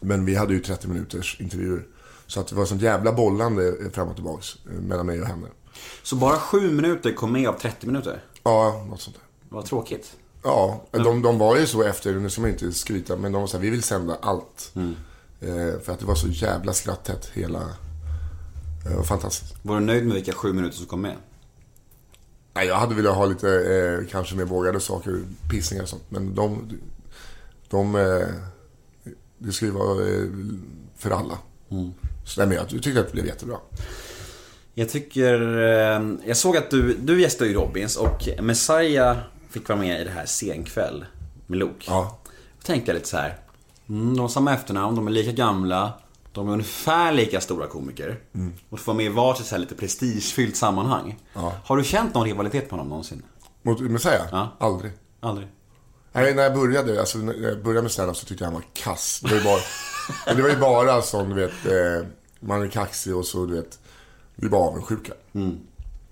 Men 0.00 0.24
vi 0.24 0.34
hade 0.34 0.54
ju 0.54 0.60
30 0.60 0.88
minuters 0.88 1.40
intervjuer. 1.40 1.86
Så 2.28 2.40
att 2.40 2.46
det 2.46 2.54
var 2.54 2.64
sånt 2.64 2.82
jävla 2.82 3.12
bollande 3.12 3.90
fram 3.92 4.08
och 4.08 4.14
tillbaks 4.14 4.56
eh, 4.66 4.72
mellan 4.72 5.06
mig 5.06 5.20
och 5.20 5.26
henne. 5.26 5.46
Så 6.02 6.16
bara 6.16 6.36
sju 6.36 6.70
minuter 6.70 7.12
kom 7.12 7.32
med 7.32 7.48
av 7.48 7.52
30 7.52 7.86
minuter? 7.86 8.24
Ja, 8.42 8.86
något 8.88 9.00
sånt 9.00 9.16
där. 9.16 9.56
Vad 9.56 9.64
tråkigt. 9.64 10.16
Ja, 10.42 10.84
de, 10.90 11.22
de 11.22 11.38
var 11.38 11.56
ju 11.56 11.66
så 11.66 11.82
efter, 11.82 12.14
nu 12.14 12.30
ska 12.30 12.40
man 12.40 12.50
inte 12.50 12.72
skryta, 12.72 13.16
men 13.16 13.32
de 13.32 13.40
var 13.40 13.46
så 13.46 13.56
här, 13.56 13.64
vi 13.64 13.70
vill 13.70 13.82
sända 13.82 14.18
allt. 14.22 14.72
Eh, 15.40 15.80
för 15.82 15.92
att 15.92 15.98
det 15.98 16.06
var 16.06 16.14
så 16.14 16.28
jävla 16.28 16.72
skratttätt 16.72 17.30
hela... 17.34 17.62
Eh, 18.86 19.02
fantastiskt. 19.02 19.54
Var 19.62 19.80
du 19.80 19.86
nöjd 19.86 20.06
med 20.06 20.14
vilka 20.14 20.32
sju 20.32 20.52
minuter 20.52 20.76
som 20.76 20.86
kom 20.86 21.00
med? 21.00 21.16
Nej, 22.54 22.66
jag 22.66 22.76
hade 22.76 22.94
velat 22.94 23.16
ha 23.16 23.26
lite, 23.26 23.48
eh, 23.48 24.10
kanske 24.10 24.36
mer 24.36 24.44
vågade 24.44 24.80
saker, 24.80 25.20
pissningar 25.50 25.82
och 25.82 25.88
sånt. 25.88 26.04
Men 26.08 26.34
de, 26.34 26.78
de, 27.68 27.94
eh, 27.94 28.28
det 29.38 29.62
ju 29.62 29.70
vara 29.70 30.08
eh, 30.08 30.24
för 30.96 31.10
alla. 31.10 31.38
Mm. 31.70 31.92
Så 32.28 32.40
nej, 32.40 32.48
men 32.48 32.56
jag 32.56 32.68
tyckte 32.68 33.00
att 33.00 33.06
det 33.06 33.12
blev 33.12 33.26
jättebra. 33.26 33.56
Jag 34.74 34.88
tycker... 34.90 35.58
eh, 35.58 36.02
Jag 36.26 36.36
såg 36.36 36.56
att 36.56 36.70
du, 36.70 36.94
du 36.94 37.20
gästade 37.20 37.50
ju 37.50 37.56
Robins 37.56 37.96
och 37.96 38.28
Messiah 38.40 39.16
fick 39.50 39.68
vara 39.68 39.78
med 39.78 40.00
i 40.00 40.04
det 40.04 40.10
här 40.10 40.26
Senkväll 40.26 41.04
med 41.46 41.58
Luke. 41.58 41.84
Ja. 41.86 42.18
Då 42.58 42.66
tänkte 42.66 42.90
jag 42.90 42.94
lite 42.94 43.08
så 43.08 43.16
här. 43.16 43.38
Mm, 43.88 44.14
de 44.16 44.20
har 44.20 44.28
samma 44.28 44.54
efternamn, 44.54 44.96
de 44.96 45.06
är 45.06 45.10
lika 45.10 45.32
gamla. 45.32 45.92
De 46.32 46.48
är 46.48 46.52
ungefär 46.52 47.12
lika 47.12 47.40
stora 47.40 47.66
komiker. 47.66 48.18
Mm. 48.34 48.52
Och 48.70 48.80
får 48.80 48.92
vara 48.92 48.96
med 48.96 49.06
i 49.06 49.08
varsitt 49.08 49.46
så 49.46 49.54
här 49.54 49.60
lite 49.60 49.74
prestigefyllt 49.74 50.56
sammanhang. 50.56 51.18
Ja. 51.34 51.52
Har 51.64 51.76
du 51.76 51.84
känt 51.84 52.14
någon 52.14 52.24
rivalitet 52.24 52.62
med 52.62 52.70
honom 52.70 52.88
någonsin? 52.88 53.22
Mot 53.62 53.80
Messiah? 53.80 54.26
Ja. 54.30 54.56
Aldrig. 54.60 54.92
Aldrig? 55.20 55.48
Nej, 56.12 56.34
när 56.34 56.42
jag 56.42 56.54
började, 56.54 57.00
alltså, 57.00 57.18
när 57.18 57.34
jag 57.34 57.62
började 57.62 57.82
med 57.82 57.90
stand 57.92 58.16
så 58.16 58.26
tyckte 58.26 58.44
jag 58.44 58.50
han 58.50 58.54
var 58.54 58.64
kass. 58.72 59.20
Det 59.24 59.34
var 59.34 59.44
bara, 59.44 59.58
men 60.26 60.36
det 60.36 60.42
var 60.42 60.48
ju 60.50 60.56
bara 60.56 61.02
sån, 61.02 61.28
du 61.28 61.34
vet, 61.34 61.66
eh, 61.66 62.06
man 62.40 62.62
är 62.62 62.68
kaxig 62.68 63.16
och 63.16 63.26
så, 63.26 63.46
du 63.46 63.54
vet, 63.54 63.78
vi 64.34 64.48
bara 64.48 64.62
avundsjuka. 64.68 65.12
Mm. 65.32 65.58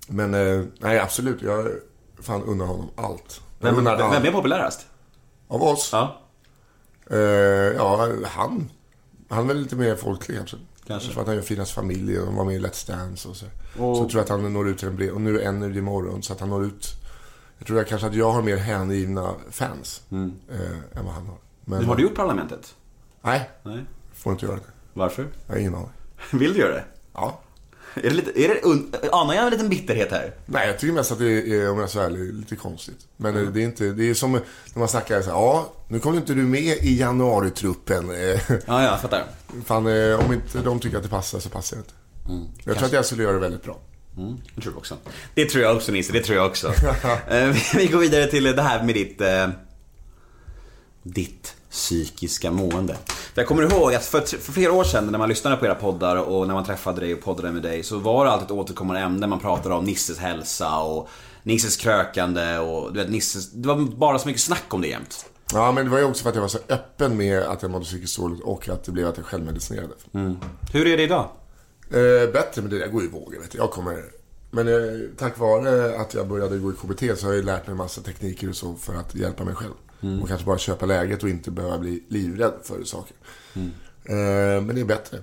Men, 0.09 0.35
eh, 0.35 0.65
nej 0.79 0.99
absolut, 0.99 1.43
jag 1.43 1.69
fan 2.21 2.43
unnar 2.43 2.67
honom 2.67 2.89
allt. 2.97 3.41
Jag 3.59 3.67
Vem, 3.69 3.79
unnar 3.79 3.97
vem, 3.97 4.07
allt. 4.07 4.17
vem 4.17 4.25
är 4.25 4.33
populärast? 4.33 4.87
Av 5.49 5.63
oss? 5.63 5.89
Ja. 5.93 6.21
Eh, 7.11 7.19
ja, 7.77 8.09
han. 8.25 8.71
Han 9.29 9.39
är 9.45 9.45
väl 9.49 9.57
lite 9.63 9.77
mer 9.77 9.97
folklig 9.97 10.37
kanske. 10.39 10.57
Kanske. 10.87 11.09
Jag 11.09 11.13
tror 11.13 11.21
att 11.23 11.27
han 11.27 11.37
gör 11.37 11.43
Finans 11.43 11.73
familj 11.73 12.19
och 12.19 12.35
var 12.35 12.45
med 12.45 12.55
i 12.55 12.59
Let's 12.59 12.89
Dance 12.89 13.29
och 13.29 13.37
så. 13.37 13.47
Och- 13.79 13.97
Så 13.97 14.03
jag 14.03 14.11
tror 14.11 14.21
att 14.21 14.29
han 14.29 14.53
når 14.53 14.69
ut 14.69 14.79
till 14.79 14.89
en 14.89 14.97
bred... 14.97 15.11
Och 15.11 15.21
nu 15.21 15.41
är 15.41 15.49
Energy 15.49 15.79
imorgon, 15.79 16.23
så 16.23 16.33
att 16.33 16.41
han 16.41 16.49
når 16.49 16.65
ut... 16.65 16.87
Jag 17.59 17.67
tror 17.67 17.81
att 17.81 17.87
kanske 17.89 18.07
att 18.07 18.15
jag 18.15 18.33
har 18.33 18.43
mer 18.43 18.57
hängivna 18.57 19.35
fans 19.51 20.03
eh, 20.11 20.19
än 20.99 21.05
vad 21.05 21.15
han 21.15 21.27
har. 21.27 21.37
Men, 21.65 21.79
Men 21.79 21.89
har 21.89 21.97
du 21.97 22.03
gjort 22.03 22.15
Parlamentet? 22.15 22.75
Nej, 23.27 23.51
Nej. 23.63 23.85
får 24.15 24.33
inte 24.33 24.47
göra 24.47 24.57
det. 24.57 24.63
Varför? 24.93 25.27
Jag 25.47 25.55
har 25.55 25.61
ingen 25.61 25.75
aning. 25.75 25.91
Vill 26.33 26.53
du 26.53 26.59
göra 26.61 26.75
det? 26.75 26.85
Ja. 27.15 27.41
Är 27.95 28.03
det 28.03 28.11
lite, 28.11 28.41
är 28.41 28.49
det, 28.49 29.09
anar 29.13 29.35
jag 29.35 29.45
en 29.45 29.51
liten 29.51 29.69
bitterhet 29.69 30.11
här? 30.11 30.35
Nej, 30.47 30.67
jag 30.69 30.79
tycker 30.79 30.95
mest 30.95 31.13
att 31.13 31.19
det 31.19 31.31
är, 31.55 31.71
om 31.71 31.77
jag 31.79 31.85
är 31.85 31.91
så 31.91 32.01
ärlig, 32.01 32.35
lite 32.35 32.57
konstigt. 32.57 32.99
Men 33.17 33.37
eh, 33.37 33.43
det 33.43 33.61
är 33.61 33.65
inte... 33.65 33.85
Det 33.93 34.11
är 34.11 34.15
som 34.15 34.33
när 34.33 34.43
man 34.79 34.89
snackar 34.89 35.23
så 35.23 35.31
här, 35.31 35.37
ja, 35.37 35.73
nu 35.89 35.99
kommer 36.01 36.17
inte 36.17 36.35
du 36.35 36.43
med 36.43 36.63
i 36.63 36.99
januaritruppen. 37.01 38.11
Ja, 38.67 38.83
ja, 38.83 38.97
fattar. 39.03 39.25
Fan, 39.65 39.87
eh, 39.87 40.27
om 40.27 40.33
inte 40.33 40.59
de 40.59 40.81
tycker 40.81 40.97
att 40.97 41.03
det 41.03 41.09
passar 41.09 41.39
så 41.39 41.49
passar 41.49 41.77
det 41.77 41.81
inte. 41.81 41.95
Jag 42.65 42.77
tror 42.77 42.87
att 42.87 42.93
jag 42.93 43.05
skulle 43.07 43.23
göra 43.23 43.33
det 43.33 43.39
väldigt 43.39 43.63
bra. 43.63 43.79
Mm, 44.17 44.37
det 44.55 44.61
tror 44.61 44.73
jag 44.75 44.79
också. 44.79 44.97
Det 45.35 45.45
tror 45.45 45.63
jag 45.65 45.77
också 45.77 45.93
Nisse, 45.93 46.13
det 46.13 46.21
tror 46.23 46.37
jag 46.37 46.47
också. 46.47 46.69
Eh, 47.29 47.47
vi- 47.49 47.63
vi 47.79 47.87
går 47.87 47.99
vidare 47.99 48.27
till 48.27 48.45
det 48.45 48.63
här 48.63 48.83
med 48.83 48.95
ditt... 48.95 49.21
Eh, 49.21 49.49
ditt 51.03 51.56
psykiska 51.77 52.51
mående. 52.51 52.97
Jag 53.35 53.47
kommer 53.47 53.63
ihåg 53.63 53.95
att 53.95 54.05
för, 54.05 54.21
för 54.21 54.53
flera 54.53 54.73
år 54.73 54.85
sedan 54.85 55.07
när 55.07 55.19
man 55.19 55.29
lyssnade 55.29 55.57
på 55.57 55.67
era 55.67 55.75
poddar 55.75 56.17
och 56.17 56.47
när 56.47 56.55
man 56.55 56.65
träffade 56.65 57.01
dig 57.01 57.15
och 57.15 57.21
poddade 57.21 57.53
med 57.53 57.63
dig 57.63 57.83
så 57.83 57.99
var 57.99 58.25
det 58.25 58.31
alltid 58.31 58.45
ett 58.45 58.51
återkommande 58.51 59.01
ämne. 59.01 59.27
Man 59.27 59.41
pratade 59.41 59.75
om 59.75 59.85
Nisses 59.85 60.19
hälsa 60.19 60.79
och 60.79 61.09
Nisses 61.43 61.77
krökande 61.77 62.59
och 62.59 62.93
du 62.93 63.01
vet 63.01 63.11
Nisses... 63.11 63.51
Det 63.51 63.69
var 63.69 63.77
bara 63.77 64.19
så 64.19 64.29
mycket 64.29 64.43
snack 64.43 64.75
om 64.75 64.81
det 64.81 64.89
jämt. 64.89 65.27
Ja, 65.53 65.73
men 65.73 65.85
det 65.85 65.91
var 65.91 65.99
ju 65.99 66.05
också 66.05 66.23
för 66.23 66.29
att 66.31 66.35
jag 66.35 66.43
var 66.43 66.49
så 66.49 66.59
öppen 66.69 67.17
med 67.17 67.43
att 67.43 67.63
jag 67.63 67.71
mådde 67.71 67.85
psykiskt 67.85 68.17
dåligt 68.17 68.41
och 68.41 68.69
att 68.69 68.85
det 68.85 68.93
blev 68.93 69.09
att 69.09 69.17
jag 69.17 69.27
självmedicinerade. 69.27 69.95
Hur 70.73 70.87
är 70.87 70.97
det 70.97 71.03
idag? 71.03 71.29
Eh, 71.91 72.33
bättre, 72.33 72.63
men 72.63 72.71
det 72.71 72.79
där 72.79 72.89
går 72.89 73.03
ju 73.03 73.09
i 73.09 73.11
vågor. 73.11 73.39
Jag 73.53 73.71
kommer... 73.71 74.05
Men 74.51 74.69
eh, 74.69 75.01
tack 75.19 75.39
vare 75.39 76.01
att 76.01 76.15
jag 76.15 76.29
började 76.29 76.59
gå 76.59 76.73
i 76.73 76.75
KBT 76.75 77.19
så 77.19 77.27
har 77.27 77.33
jag 77.33 77.37
ju 77.37 77.43
lärt 77.43 77.67
mig 77.67 77.73
en 77.73 77.77
massa 77.77 78.01
tekniker 78.01 78.49
och 78.49 78.57
så 78.57 78.75
för 78.75 78.95
att 78.95 79.15
hjälpa 79.15 79.45
mig 79.45 79.55
själv. 79.55 79.73
Och 80.23 80.29
kanske 80.29 80.47
bara 80.47 80.59
köpa 80.59 80.87
läget 80.87 81.23
och 81.23 81.29
inte 81.29 81.51
behöva 81.51 81.79
bli 81.79 82.03
livrädd 82.09 82.53
för 82.63 82.85
saker. 82.85 83.17
Eh, 84.05 84.63
men 84.63 84.75
det 84.75 84.81
är 84.81 84.85
bättre. 84.85 85.19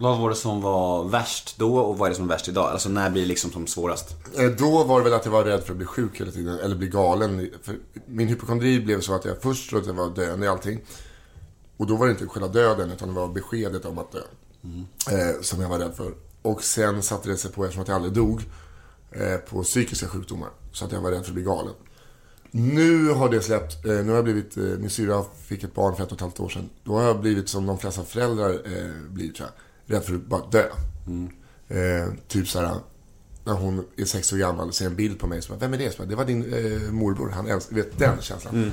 Vad 0.00 0.18
var 0.18 0.28
det 0.30 0.36
som 0.36 0.60
var 0.60 1.04
värst 1.08 1.54
då 1.58 1.76
och 1.78 1.98
vad 1.98 2.06
är 2.06 2.10
det 2.10 2.16
som 2.16 2.24
är 2.24 2.28
värst 2.28 2.48
idag? 2.48 2.70
Alltså 2.70 2.88
när 2.88 3.10
blir 3.10 3.22
det 3.22 3.28
liksom 3.28 3.50
som 3.52 3.66
svårast? 3.66 4.16
Eh, 4.38 4.50
Då 4.50 4.84
var 4.84 4.98
det 4.98 5.04
väl 5.04 5.12
att 5.12 5.24
jag 5.24 5.32
var 5.32 5.44
rädd 5.44 5.62
för 5.62 5.70
att 5.72 5.76
bli 5.76 5.86
sjuk 5.86 6.20
hela 6.20 6.30
tiden, 6.30 6.58
eller 6.58 6.76
bli 6.76 6.88
galen. 6.88 7.50
För 7.62 7.76
min 8.06 8.28
hypokondri 8.28 8.80
blev 8.80 9.00
så 9.00 9.14
att 9.14 9.24
jag 9.24 9.42
först 9.42 9.70
trodde 9.70 9.82
att 9.90 9.96
jag 9.96 10.06
var 10.06 10.14
döende 10.14 10.46
i 10.46 10.48
allting. 10.48 10.80
Och 11.76 11.86
då 11.86 11.96
var 11.96 12.06
det 12.06 12.12
inte 12.12 12.26
själva 12.26 12.48
döden, 12.48 12.90
utan 12.90 13.08
det 13.08 13.14
var 13.14 13.28
beskedet 13.28 13.84
om 13.84 13.98
att 13.98 14.12
dö. 14.12 14.22
Eh, 15.10 15.40
som 15.42 15.60
jag 15.60 15.68
var 15.68 15.78
rädd 15.78 15.94
för. 15.96 16.12
Och 16.42 16.64
sen 16.64 17.02
satte 17.02 17.28
det 17.28 17.36
sig 17.36 17.52
på, 17.52 17.64
eftersom 17.64 17.82
att 17.82 17.88
jag 17.88 17.94
aldrig 17.94 18.12
dog, 18.14 18.42
eh, 19.10 19.36
på 19.36 19.62
psykiska 19.62 20.08
sjukdomar. 20.08 20.48
Så 20.72 20.84
att 20.84 20.92
jag 20.92 21.00
var 21.00 21.10
rädd 21.10 21.22
för 21.22 21.30
att 21.30 21.34
bli 21.34 21.42
galen. 21.42 21.74
Nu 22.50 23.08
har 23.08 23.28
det 23.30 23.40
släppt. 23.40 23.84
Eh, 23.86 23.92
nu 23.92 24.08
har 24.08 24.14
jag 24.14 24.24
blivit, 24.24 24.56
eh, 24.56 24.62
min 24.62 24.90
syra 24.90 25.24
fick 25.44 25.64
ett 25.64 25.74
barn 25.74 25.96
för 25.96 26.02
ett 26.02 26.08
och 26.12 26.16
ett 26.16 26.20
halvt 26.20 26.40
år 26.40 26.48
sedan. 26.48 26.68
Då 26.84 26.94
har 26.94 27.02
jag 27.02 27.20
blivit 27.20 27.48
som 27.48 27.66
de 27.66 27.78
flesta 27.78 28.04
föräldrar 28.04 28.50
eh, 28.50 29.10
blir, 29.10 29.32
tror 29.32 29.48
jag. 29.48 29.96
Rädd 29.96 30.04
för 30.04 30.14
att 30.14 30.26
bara 30.26 30.46
dö. 30.50 30.64
Eh, 31.68 32.08
typ 32.28 32.48
såhär, 32.48 32.74
när 33.44 33.52
hon 33.54 33.84
är 33.96 34.04
sex 34.04 34.32
år 34.32 34.36
gammal 34.36 34.68
och 34.68 34.74
ser 34.74 34.86
en 34.86 34.96
bild 34.96 35.18
på 35.18 35.26
mig. 35.26 35.42
Så 35.42 35.52
bara, 35.52 35.58
Vem 35.58 35.74
är 35.74 35.78
det? 35.78 35.90
Så 35.90 35.98
bara, 35.98 36.08
det 36.08 36.14
var 36.16 36.24
din 36.24 36.54
eh, 36.54 36.90
morbror. 36.92 37.30
Han 37.30 37.46
älskar, 37.46 37.76
vet 37.76 37.98
den 37.98 38.20
känslan. 38.20 38.72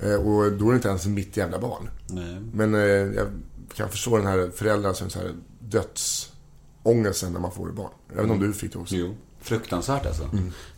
Eh, 0.00 0.14
och 0.14 0.52
då 0.52 0.66
är 0.66 0.70
det 0.70 0.76
inte 0.76 0.88
ens 0.88 1.06
mitt 1.06 1.36
jävla 1.36 1.58
barn. 1.58 1.90
Nej. 2.06 2.40
Men 2.52 2.72
jag 3.14 3.26
kan 3.74 3.88
förstå 3.88 4.16
den 4.16 4.26
här 4.26 4.50
föräldrar 4.54 4.92
som 4.92 5.10
så 5.10 5.18
här 5.18 5.32
dödsångesten 5.60 7.32
när 7.32 7.40
man 7.40 7.52
får 7.52 7.68
ett 7.68 7.74
barn. 7.74 7.90
Jag 8.08 8.14
vet 8.14 8.22
inte 8.22 8.34
om 8.34 8.40
du 8.40 8.52
fick 8.52 8.72
det 8.72 8.78
också. 8.78 8.94
Jo. 8.96 9.14
Fruktansvärt 9.48 10.06
alltså. 10.06 10.22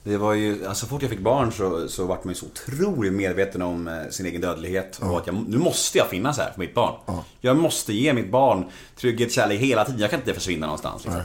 Det 0.05 0.17
var 0.17 0.35
ju, 0.35 0.67
alltså 0.67 0.87
så 0.87 0.91
fort 0.91 1.03
jag 1.03 1.11
fick 1.11 1.21
barn 1.21 1.53
så, 1.53 1.89
så 1.89 2.07
vart 2.07 2.25
man 2.25 2.35
ju 2.35 2.41
så 2.41 2.47
otroligt 2.47 3.13
medveten 3.13 3.63
om 3.63 3.89
eh, 3.89 3.95
sin 4.11 4.27
egen 4.27 4.41
dödlighet. 4.41 4.99
Och 5.03 5.19
att 5.19 5.27
jag, 5.27 5.45
nu 5.49 5.59
måste 5.59 5.99
jag 5.99 6.09
finnas 6.09 6.39
här 6.39 6.51
för 6.53 6.61
mitt 6.61 6.75
barn. 6.75 6.95
Jag 7.41 7.57
måste 7.57 7.93
ge 7.93 8.13
mitt 8.13 8.31
barn 8.31 8.65
trygghet, 8.97 9.33
kärlek 9.33 9.61
hela 9.61 9.85
tiden. 9.85 10.01
Jag 10.01 10.11
kan 10.11 10.21
inte 10.21 10.35
försvinna 10.35 10.67
någonstans. 10.67 11.05
Liksom. 11.05 11.23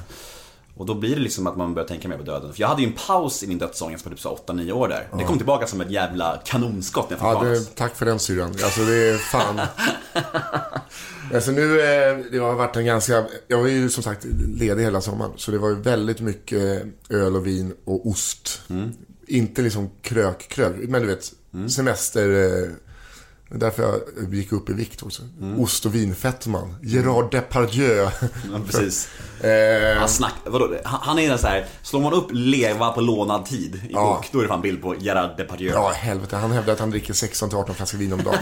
Och 0.78 0.86
då 0.86 0.94
blir 0.94 1.16
det 1.16 1.22
liksom 1.22 1.48
att 1.48 1.58
man 1.58 1.74
börjar 1.74 1.88
tänka 1.88 2.08
mer 2.08 2.18
på 2.18 2.24
döden. 2.24 2.54
För 2.54 2.62
jag 2.62 2.68
hade 2.68 2.82
ju 2.82 2.88
en 2.88 2.94
paus 3.08 3.44
i 3.44 3.48
min 3.48 3.58
dödsångest 3.58 4.04
på 4.04 4.10
typ 4.10 4.20
så 4.20 4.40
8-9 4.48 4.72
år 4.72 4.88
där. 4.88 5.08
Det 5.18 5.24
kom 5.24 5.38
tillbaka 5.38 5.68
som 5.68 5.82
ett 5.82 5.92
jävla 5.92 6.42
kanonskott 6.46 7.10
när 7.10 7.18
jag 7.18 7.20
fick 7.20 7.28
Ja, 7.28 7.34
barn. 7.34 7.54
det, 7.54 7.76
tack 7.76 7.96
för 7.96 8.06
den 8.06 8.20
syrran. 8.20 8.48
Alltså 8.64 8.82
det 8.82 9.10
är 9.10 9.18
fan. 9.18 9.62
alltså 11.34 11.52
nu, 11.52 11.82
eh, 11.82 12.18
det 12.32 12.38
har 12.38 12.54
varit 12.56 12.76
en 12.76 12.86
ganska, 12.86 13.26
jag 13.48 13.58
var 13.60 13.68
ju 13.68 13.90
som 13.90 14.04
sagt 14.04 14.26
ledig 14.48 14.84
hela 14.84 15.02
sommaren. 15.02 15.32
Så 15.36 15.52
det 15.52 15.58
var 15.58 15.70
ju 15.70 15.76
väldigt 15.76 16.20
mycket 16.20 16.84
öl 17.10 17.36
och 17.36 17.48
vin 17.48 17.74
och 17.86 18.08
ost. 18.08 18.62
Inte 19.28 19.62
liksom 19.62 19.90
krök, 20.02 20.48
krök, 20.50 20.76
men 20.80 21.02
du 21.02 21.08
vet, 21.08 21.32
semester. 21.72 22.30
Eh, 22.30 22.70
det 23.50 23.56
är 23.56 23.60
därför 23.60 23.84
jag 23.84 24.34
gick 24.34 24.52
upp 24.52 24.70
i 24.70 24.74
vikt 24.74 25.04
också. 25.04 25.24
Ost 25.58 25.86
och 25.86 25.96
vinfettman. 25.96 26.76
Gerard 26.84 27.32
Depardieu. 27.32 27.96
Ja, 28.52 28.60
precis. 28.66 29.10
eh, 29.42 29.98
Han, 30.00 30.10
snack, 30.10 30.34
vadå, 30.46 30.76
han, 30.84 31.00
han 31.04 31.20
är 31.20 31.30
den 31.30 31.38
så 31.40 31.48
här, 31.48 31.66
slår 31.82 32.02
man 32.02 32.14
upp 32.14 32.28
leva 32.32 32.90
på 32.92 33.02
lånad 33.02 33.46
tid 33.46 33.76
i 33.76 33.94
Ja. 33.94 34.16
bok, 34.16 34.30
då 34.32 34.40
är 34.40 34.44
det 34.44 34.50
fan 34.50 34.62
bild 34.62 34.82
på 34.82 34.96
Gerard 35.00 35.38
Depardieu. 35.38 35.70
ja, 35.74 35.90
helvete. 35.96 36.36
Han 36.36 36.52
hävdar 36.52 36.74
att 36.74 36.80
han 36.80 36.90
dricker 36.90 37.14
16-18 37.14 37.74
flaskor 37.74 37.98
vin 37.98 38.14
om 38.14 38.24
dagen. 38.24 38.38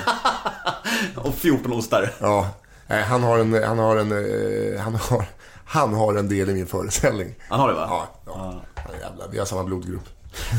Och 1.16 1.36
14 1.36 1.74
ostar. 1.74 2.12
Ja, 2.20 2.50
nej, 2.94 3.04
han 3.04 3.24
har 3.24 3.40
en, 3.40 3.64
han 3.64 3.80
har 3.80 3.98
en, 3.98 4.12
eh, 4.12 4.82
han 4.82 4.96
har, 4.96 5.26
han 5.66 5.94
har 5.94 6.16
en 6.16 6.30
del 6.30 6.50
i 6.50 6.54
min 6.54 6.68
föreställning. 6.68 7.36
Han 7.50 7.60
har 7.60 7.68
det 7.68 7.74
va? 7.74 7.88
Ja, 7.90 8.08
ja. 8.26 8.62
Han 8.76 8.96
är 8.96 9.00
jävla, 9.00 9.28
vi 9.32 9.40
har 9.40 9.46
samma 9.46 9.64
blodgrupp. 9.64 10.10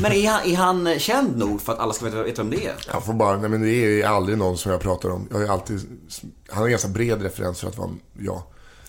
Men 0.03 0.13
är 0.13 0.31
han, 0.31 0.51
är 0.51 0.57
han 0.57 0.99
känd 0.99 1.39
nog 1.39 1.63
för 1.63 1.73
att 1.73 1.79
alla 1.79 1.93
ska 1.93 2.05
veta, 2.05 2.23
veta 2.23 2.43
vem 2.43 2.51
det 2.51 2.67
är? 2.67 2.75
Jag 2.93 3.05
får 3.05 3.13
bara, 3.13 3.37
nej 3.37 3.51
men 3.51 3.63
det 3.63 4.03
är 4.03 4.07
aldrig 4.07 4.39
någon 4.39 4.59
som 4.59 4.73
jag 4.73 4.81
pratar 4.81 5.09
om. 5.09 5.29
Jag 5.31 5.43
är 5.43 5.49
alltid, 5.49 5.81
han 6.49 6.59
har 6.59 6.65
en 6.65 6.71
ganska 6.71 6.89
bred 6.89 7.23
referens 7.23 7.61
för 7.61 7.69
att 7.69 7.79
vara 7.79 7.91
jag. 8.19 8.43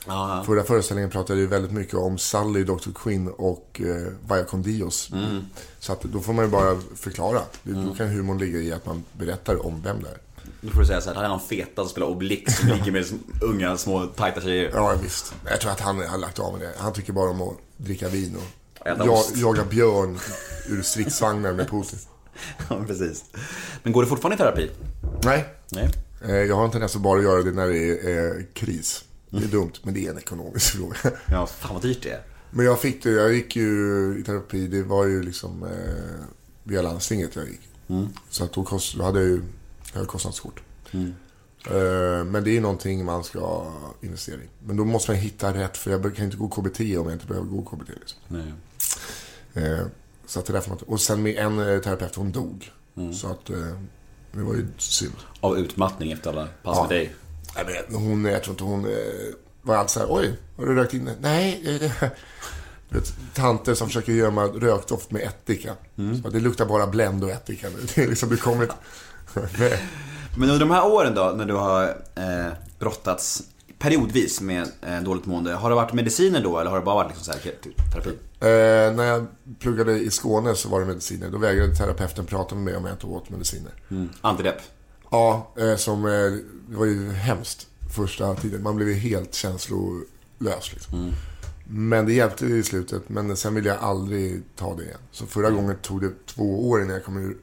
Ja, 0.08 0.44
Förra 0.46 0.64
föreställningen 0.64 1.10
pratade 1.10 1.42
jag 1.42 1.48
väldigt 1.48 1.72
mycket 1.72 1.94
om 1.94 2.18
Sally, 2.18 2.64
Dr. 2.64 2.90
Quinn 2.96 3.28
och 3.28 3.82
eh, 3.84 4.14
Vaya 4.28 4.44
con 4.44 4.62
Dios. 4.62 5.10
Mm. 5.14 5.46
Så 5.80 5.92
att 5.92 6.02
då 6.02 6.20
får 6.20 6.34
man 6.34 6.46
ju 6.46 6.52
bara 6.52 6.78
förklara. 6.96 7.42
Då 7.64 7.96
kan 7.98 8.08
humorn 8.08 8.38
ligga 8.38 8.60
i 8.60 8.74
att 8.74 8.86
man 8.86 9.04
berättar 9.14 9.66
om 9.66 9.82
vem 9.82 10.04
det 10.04 10.10
är. 10.10 10.18
Då 10.66 10.72
får 10.72 10.80
du 10.80 10.86
säga 10.86 11.02
så 11.02 11.10
här, 11.10 11.16
han 11.16 11.26
är 11.26 11.30
någon 11.30 11.40
feta 11.40 11.82
som 11.82 11.90
spelar 11.90 12.08
Obelix 12.08 12.58
som 12.58 12.70
ligger 12.74 12.92
med 12.92 13.06
unga 13.42 13.78
små 13.78 14.06
tajta 14.06 14.42
tjejer. 14.42 14.72
Ja, 14.74 14.96
visst. 15.04 15.34
Jag 15.50 15.62
tror 15.62 15.72
att 15.72 15.80
han 15.80 16.08
har 16.10 16.18
lagt 16.18 16.40
av 16.40 16.54
med 16.54 16.62
det. 16.62 16.74
Han 16.78 16.94
tycker 16.94 17.14
bara 17.14 17.30
om 17.30 17.42
att 17.42 17.58
dricka 17.78 18.10
vin 18.10 18.36
och 18.36 18.88
Äta 18.88 19.06
ja, 19.06 19.12
ost. 19.12 19.32
jaga 19.38 19.66
björn 19.66 20.20
ur 20.70 20.82
stridsvagnar 20.82 21.54
med 21.54 21.70
Putin. 21.70 22.00
Ja, 22.70 22.84
precis. 22.88 23.26
Men 23.84 23.94
går 23.94 24.02
det 24.02 24.08
fortfarande 24.08 24.36
i 24.36 24.38
terapi? 24.38 24.72
Nej, 25.24 25.46
Nej. 25.72 25.90
eh, 26.26 26.36
jag 26.36 26.56
har 26.56 26.66
en 26.66 26.72
tendens 26.72 26.96
att 26.96 27.02
bara 27.02 27.22
göra 27.22 27.44
det 27.44 27.52
när 27.52 27.68
det 27.68 28.12
är 28.12 28.28
eh, 28.28 28.44
kris. 28.54 29.04
Det 29.30 29.44
är 29.44 29.48
dumt, 29.48 29.72
men 29.84 29.94
det 29.94 30.06
är 30.06 30.12
en 30.12 30.18
ekonomisk 30.18 30.72
fråga. 30.78 30.96
Ja, 31.32 31.48
fan 31.48 31.74
vad 31.74 31.82
dyrt 31.82 32.04
det 32.04 32.10
är. 32.10 32.22
Men 32.50 32.66
jag 32.66 32.80
fick 32.80 33.04
det, 33.04 33.12
jag 33.12 33.34
gick 33.34 33.56
ju 33.56 34.18
i 34.20 34.24
terapi, 34.24 34.68
det 34.68 34.84
var 34.84 35.06
ju 35.06 35.24
liksom 35.24 35.64
eh, 35.64 36.26
via 36.64 36.82
landstinget 36.82 37.36
jag 37.36 37.46
gick. 37.48 37.62
Så 38.30 38.44
att 38.44 38.54
då, 38.54 38.64
kost, 38.64 38.96
då 38.98 39.04
hade 39.04 39.20
jag 39.20 39.30
ju 39.30 39.42
högkostnadskort. 39.96 40.62
Eh, 40.94 42.24
men 42.26 42.44
det 42.44 42.58
är 42.58 42.62
någonting 42.62 43.06
man 43.06 43.24
ska 43.24 43.72
investera 44.02 44.36
i. 44.36 44.48
Men 44.66 44.78
då 44.78 44.86
måste 44.86 45.12
man 45.12 45.20
hitta 45.20 45.54
rätt, 45.54 45.78
för 45.78 45.92
jag 45.92 46.16
kan 46.16 46.26
inte 46.26 46.38
gå 46.38 46.48
KBT 46.48 46.80
om 46.80 47.06
jag 47.06 47.12
inte 47.12 47.26
behöver 47.26 47.48
gå 47.48 47.62
KBT. 47.62 47.90
Liksom. 47.90 48.20
Nej. 48.28 48.54
Eh, 49.54 49.86
så 50.26 50.40
att 50.40 50.46
det 50.46 50.52
är 50.52 50.54
därför 50.54 50.70
man, 50.70 50.80
och 50.88 51.02
sen 51.02 51.24
med 51.24 51.36
en 51.36 51.60
eh, 51.60 51.80
terapeut, 51.80 52.16
hon 52.16 52.32
dog. 52.32 52.72
Mm. 52.98 53.14
Så 53.14 53.28
att 53.28 53.46
det 54.32 54.44
var 54.44 54.54
ju 54.54 54.68
synd. 54.78 55.16
Av 55.40 55.58
utmattning 55.58 56.12
efter 56.12 56.30
alla 56.30 56.48
pass 56.64 56.80
med 56.80 56.90
dig. 56.90 57.16
Nej, 57.56 57.86
men 57.90 58.02
hon, 58.02 58.26
jag 58.26 58.44
tror 58.44 58.54
inte 58.54 58.64
hon 58.64 58.88
var 59.62 59.76
alltid 59.76 59.90
så 59.90 60.00
här, 60.00 60.08
oj, 60.10 60.40
har 60.58 60.66
du 60.66 60.76
rökt 60.76 60.94
in? 60.94 61.10
Nej, 61.22 61.62
det 61.80 62.12
det. 62.90 63.14
Tanter 63.34 63.74
som 63.74 63.88
försöker 63.88 64.14
gömma 64.14 64.44
rökdoft 64.44 65.12
med 65.12 65.22
ättika. 65.22 65.74
Mm. 65.98 66.24
Så 66.24 66.30
det 66.30 66.40
luktar 66.40 66.66
bara 66.66 66.88
Blend 66.88 67.24
och 67.24 67.30
ättika 67.30 67.68
nu. 67.70 67.88
Det 67.96 68.04
är 68.04 68.08
liksom, 68.08 68.30
det 68.30 68.38
kommit... 68.38 68.70
Nej. 68.70 68.78
Men 70.38 70.50
under 70.50 70.60
de 70.60 70.72
här 70.72 70.86
åren 70.86 71.16
då, 71.16 71.34
när 71.38 71.46
du 71.46 71.54
har 71.54 71.84
eh, 72.16 72.54
brottats 72.80 73.44
periodvis 73.80 74.42
med 74.42 74.68
eh, 74.82 75.02
dåligt 75.02 75.26
mående. 75.26 75.54
Har 75.54 75.70
det 75.70 75.76
varit 75.76 75.94
mediciner 75.94 76.44
då 76.44 76.60
eller 76.60 76.72
har 76.72 76.80
det 76.80 76.86
bara 76.86 76.96
varit 76.96 77.08
liksom 77.08 77.34
så 77.34 77.40
här, 77.40 77.56
typ, 77.62 77.92
terapi? 77.92 78.10
Eh, 78.40 78.96
när 78.96 79.04
jag 79.04 79.28
pluggade 79.60 80.00
i 80.00 80.12
Skåne 80.12 80.56
så 80.56 80.70
var 80.70 80.80
det 80.80 80.86
mediciner. 80.86 81.30
Då 81.30 81.38
vägrade 81.38 81.76
terapeuten 81.76 82.26
prata 82.26 82.56
med 82.56 82.64
mig 82.64 82.76
om 82.76 82.86
jag 82.86 82.94
inte 82.94 83.06
åt 83.06 83.30
mediciner. 83.30 83.72
Mm. 83.92 84.10
Antidepp? 84.22 84.62
Ja, 85.12 85.54
eh, 85.58 85.76
som, 85.76 86.06
eh, 86.06 86.12
det 86.70 86.78
var 86.78 86.86
ju 86.86 87.12
hemskt 87.12 87.68
första 87.96 88.36
tiden. 88.36 88.64
Man 88.64 88.76
blev 88.76 88.90
ju 88.90 88.96
helt 88.96 89.34
känslolös. 89.34 90.74
Liksom. 90.74 91.14
Men 91.68 92.06
det 92.06 92.14
hjälpte 92.14 92.46
i 92.46 92.64
slutet. 92.64 93.10
Men 93.10 93.38
sen 93.38 93.56
ville 93.56 93.70
jag 93.70 93.78
aldrig 93.80 94.44
ta 94.56 94.76
det 94.76 94.84
igen. 94.84 95.00
Så 95.12 95.26
förra 95.26 95.50
gången 95.50 95.78
tog 95.82 96.02
det 96.02 96.12
två 96.26 96.70
år 96.70 96.82
innan 96.82 96.94
jag 96.94 97.04
kom 97.04 97.18
ur 97.18 97.38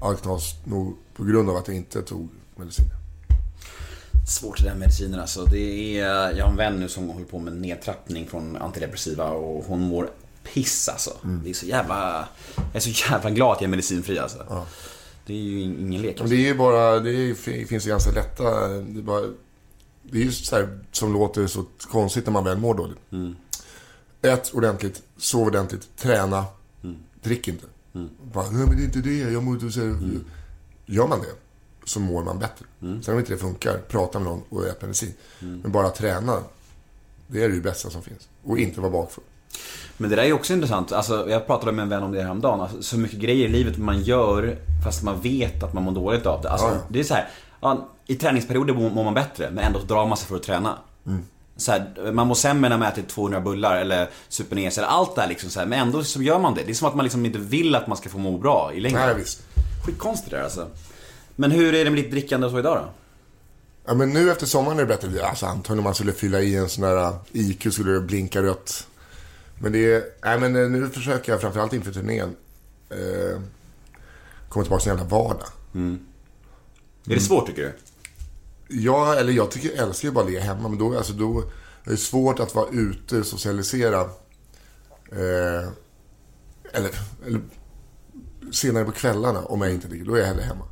alknas. 0.00 0.54
Nog 0.64 0.96
på 1.16 1.24
grund 1.24 1.50
av 1.50 1.56
att 1.56 1.68
jag 1.68 1.76
inte 1.76 2.02
tog 2.02 2.28
mediciner. 2.56 2.96
Svårt 4.26 4.58
det 4.58 4.64
där 4.64 4.70
med 4.70 4.78
mediciner 4.78 5.18
alltså. 5.18 5.44
Det 5.44 5.98
är, 5.98 6.36
jag 6.36 6.44
har 6.44 6.50
en 6.50 6.56
vän 6.56 6.80
nu 6.80 6.88
som 6.88 7.08
håller 7.08 7.26
på 7.26 7.38
med 7.38 7.56
nedtrappning 7.56 8.28
från 8.28 8.56
antidepressiva 8.56 9.30
och 9.30 9.64
hon 9.64 9.80
mår 9.80 10.10
piss 10.52 10.88
alltså. 10.88 11.10
Det 11.44 11.50
är 11.50 11.54
så 11.54 11.66
jävla... 11.66 12.28
Jag 12.56 12.76
är 12.76 12.80
så 12.80 13.10
jävla 13.10 13.30
glad 13.30 13.52
att 13.52 13.60
jag 13.60 13.68
är 13.68 13.70
medicinfri 13.70 14.18
alltså. 14.18 14.66
Det 15.26 15.32
är 15.32 15.38
ju 15.38 15.60
ingen 15.60 16.02
lek. 16.02 16.20
Men 16.20 16.28
det 16.28 16.36
är 16.36 16.46
ju 16.46 16.54
bara, 16.54 17.00
det 17.00 17.10
är, 17.10 17.34
finns 17.64 17.86
ju 17.86 17.90
ganska 17.90 18.10
lätta, 18.10 18.68
det 18.68 18.98
är, 18.98 19.02
bara, 19.02 19.20
det 20.02 20.18
är 20.18 20.22
ju 20.22 20.32
så 20.32 20.56
här 20.56 20.78
som 20.92 21.12
låter 21.12 21.46
så 21.46 21.64
konstigt 21.90 22.26
när 22.26 22.32
man 22.32 22.44
väl 22.44 22.58
mår 22.58 22.74
dåligt. 22.74 22.98
Mm. 23.12 23.36
Ät 24.22 24.54
ordentligt, 24.54 25.02
sov 25.16 25.46
ordentligt, 25.46 25.96
träna, 25.96 26.44
drick 27.22 27.48
inte. 27.48 27.66
Mm. 27.94 28.08
Bara, 28.32 28.50
nej 28.50 28.66
men 28.66 28.76
det 28.76 28.82
är 28.82 28.84
inte 28.84 28.98
det, 28.98 29.18
jag 29.18 29.42
mår 29.42 29.54
inte 29.54 29.70
så 29.70 29.80
här. 29.80 29.98
Gör 30.86 31.06
man 31.06 31.20
det, 31.20 31.34
så 31.84 32.00
mår 32.00 32.24
man 32.24 32.38
bättre. 32.38 32.66
Mm. 32.82 33.02
Sen 33.02 33.14
om 33.14 33.20
inte 33.20 33.32
det 33.32 33.38
funkar, 33.38 33.78
prata 33.78 34.18
med 34.18 34.28
någon 34.28 34.42
och 34.48 34.66
ät 34.66 34.82
medicin. 34.82 35.14
Men 35.38 35.72
bara 35.72 35.90
träna, 35.90 36.38
det 37.26 37.44
är 37.44 37.48
det 37.48 37.60
bästa 37.60 37.90
som 37.90 38.02
finns. 38.02 38.28
Och 38.44 38.58
inte 38.58 38.80
vara 38.80 38.90
bakfull. 38.90 39.24
Men 39.96 40.10
det 40.10 40.16
där 40.16 40.22
är 40.22 40.32
också 40.32 40.52
intressant. 40.52 40.92
Alltså, 40.92 41.30
jag 41.30 41.46
pratade 41.46 41.72
med 41.72 41.82
en 41.82 41.88
vän 41.88 42.02
om 42.02 42.12
det 42.12 42.22
häromdagen. 42.22 42.60
Alltså, 42.60 42.82
så 42.82 42.98
mycket 42.98 43.18
grejer 43.18 43.48
i 43.48 43.48
livet 43.48 43.78
man 43.78 44.02
gör 44.02 44.58
fast 44.84 45.02
man 45.02 45.20
vet 45.20 45.62
att 45.62 45.72
man 45.74 45.82
mår 45.82 45.92
dåligt 45.92 46.26
av 46.26 46.42
det. 46.42 46.50
Alltså, 46.50 46.66
Ja. 46.66 46.76
Det 46.88 47.00
är 47.00 47.04
så 47.04 47.14
här, 47.14 47.28
ja, 47.60 47.88
I 48.06 48.14
träningsperioder 48.14 48.74
mår 48.74 49.04
man 49.04 49.14
bättre 49.14 49.50
men 49.50 49.64
ändå 49.64 49.78
drar 49.78 50.06
man 50.06 50.16
sig 50.16 50.28
för 50.28 50.36
att 50.36 50.42
träna. 50.42 50.78
Mm. 51.06 51.22
Så 51.56 51.72
här, 51.72 52.12
man 52.12 52.26
mår 52.26 52.34
sämre 52.34 52.68
när 52.68 52.78
man 52.78 52.88
äter 52.88 53.02
200 53.02 53.40
bullar 53.40 53.76
eller 53.76 54.10
super 54.28 54.56
eller 54.56 54.82
allt 54.82 55.14
det 55.14 55.20
här 55.20 55.28
liksom 55.28 55.50
så 55.50 55.60
här, 55.60 55.66
Men 55.66 55.80
ändå 55.80 56.04
så 56.04 56.22
gör 56.22 56.38
man 56.38 56.54
det. 56.54 56.62
Det 56.62 56.72
är 56.72 56.74
som 56.74 56.88
att 56.88 56.94
man 56.94 57.04
liksom 57.04 57.26
inte 57.26 57.38
vill 57.38 57.74
att 57.74 57.86
man 57.86 57.96
ska 57.96 58.08
få 58.08 58.18
må 58.18 58.38
bra 58.38 58.72
i 58.74 58.80
längden. 58.80 59.06
Nej, 59.06 59.14
visst. 59.14 59.42
Skitkonstigt 59.84 60.30
det 60.30 60.36
där 60.36 60.44
alltså. 60.44 60.70
Men 61.36 61.50
hur 61.50 61.74
är 61.74 61.84
det 61.84 61.90
med 61.90 62.02
ditt 62.02 62.10
drickande 62.10 62.46
och 62.46 62.52
så 62.52 62.58
idag 62.58 62.76
då? 62.76 62.90
Ja, 63.86 63.94
men 63.94 64.10
nu 64.10 64.30
efter 64.30 64.46
sommaren 64.46 64.78
är 64.78 64.82
det 64.82 64.88
bättre. 64.88 65.26
Alltså 65.26 65.46
antagligen 65.46 65.78
om 65.78 65.84
man 65.84 65.94
skulle 65.94 66.12
fylla 66.12 66.40
i 66.40 66.56
en 66.56 66.68
sån 66.68 66.84
där 66.84 67.08
uh, 67.08 67.16
IQ 67.32 67.72
skulle 67.72 67.92
det 67.92 68.00
blinka 68.00 68.42
rött. 68.42 68.86
Men 69.58 69.72
det 69.72 69.94
är, 69.94 70.04
nej 70.24 70.40
men 70.40 70.56
eh, 70.56 70.70
nu 70.70 70.88
försöker 70.88 71.32
jag 71.32 71.40
framförallt 71.40 71.72
inför 71.72 71.92
turnén 71.92 72.36
eh, 72.90 73.40
komma 74.48 74.64
tillbaka 74.64 74.82
till 74.82 74.90
en 74.90 74.98
jävla 74.98 75.16
vardag. 75.16 75.48
Är 77.06 77.14
det 77.14 77.20
svårt 77.20 77.46
tycker 77.46 77.62
du? 77.62 77.72
Ja, 78.68 79.14
eller 79.14 79.32
jag 79.32 79.50
tycker, 79.50 79.68
jag 79.68 79.88
älskar 79.88 80.08
ju 80.08 80.14
bara 80.14 80.24
att 80.24 80.30
ligga 80.30 80.42
hemma. 80.42 80.68
Men 80.68 80.78
då, 80.78 80.96
alltså 80.96 81.12
då 81.12 81.40
är 81.84 81.90
det 81.90 81.96
svårt 81.96 82.40
att 82.40 82.54
vara 82.54 82.70
ute, 82.70 83.24
socialisera. 83.24 84.00
Eh, 85.12 85.68
eller, 86.72 86.90
eller 87.26 87.40
senare 88.54 88.84
på 88.84 88.92
kvällarna 88.92 89.40
om 89.44 89.62
jag 89.62 89.70
inte 89.70 89.88
dricker. 89.88 90.06
Då 90.06 90.14
är 90.14 90.18
jag 90.18 90.26
hellre 90.26 90.42
hemma. 90.42 90.64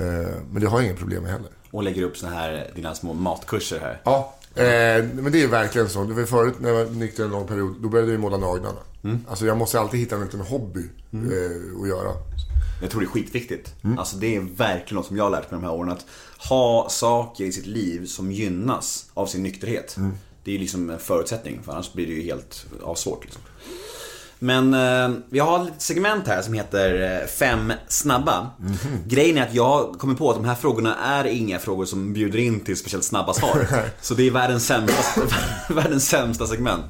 Eh, 0.00 0.28
men 0.50 0.62
det 0.62 0.68
har 0.68 0.78
jag 0.78 0.86
inga 0.86 0.96
problem 0.96 1.22
med 1.22 1.32
heller. 1.32 1.50
Och 1.70 1.82
lägger 1.82 2.02
upp 2.02 2.16
såna 2.16 2.32
här, 2.32 2.70
dina 2.74 2.94
små 2.94 3.14
matkurser 3.14 3.80
här. 3.80 4.00
Ja, 4.04 4.34
eh, 4.54 5.04
men 5.14 5.32
det 5.32 5.42
är 5.42 5.48
verkligen 5.48 5.88
så. 5.88 6.04
Det 6.04 6.14
var 6.14 6.24
förut 6.24 6.54
när 6.60 6.68
jag 6.68 6.84
var 6.84 6.92
nykter 6.92 7.24
en 7.24 7.30
lång 7.30 7.46
period, 7.46 7.76
då 7.82 7.88
började 7.88 8.12
jag 8.12 8.20
måla 8.20 8.36
naglarna. 8.36 8.78
Alltså 9.28 9.46
jag 9.46 9.56
måste 9.56 9.80
alltid 9.80 10.00
hitta 10.00 10.16
en 10.16 10.24
liten 10.24 10.40
hobby 10.40 10.84
eh, 11.12 11.82
att 11.82 11.88
göra. 11.88 12.12
Jag 12.82 12.90
tror 12.90 13.00
det 13.00 13.06
är 13.06 13.10
skitviktigt. 13.10 13.74
Alltså 13.98 14.16
det 14.16 14.36
är 14.36 14.40
verkligen 14.40 14.96
något 14.96 15.06
som 15.06 15.16
jag 15.16 15.24
har 15.24 15.30
lärt 15.30 15.50
mig 15.50 15.60
de 15.60 15.66
här 15.66 15.74
åren. 15.74 15.92
Att 15.92 16.06
ha 16.48 16.88
saker 16.90 17.44
i 17.44 17.52
sitt 17.52 17.66
liv 17.66 18.06
som 18.06 18.32
gynnas 18.32 19.10
av 19.14 19.26
sin 19.26 19.42
nykterhet. 19.42 19.96
Det 20.44 20.50
är 20.50 20.52
ju 20.52 20.58
liksom 20.58 20.90
en 20.90 20.98
förutsättning, 20.98 21.60
för 21.64 21.72
annars 21.72 21.92
blir 21.92 22.06
det 22.06 22.12
ju 22.12 22.22
helt 22.22 22.66
avsvårt. 22.82 23.24
Liksom. 23.24 23.42
Men 24.38 24.74
eh, 24.74 25.18
vi 25.28 25.38
har 25.38 25.64
ett 25.66 25.82
segment 25.82 26.26
här 26.26 26.42
som 26.42 26.54
heter 26.54 27.20
eh, 27.22 27.26
Fem 27.26 27.72
snabba. 27.88 28.50
Grejen 29.06 29.38
är 29.38 29.42
att 29.42 29.54
jag 29.54 29.98
kommer 29.98 30.14
på 30.14 30.30
att 30.30 30.36
de 30.36 30.44
här 30.44 30.54
frågorna 30.54 30.96
är 30.96 31.24
inga 31.24 31.58
frågor 31.58 31.84
som 31.84 32.12
bjuder 32.12 32.38
in 32.38 32.60
till 32.60 32.76
speciellt 32.76 33.04
snabba 33.04 33.34
svar. 33.34 33.66
Så 34.00 34.14
det 34.14 34.26
är 34.26 34.30
världens 34.30 34.66
sämsta, 34.66 35.02
världens 35.74 36.08
sämsta 36.08 36.46
segment. 36.46 36.84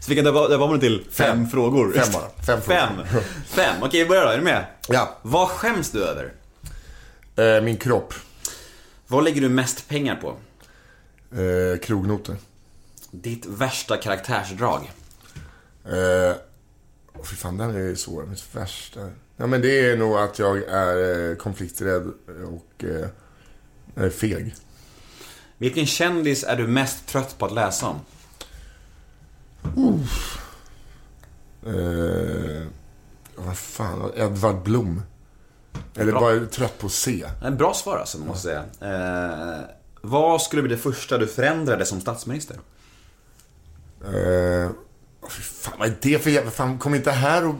Så 0.00 0.10
vi 0.10 0.16
kan 0.16 0.24
döpa 0.24 0.64
om 0.64 0.72
det 0.74 0.80
till 0.80 1.04
fem, 1.10 1.26
Fem. 1.36 1.48
frågor. 1.50 1.92
Fem 1.92 2.12
bara. 2.12 2.44
Fem 2.46 2.60
frågor. 2.60 3.04
Fem. 3.04 3.22
Fem. 3.46 3.74
Okej, 3.82 4.02
vi 4.02 4.08
börjar 4.08 4.24
då. 4.24 4.30
Är 4.30 4.38
du 4.38 4.44
med? 4.44 4.64
Ja. 4.88 5.16
Vad 5.22 5.48
skäms 5.48 5.90
du 5.90 6.04
över? 6.04 6.32
Eh, 7.36 7.62
min 7.64 7.76
kropp. 7.76 8.14
Vad 9.06 9.24
lägger 9.24 9.40
du 9.40 9.48
mest 9.48 9.88
pengar 9.88 10.14
på? 10.16 10.28
Eh, 11.40 11.78
krognoter. 11.78 12.36
Ditt 13.10 13.46
värsta 13.46 13.96
karaktärsdrag? 13.96 14.92
Eh, 15.84 16.36
fy 17.24 17.36
fan, 17.36 17.56
den 17.56 17.90
är 17.90 17.94
svår. 17.94 18.22
Mitt 18.26 18.54
värsta. 18.54 19.10
Ja, 19.36 19.46
men 19.46 19.60
det 19.60 19.90
är 19.90 19.96
nog 19.96 20.16
att 20.16 20.38
jag 20.38 20.58
är 20.62 21.30
eh, 21.30 21.36
konflikträdd 21.36 22.12
och 22.46 22.84
eh, 22.84 24.10
feg. 24.10 24.54
Vilken 25.58 25.86
kändis 25.86 26.44
är 26.44 26.56
du 26.56 26.66
mest 26.66 27.06
trött 27.06 27.38
på 27.38 27.46
att 27.46 27.52
läsa 27.52 27.86
om? 27.86 28.00
Eh, 31.66 32.66
vad 33.36 33.58
fan, 33.58 34.12
Edvard 34.16 34.62
Blom. 34.62 35.02
Eller 35.94 36.12
Bra. 36.12 36.20
bara 36.20 36.46
trött 36.46 36.78
på 36.78 36.86
att 36.86 36.92
se. 36.92 37.26
En 37.42 37.56
bra 37.56 37.74
svar 37.74 37.96
alltså, 37.98 38.18
måste 38.18 38.50
jag 38.50 38.64
säga. 38.80 39.56
Eh, 39.58 39.60
vad 40.00 40.42
skulle 40.42 40.62
bli 40.62 40.74
det 40.74 40.82
första 40.82 41.18
du 41.18 41.26
förändrade 41.26 41.84
som 41.84 42.00
statsminister? 42.00 42.56
Eh, 44.04 44.70
fy 45.28 45.42
fan, 45.42 45.74
vad 45.78 45.88
är 45.88 45.94
det 46.00 46.18
för 46.18 46.30
jävla... 46.30 46.50
Fan, 46.50 46.78
kom 46.78 46.94
inte 46.94 47.10
här 47.10 47.46
och... 47.46 47.54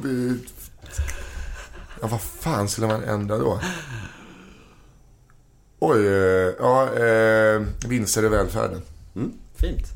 Ja, 2.01 2.07
vad 2.07 2.21
fan 2.21 2.69
skulle 2.69 2.87
man 2.87 3.05
ändra 3.05 3.39
då? 3.39 3.61
Oj, 5.79 6.07
eh, 6.07 6.55
ja, 6.59 6.95
eh, 6.95 7.63
vinster 7.89 8.25
i 8.25 8.29
välfärden. 8.29 8.83
Mm, 9.17 9.33
fint. 9.57 9.87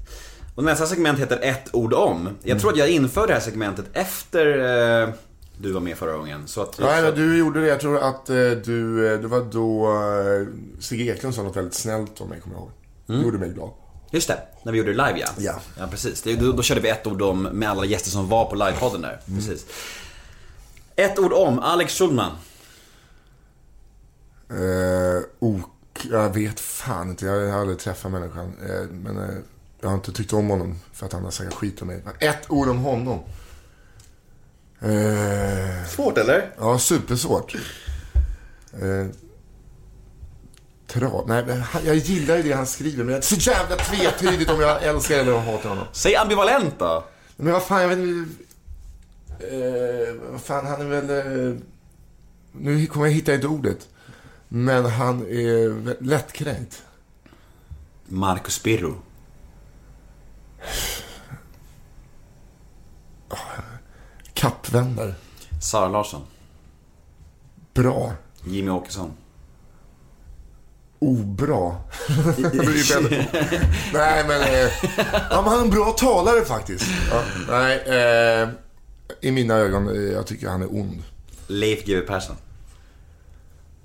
Och 0.55 0.65
nästa 0.65 0.87
segment 0.87 1.19
heter 1.19 1.39
ett 1.43 1.75
ord 1.75 1.95
om. 1.95 2.29
Jag 2.43 2.61
tror 2.61 2.73
att 2.73 2.79
jag 2.79 2.89
införde 2.89 3.27
det 3.27 3.35
här 3.35 3.41
segmentet 3.41 3.87
efter 3.93 4.59
eh, 5.03 5.15
du 5.63 5.73
var 5.73 5.81
med 5.81 5.97
förra 5.97 6.17
gången. 6.17 6.47
Så 6.47 6.63
att 6.63 6.79
Nej, 6.79 7.03
men 7.03 7.15
du 7.15 7.39
gjorde 7.39 7.61
det. 7.61 7.67
Jag 7.67 7.81
tror 7.81 7.99
att 7.99 8.31
eh, 8.31 8.37
du, 8.65 9.13
eh, 9.13 9.21
det 9.21 9.29
var 9.29 9.41
då 9.41 9.87
eh, 9.87 10.47
Sigge 10.81 11.13
Eklund 11.13 11.35
sa 11.35 11.43
något 11.43 11.57
väldigt 11.57 11.75
snällt 11.75 12.21
om 12.21 12.29
mig, 12.29 12.41
kommer 12.41 12.57
jag 12.57 12.63
ihåg. 12.63 12.71
Det 13.07 13.25
gjorde 13.25 13.39
mig 13.39 13.51
glad. 13.51 13.71
Just 14.15 14.29
det, 14.29 14.39
när 14.63 14.73
vi 14.73 14.79
gjorde 14.79 14.93
det 14.95 15.07
live 15.07 15.19
ja. 15.21 15.29
Ja. 15.39 15.61
Ja, 15.79 15.87
precis. 15.87 16.23
Det, 16.23 16.37
då, 16.37 16.53
då 16.53 16.63
körde 16.63 16.81
vi 16.81 16.89
ett 16.89 17.07
ord 17.07 17.23
om 17.23 17.43
med 17.43 17.71
alla 17.71 17.85
gäster 17.85 18.11
som 18.11 18.29
var 18.29 18.45
på 18.45 18.55
livepodden 18.55 19.01
där. 19.03 19.21
Precis. 19.27 19.67
Ett 20.97 21.19
ord 21.19 21.33
om 21.33 21.59
Alex 21.59 21.99
Schulman. 21.99 22.31
Eh, 24.51 25.23
ok, 25.39 25.67
jag 26.11 26.35
vet 26.35 26.61
fan 26.61 27.11
inte. 27.11 27.27
Jag 27.27 27.51
har 27.53 27.61
aldrig 27.61 27.79
träffat 27.79 28.13
människan. 28.13 28.53
Eh, 28.69 28.83
men 28.91 29.19
eh, 29.19 29.35
jag 29.81 29.89
har 29.89 29.95
inte 29.95 30.13
tyckt 30.13 30.33
om 30.33 30.49
honom 30.51 30.79
för 30.93 31.07
att 31.07 31.13
han 31.13 31.25
har 31.25 31.31
sagt 31.31 31.55
skit 31.55 31.83
om 31.83 31.89
mig. 31.89 32.03
Ett 32.19 32.51
ord 32.51 32.69
om 32.69 32.79
honom. 32.79 33.19
Eh, 34.81 35.87
Svårt 35.89 36.19
eller? 36.19 36.55
ja, 36.59 36.79
supersvårt. 36.79 37.55
Eh, 38.73 39.07
trav. 40.93 41.25
Nej, 41.29 41.63
jag 41.85 41.97
gillar 41.97 42.37
ju 42.37 42.43
det 42.43 42.53
han 42.53 42.67
skriver. 42.67 43.05
Men 43.05 43.07
det 43.07 43.19
är 43.19 43.21
så 43.21 43.51
jävla 43.51 43.77
tvetydigt 43.77 44.51
om 44.51 44.61
jag 44.61 44.83
älskar 44.83 45.19
eller 45.19 45.39
hatar 45.39 45.69
honom. 45.69 45.85
Säg 45.93 46.17
ambivalent 46.17 46.79
då. 46.79 47.05
Men 47.37 47.53
vad 47.53 47.63
fan, 47.63 47.83
jag 47.83 47.89
vet 47.89 47.99
inte. 47.99 48.35
Eh, 49.39 50.31
vad 50.33 50.41
fan, 50.41 50.67
han 50.67 50.81
är 50.81 51.01
väl... 51.01 51.11
Eh, 51.11 51.57
nu 52.53 52.87
kommer 52.87 53.07
jag 53.07 53.13
hitta 53.13 53.35
inte 53.35 53.47
ordet. 53.47 53.89
Men 54.49 54.85
han 54.85 55.21
är 55.27 56.03
lättkränkt. 56.03 56.83
Marcus 58.07 58.63
Birro. 58.63 58.95
Kappvändare. 64.35 65.15
Sara 65.63 65.89
Larsson. 65.89 66.23
Bra. 67.75 68.13
Jimmy 68.45 68.71
Åkesson. 68.71 69.13
Obra. 71.03 71.59
Nej, 73.93 74.25
men... 74.29 74.41
Eh, 74.43 74.71
ja, 75.31 75.43
men 75.43 75.45
han 75.45 75.59
är 75.59 75.63
en 75.65 75.71
bra 75.71 75.91
talare 75.91 76.45
faktiskt. 76.45 76.85
Ja, 77.11 77.23
nej, 77.49 77.83
eh, 78.43 78.49
i 79.21 79.31
mina 79.33 79.55
ögon, 79.55 79.89
eh, 79.89 80.13
jag 80.13 80.27
tycker 80.27 80.49
han 80.49 80.63
är 80.63 80.75
ond. 80.75 81.03
Leif 81.47 81.85
GW 81.85 82.01
Persson. 82.07 82.37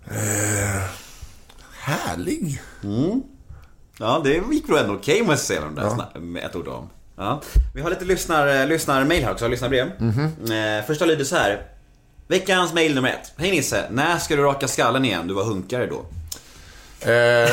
Eh, 0.09 0.81
härlig. 1.79 2.61
Mm. 2.83 3.21
Ja, 3.99 4.21
det 4.23 4.33
gick 4.51 4.67
nog 4.67 4.77
ändå 4.79 4.93
okej 4.93 5.19
måste 5.21 5.31
jag 5.31 5.39
säga 5.39 5.61
de 5.61 5.75
där 5.75 5.83
sna- 5.89 6.19
med 6.19 6.43
ett 6.43 6.55
ord 6.55 6.67
om. 6.67 6.89
Ja. 7.15 7.41
Vi 7.75 7.81
har 7.81 7.89
lite 7.89 8.05
lyssnar, 8.05 8.47
eh, 8.61 8.67
lyssnarmail 8.67 9.23
här 9.23 9.31
också, 9.31 9.47
lyssnarbrev. 9.47 9.91
Mhm. 9.99 10.51
Eh, 10.51 10.85
första 10.85 11.05
lyder 11.05 11.23
så 11.23 11.35
här. 11.35 11.61
Veckans 12.27 12.73
mail 12.73 12.95
nummer 12.95 13.09
ett. 13.09 13.31
Hej 13.37 13.51
Nisse, 13.51 13.85
när 13.91 14.17
ska 14.17 14.35
du 14.35 14.41
raka 14.41 14.67
skallen 14.67 15.05
igen? 15.05 15.27
Du 15.27 15.33
var 15.33 15.43
hunkare 15.43 15.85
då. 15.87 16.05
Eh, 17.01 17.51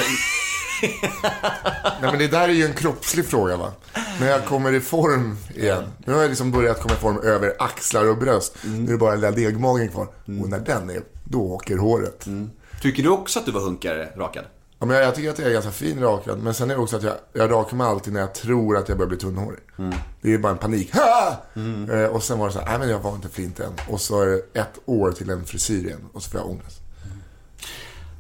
nej, 2.01 2.11
men 2.11 2.19
det 2.19 2.29
där 2.29 2.49
är 2.49 2.53
ju 2.53 2.65
en 2.67 2.73
kroppslig 2.75 3.27
fråga 3.27 3.57
va. 3.57 3.73
När 4.21 4.31
jag 4.31 4.45
kommer 4.45 4.73
i 4.73 4.81
form 4.81 5.37
igen. 5.55 5.85
Nu 6.07 6.13
har 6.13 6.21
jag 6.21 6.29
liksom 6.29 6.51
börjat 6.51 6.81
komma 6.81 6.95
i 6.95 6.99
form 6.99 7.19
över 7.19 7.55
axlar 7.59 8.09
och 8.09 8.19
bröst. 8.19 8.57
Nu 8.65 8.87
är 8.89 8.93
det 8.93 8.99
bara 8.99 9.11
den 9.17 9.21
där 9.21 9.33
legmagen 9.33 9.89
kvar. 9.89 10.07
Och 10.43 10.49
när 10.49 10.59
den 10.61 10.91
är, 10.91 11.03
då 11.25 11.41
åker 11.41 11.77
håret. 11.77 12.27
Tycker 12.83 13.03
du 13.03 13.09
också 13.09 13.39
att 13.39 13.47
du 13.47 13.53
var 13.53 13.61
hunkare 13.61 14.09
rakad? 14.17 14.45
Ja, 14.79 14.87
men 14.87 14.97
jag, 14.97 15.07
jag 15.07 15.15
tycker 15.15 15.31
att 15.31 15.39
jag 15.39 15.49
är 15.49 15.53
ganska 15.53 15.71
fin 15.71 16.01
rakad. 16.01 16.39
Men 16.39 16.55
sen 16.55 16.71
är 16.71 16.75
det 16.75 16.81
också 16.81 16.97
att 16.97 17.03
jag, 17.03 17.15
jag 17.33 17.51
rakar 17.51 17.77
mig 17.77 17.87
alltid 17.87 18.13
när 18.13 18.21
jag 18.21 18.35
tror 18.35 18.77
att 18.77 18.89
jag 18.89 18.99
börjar 18.99 19.09
bli 19.09 19.19
tunnhårig. 19.19 19.61
Det 20.21 20.35
är 20.35 20.39
bara 20.39 20.53
en 20.53 20.59
panik. 20.59 20.95
Ha! 20.95 21.43
Eh, 21.93 22.05
och 22.07 22.23
sen 22.23 22.39
var 22.39 22.47
det 22.47 22.53
så 22.53 22.59
här, 22.59 22.67
nej 22.67 22.79
men 22.79 22.89
jag 22.89 22.99
var 22.99 23.15
inte 23.15 23.29
flint 23.29 23.61
än. 23.61 23.73
Och 23.89 24.01
så 24.01 24.21
är 24.23 24.27
det 24.27 24.61
ett 24.61 24.79
år 24.85 25.13
till 25.13 25.31
en 25.31 25.45
frisyr 25.45 25.87
igen. 25.87 26.05
Och 26.13 26.23
så 26.23 26.31
får 26.31 26.41
jag 26.41 26.51
ångest. 26.51 26.81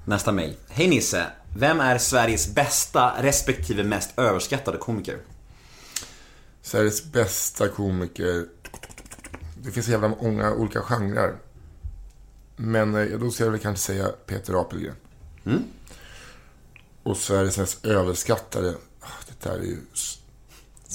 Nästa 0.05 0.32
mail. 0.32 0.57
Hej 0.68 0.88
Nisse, 0.88 1.26
vem 1.57 1.80
är 1.80 1.98
Sveriges 1.98 2.55
bästa 2.55 3.12
respektive 3.22 3.84
mest 3.84 4.18
överskattade 4.18 4.78
komiker? 4.78 5.18
Sveriges 6.62 7.05
bästa 7.05 7.68
komiker. 7.68 8.46
Det 9.62 9.70
finns 9.70 9.86
så 9.86 9.92
jävla 9.92 10.09
många 10.09 10.52
olika 10.52 10.80
genrer. 10.82 11.34
Men 12.57 12.94
eh, 12.94 13.18
då 13.18 13.30
ska 13.30 13.44
jag 13.44 13.50
väl 13.50 13.61
kanske 13.61 13.86
säga 13.86 14.09
Peter 14.26 14.61
Apelgren. 14.61 14.94
Mm. 15.46 15.62
Och 17.02 17.16
Sveriges 17.16 17.59
mest 17.59 17.84
överskattade. 17.84 18.74
ah, 19.00 19.07
Det 19.28 19.48
där 19.48 19.59
är 19.59 19.62
ju... 19.62 19.78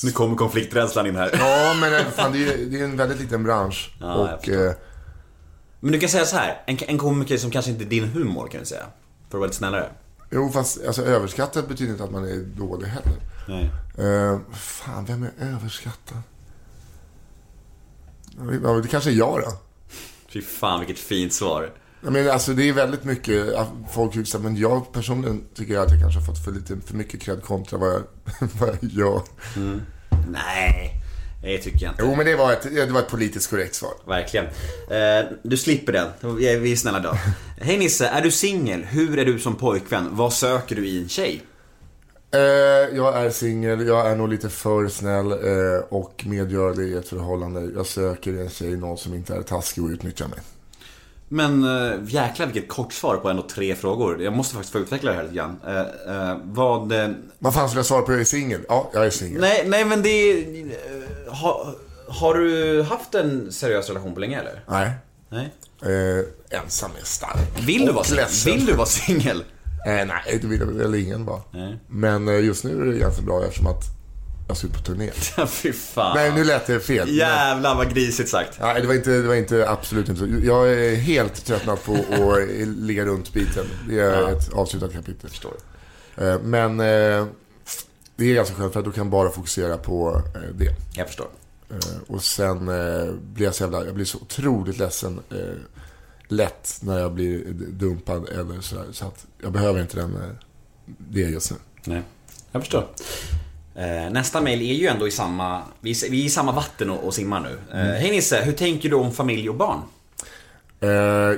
Nu 0.03 0.12
kommer 0.12 0.36
konflikträdslan 0.36 1.07
in 1.07 1.16
här. 1.16 1.30
Ja, 1.34 1.74
men 1.82 1.93
eh, 1.93 2.05
fan, 2.16 2.32
det, 2.32 2.53
är, 2.53 2.57
det 2.57 2.80
är 2.80 2.84
en 2.84 2.97
väldigt 2.97 3.20
liten 3.20 3.43
bransch. 3.43 3.95
Ja, 3.99 4.07
jag 4.28 4.34
och 4.36 4.39
förstår. 4.43 4.68
eh, 4.68 4.74
Men 5.80 5.91
du 5.91 5.99
kan 5.99 6.10
säga 6.10 6.26
så 6.26 6.36
här, 6.36 6.62
en, 6.66 6.78
en 6.88 6.97
komiker 6.97 7.38
som 7.38 7.51
kanske 7.51 7.72
inte 7.72 7.84
är 7.84 7.89
din 7.89 8.03
humor 8.05 8.47
kan 8.47 8.60
du 8.60 8.66
säga. 8.66 8.86
För 9.30 9.38
att 9.38 9.40
vara 9.40 9.46
lite 9.46 9.58
snällare. 9.58 9.90
Jo, 10.32 10.50
fast 10.50 10.86
alltså, 10.86 11.06
överskattad 11.06 11.68
betyder 11.68 11.92
inte 11.92 12.04
att 12.04 12.12
man 12.12 12.24
är 12.24 12.38
dålig 12.38 12.88
heller. 12.88 13.20
Nej. 13.48 13.72
Eh, 13.98 14.40
fan, 14.54 15.06
vem 15.06 15.24
är 15.24 15.32
överskattad? 15.40 16.22
Ja, 18.64 18.70
det 18.74 18.88
kanske 18.88 19.10
är 19.10 19.14
jag 19.14 19.42
då. 19.42 19.52
Fy 20.28 20.42
fan 20.42 20.80
vilket 20.80 21.00
fint 21.00 21.34
svar. 21.34 21.72
Jag 22.02 22.14
menar, 22.14 22.32
alltså 22.32 22.54
det 22.54 22.70
är 22.70 22.74
väldigt 22.74 23.04
mycket, 23.04 23.54
folk 23.92 24.14
tycker 24.14 24.40
men 24.40 24.56
jag 24.56 24.94
personligen 24.94 25.44
tycker 25.56 25.80
att 25.80 25.92
jag 25.92 26.02
kanske 26.02 26.20
har 26.20 26.26
fått 26.26 26.46
för 26.46 26.52
lite, 26.52 26.78
för 26.86 26.96
mycket 26.96 27.22
cred 27.22 27.44
kontra 27.44 27.80
vad 27.80 27.90
jag, 27.90 28.04
vad 28.60 28.70
jag 28.70 28.78
gör. 28.92 29.22
Nej, 30.28 31.02
det 31.42 31.58
tycker 31.58 31.86
jag 31.86 31.94
inte. 31.94 32.04
Jo, 32.06 32.16
men 32.16 32.26
det 32.26 32.36
var 32.36 32.54
ett, 32.54 32.64
det 32.64 32.86
var 32.86 33.00
ett 33.00 33.10
politiskt 33.10 33.50
korrekt 33.50 33.76
svar. 33.76 33.94
Verkligen. 34.08 34.46
Eh, 34.46 35.32
du 35.44 35.58
slipper 35.58 35.94
den. 35.94 36.38
Vi 36.38 36.72
är, 36.72 36.76
snälla 36.76 37.00
då. 37.00 37.18
Hej 37.62 37.78
Nisse, 37.78 38.08
är 38.08 38.22
du 38.22 38.32
singel? 38.32 38.84
Hur 38.84 39.20
är 39.20 39.26
du 39.26 39.40
som 39.40 39.56
pojkvän? 39.56 40.08
Vad 40.12 40.34
söker 40.34 40.76
du 40.76 40.88
i 40.88 41.02
en 41.02 41.10
tjej? 41.10 41.42
Eh, 42.32 42.40
jag 42.98 43.26
är 43.26 43.30
singel, 43.30 43.88
jag 43.88 44.12
är 44.12 44.16
nog 44.16 44.30
lite 44.30 44.50
för 44.50 44.88
snäll 44.88 45.32
eh, 45.32 45.84
och 45.90 46.24
medgörlig 46.26 46.88
i 46.88 46.94
ett 46.94 47.08
förhållande. 47.08 47.72
Jag 47.76 47.86
söker 47.86 48.34
en 48.34 48.50
tjej, 48.50 48.78
någon 48.78 48.98
som 48.98 49.14
inte 49.14 49.36
är 49.36 49.42
taskig 49.42 49.84
och 49.84 49.90
utnyttjar 49.90 50.28
mig. 50.28 50.40
Men 51.32 51.64
äh, 51.64 51.94
jäklar 52.08 52.46
vilket 52.46 52.68
kort 52.70 52.94
svar 52.94 53.18
på 53.18 53.30
ändå 53.30 53.42
tre 53.42 53.76
frågor. 53.76 54.22
Jag 54.22 54.34
måste 54.34 54.54
faktiskt 54.54 54.74
få 54.74 54.80
utveckla 54.80 55.12
det 55.12 55.18
här 55.18 55.24
lite 55.24 55.36
grann. 55.36 55.60
Eh, 55.68 56.30
eh, 56.30 56.38
vad... 56.44 56.94
Vad 57.40 57.54
fan 57.54 57.70
skulle 57.70 57.80
jag 57.80 57.86
svara 57.86 58.02
på? 58.02 58.12
Jag 58.12 58.22
är 58.22 58.26
singel? 58.26 58.62
Ja, 58.68 58.90
jag 58.94 59.06
är 59.06 59.10
singel. 59.10 59.42
nej, 59.42 59.64
nej 59.68 59.86
men 59.86 60.02
det 60.02 60.10
är... 60.10 60.46
ha, 61.32 61.74
har 62.08 62.34
du 62.34 62.82
haft 62.82 63.16
en 63.16 63.52
seriös 63.52 63.88
relation 63.90 64.14
på 64.14 64.20
länge 64.20 64.40
eller? 64.40 64.64
Nej. 64.70 64.92
Nej. 65.30 65.54
Eh, 65.82 66.60
ensam 66.60 66.92
är 67.02 67.06
stark. 67.06 67.38
Vill 67.68 67.86
du 67.86 67.92
vara. 67.92 68.06
Vill 68.46 68.66
du 68.66 68.74
vara 68.74 68.86
singel? 68.88 69.44
Eh, 69.88 69.94
nej, 69.94 70.40
det 70.42 70.48
vill 70.48 70.64
väl 70.64 70.96
ingen 70.96 71.26
vara. 71.26 71.42
Nej. 71.52 71.80
Men 71.88 72.28
eh, 72.28 72.40
just 72.46 72.64
nu 72.64 72.82
är 72.82 72.86
det 72.86 72.98
ganska 73.00 73.22
bra 73.22 73.44
eftersom 73.44 73.68
att 73.68 73.84
jag 74.48 74.58
ska 74.58 74.68
ut 74.68 74.74
på 74.74 74.80
turné. 74.80 75.12
Fy 75.48 75.74
fan. 75.74 76.16
Nej, 76.16 76.32
nu 76.36 76.44
lät 76.44 76.68
det 76.68 76.80
fel. 76.80 77.10
Jävlar 77.18 77.76
vad 77.76 77.94
grisigt 77.94 78.30
sagt. 78.30 78.58
Nej, 78.62 78.82
det 78.82 78.88
var, 78.88 78.94
inte, 78.94 79.10
det 79.10 79.28
var 79.28 79.36
inte 79.36 79.70
absolut 79.70 80.10
inte 80.10 80.20
så. 80.22 80.28
Jag 80.44 80.74
är 80.74 80.96
helt 80.96 81.46
tröttnat 81.46 81.86
på 81.86 81.94
att 81.94 82.50
ligga 82.68 83.06
runt 83.06 83.34
biten. 83.34 83.66
Det 83.90 84.00
är 84.00 84.22
Ja. 84.22 84.30
ett 84.32 84.54
avslutat 84.54 84.94
kapitel. 84.94 85.30
Förstår. 85.30 85.54
Eh, 86.18 86.40
Men 86.44 86.80
eh, 86.80 87.26
det 88.20 88.32
är 88.32 88.36
ganska 88.36 88.55
skönt 88.55 88.74
för 88.74 88.80
att 88.80 88.86
då 88.86 88.91
kan 88.91 89.09
bara 89.09 89.30
fokusera 89.30 89.78
på 89.78 90.22
eh, 90.36 90.41
det. 90.55 90.76
Jag 90.95 91.07
förstår. 91.07 91.28
Eh, 91.70 91.78
Och 92.07 92.24
sen 92.24 92.57
eh, 92.70 93.13
blir 93.13 93.45
jag 93.45 93.55
så 93.55 93.63
jävla, 93.63 93.86
jag 93.86 93.95
blir 93.95 94.05
så 94.05 94.17
otroligt 94.17 94.78
ledsen 94.78 95.20
lätt 96.28 96.80
när 96.82 96.99
jag 96.99 97.13
blir 97.13 97.43
dumpad 97.53 98.30
eller 98.30 98.61
sådär. 98.61 98.86
Så 98.91 99.05
att 99.05 99.26
jag 99.41 99.51
behöver 99.51 99.82
inte 99.82 99.95
den, 99.97 100.38
det 100.86 101.20
just 101.20 101.51
nu. 101.51 101.57
Nej, 101.84 102.01
jag 102.51 102.61
förstår. 102.61 102.88
Nästa 104.11 104.41
mail 104.41 104.61
är 104.61 104.74
ju 104.74 104.88
ändå 104.88 105.07
i 105.07 105.11
samma, 105.11 105.61
vi 105.80 105.91
är, 105.91 106.13
i 106.13 106.30
samma 106.30 106.51
vatten 106.51 106.89
och, 106.89 107.03
och 107.03 107.13
simmar 107.13 107.39
nu. 107.39 107.57
Mm. 107.80 107.95
Hej 108.01 108.11
Nisse, 108.11 108.41
hur 108.41 108.53
tänker 108.53 108.89
du 108.89 108.95
om 108.95 109.11
familj 109.11 109.49
och 109.49 109.55
barn? 109.55 109.80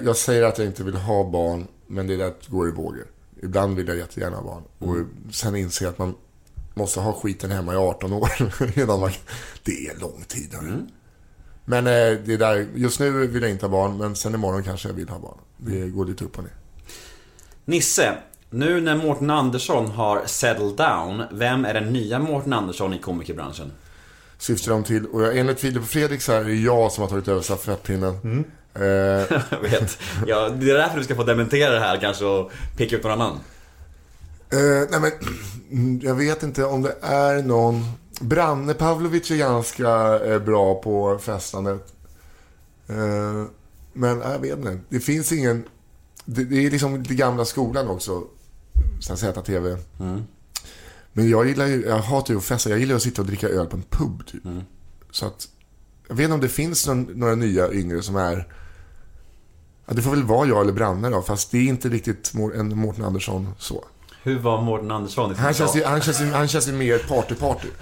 Jag 0.05 0.15
säger 0.17 0.43
att 0.43 0.57
jag 0.57 0.67
inte 0.67 0.83
vill 0.83 0.95
ha 0.95 1.29
barn, 1.29 1.67
men 1.87 2.07
det 2.07 2.13
är 2.13 2.25
att 2.25 2.47
går 2.47 2.67
i 2.67 2.71
vågor. 2.71 3.05
Ibland 3.43 3.75
vill 3.75 3.87
jag 3.87 3.97
jättegärna 3.97 4.37
ha 4.37 4.43
barn. 4.43 4.63
Och 4.79 4.97
sen 5.33 5.55
inser 5.55 5.85
jag 5.85 5.91
att 5.91 5.97
man 5.97 6.15
måste 6.73 6.99
ha 6.99 7.13
skiten 7.13 7.51
hemma 7.51 7.73
i 7.73 7.77
18 7.77 8.13
år 8.13 8.29
innan 8.79 8.99
man... 8.99 9.11
Det 9.63 9.87
är 9.87 9.99
lång 9.99 10.23
tid. 10.27 10.53
hörru. 10.53 10.87
Men 11.65 11.87
eh, 11.87 12.19
det 12.25 12.33
är 12.33 12.37
där, 12.37 12.67
just 12.75 12.99
nu 12.99 13.27
vill 13.27 13.41
jag 13.41 13.51
inte 13.51 13.65
ha 13.65 13.71
barn, 13.71 13.97
men 13.97 14.15
sen 14.15 14.33
imorgon 14.33 14.63
kanske 14.63 14.87
jag 14.89 14.93
vill 14.93 15.09
ha 15.09 15.19
barn. 15.19 15.37
Det 15.57 15.87
går 15.89 16.05
lite 16.05 16.25
upp 16.25 16.37
och 16.37 16.43
ner. 16.43 16.53
Nisse, 17.65 18.13
nu 18.49 18.81
när 18.81 18.95
Mårten 18.95 19.29
Andersson 19.29 19.91
har 19.91 20.21
settled 20.25 20.75
down, 20.75 21.23
vem 21.31 21.65
är 21.65 21.73
den 21.73 21.93
nya 21.93 22.19
Mårten 22.19 22.53
Andersson 22.53 22.93
i 22.93 22.99
komikerbranschen? 22.99 23.71
Syftar 24.37 24.71
de 24.71 24.83
till, 24.83 25.05
och 25.05 25.35
enligt 25.35 25.59
Filip 25.59 25.81
och 25.81 25.89
Fredrik 25.89 26.21
så 26.21 26.31
är 26.31 26.43
det 26.43 26.53
jag 26.53 26.91
som 26.91 27.01
har 27.01 27.09
tagit 27.09 27.27
över 27.27 27.41
stafettpinnen. 27.41 28.45
Eh, 28.73 28.81
Jag 29.49 29.61
vet. 29.61 29.99
Ja, 30.27 30.49
det 30.49 30.71
är 30.71 30.75
därför 30.75 30.97
du 30.97 31.03
ska 31.03 31.15
få 31.15 31.23
dementera 31.23 31.73
det 31.73 31.79
här 31.79 31.97
kanske 31.97 32.25
och 32.25 32.51
peka 32.77 32.95
ut 32.95 33.03
någon 33.03 33.11
annan. 33.11 33.39
Eh, 34.51 34.87
nej 34.89 34.99
men, 34.99 35.11
mm, 35.71 35.99
jag 36.03 36.15
vet 36.15 36.43
inte 36.43 36.65
om 36.65 36.81
det 36.81 36.95
är 37.01 37.43
någon... 37.43 37.83
Branne 38.21 38.73
Pavlovic 38.73 39.31
är 39.31 39.37
ganska 39.37 40.19
eh, 40.19 40.39
bra 40.39 40.81
på 40.81 41.19
festandet. 41.21 41.93
Eh, 42.87 43.45
men 43.93 44.19
jag 44.19 44.39
vet 44.39 44.57
inte. 44.57 44.79
Det 44.89 44.99
finns 44.99 45.31
ingen... 45.31 45.63
Det, 46.25 46.43
det 46.43 46.65
är 46.65 46.71
liksom 46.71 47.03
den 47.03 47.17
gamla 47.17 47.45
skolan 47.45 47.87
också. 47.87 48.23
Sen 49.01 49.17
ZTV. 49.17 49.77
Men 51.13 51.29
jag 51.29 51.47
gillar 51.47 51.65
ju, 51.65 51.85
jag 51.85 51.97
hatar 51.99 52.33
ju 52.33 52.37
att 52.37 52.43
festa. 52.43 52.69
Jag 52.69 52.79
gillar 52.79 52.95
att 52.95 53.01
sitta 53.01 53.21
och 53.21 53.27
dricka 53.27 53.49
öl 53.49 53.65
på 53.65 53.75
en 53.75 53.83
pub 53.89 54.25
typ. 54.27 54.43
Så 55.11 55.25
att, 55.25 55.47
jag 56.07 56.15
vet 56.15 56.23
inte 56.23 56.33
om 56.33 56.39
det 56.39 56.49
finns 56.49 56.87
någon, 56.87 57.03
några 57.03 57.35
nya 57.35 57.73
yngre 57.73 58.01
som 58.01 58.15
är... 58.15 58.47
Ja, 59.85 59.93
det 59.93 60.01
får 60.01 60.11
väl 60.11 60.23
vara 60.23 60.47
jag 60.47 60.61
eller 60.61 60.73
Branne 60.73 61.09
då, 61.09 61.21
fast 61.21 61.51
det 61.51 61.57
är 61.57 61.63
inte 61.63 61.89
riktigt 61.89 62.33
en 62.55 62.77
Mårten 62.77 63.05
Andersson 63.05 63.47
så. 63.57 63.83
Hur 64.23 64.39
var 64.39 64.61
Mårten 64.61 64.91
Andersson 64.91 65.31
i 65.31 65.35
Han 65.35 65.53
känns, 65.53 65.75
ju, 65.75 65.83
han, 65.83 66.01
känns 66.01 66.21
ju, 66.21 66.31
han 66.31 66.47
känns 66.47 66.67
ju 66.67 66.71
mer 66.71 66.97
party-party. 66.97 67.67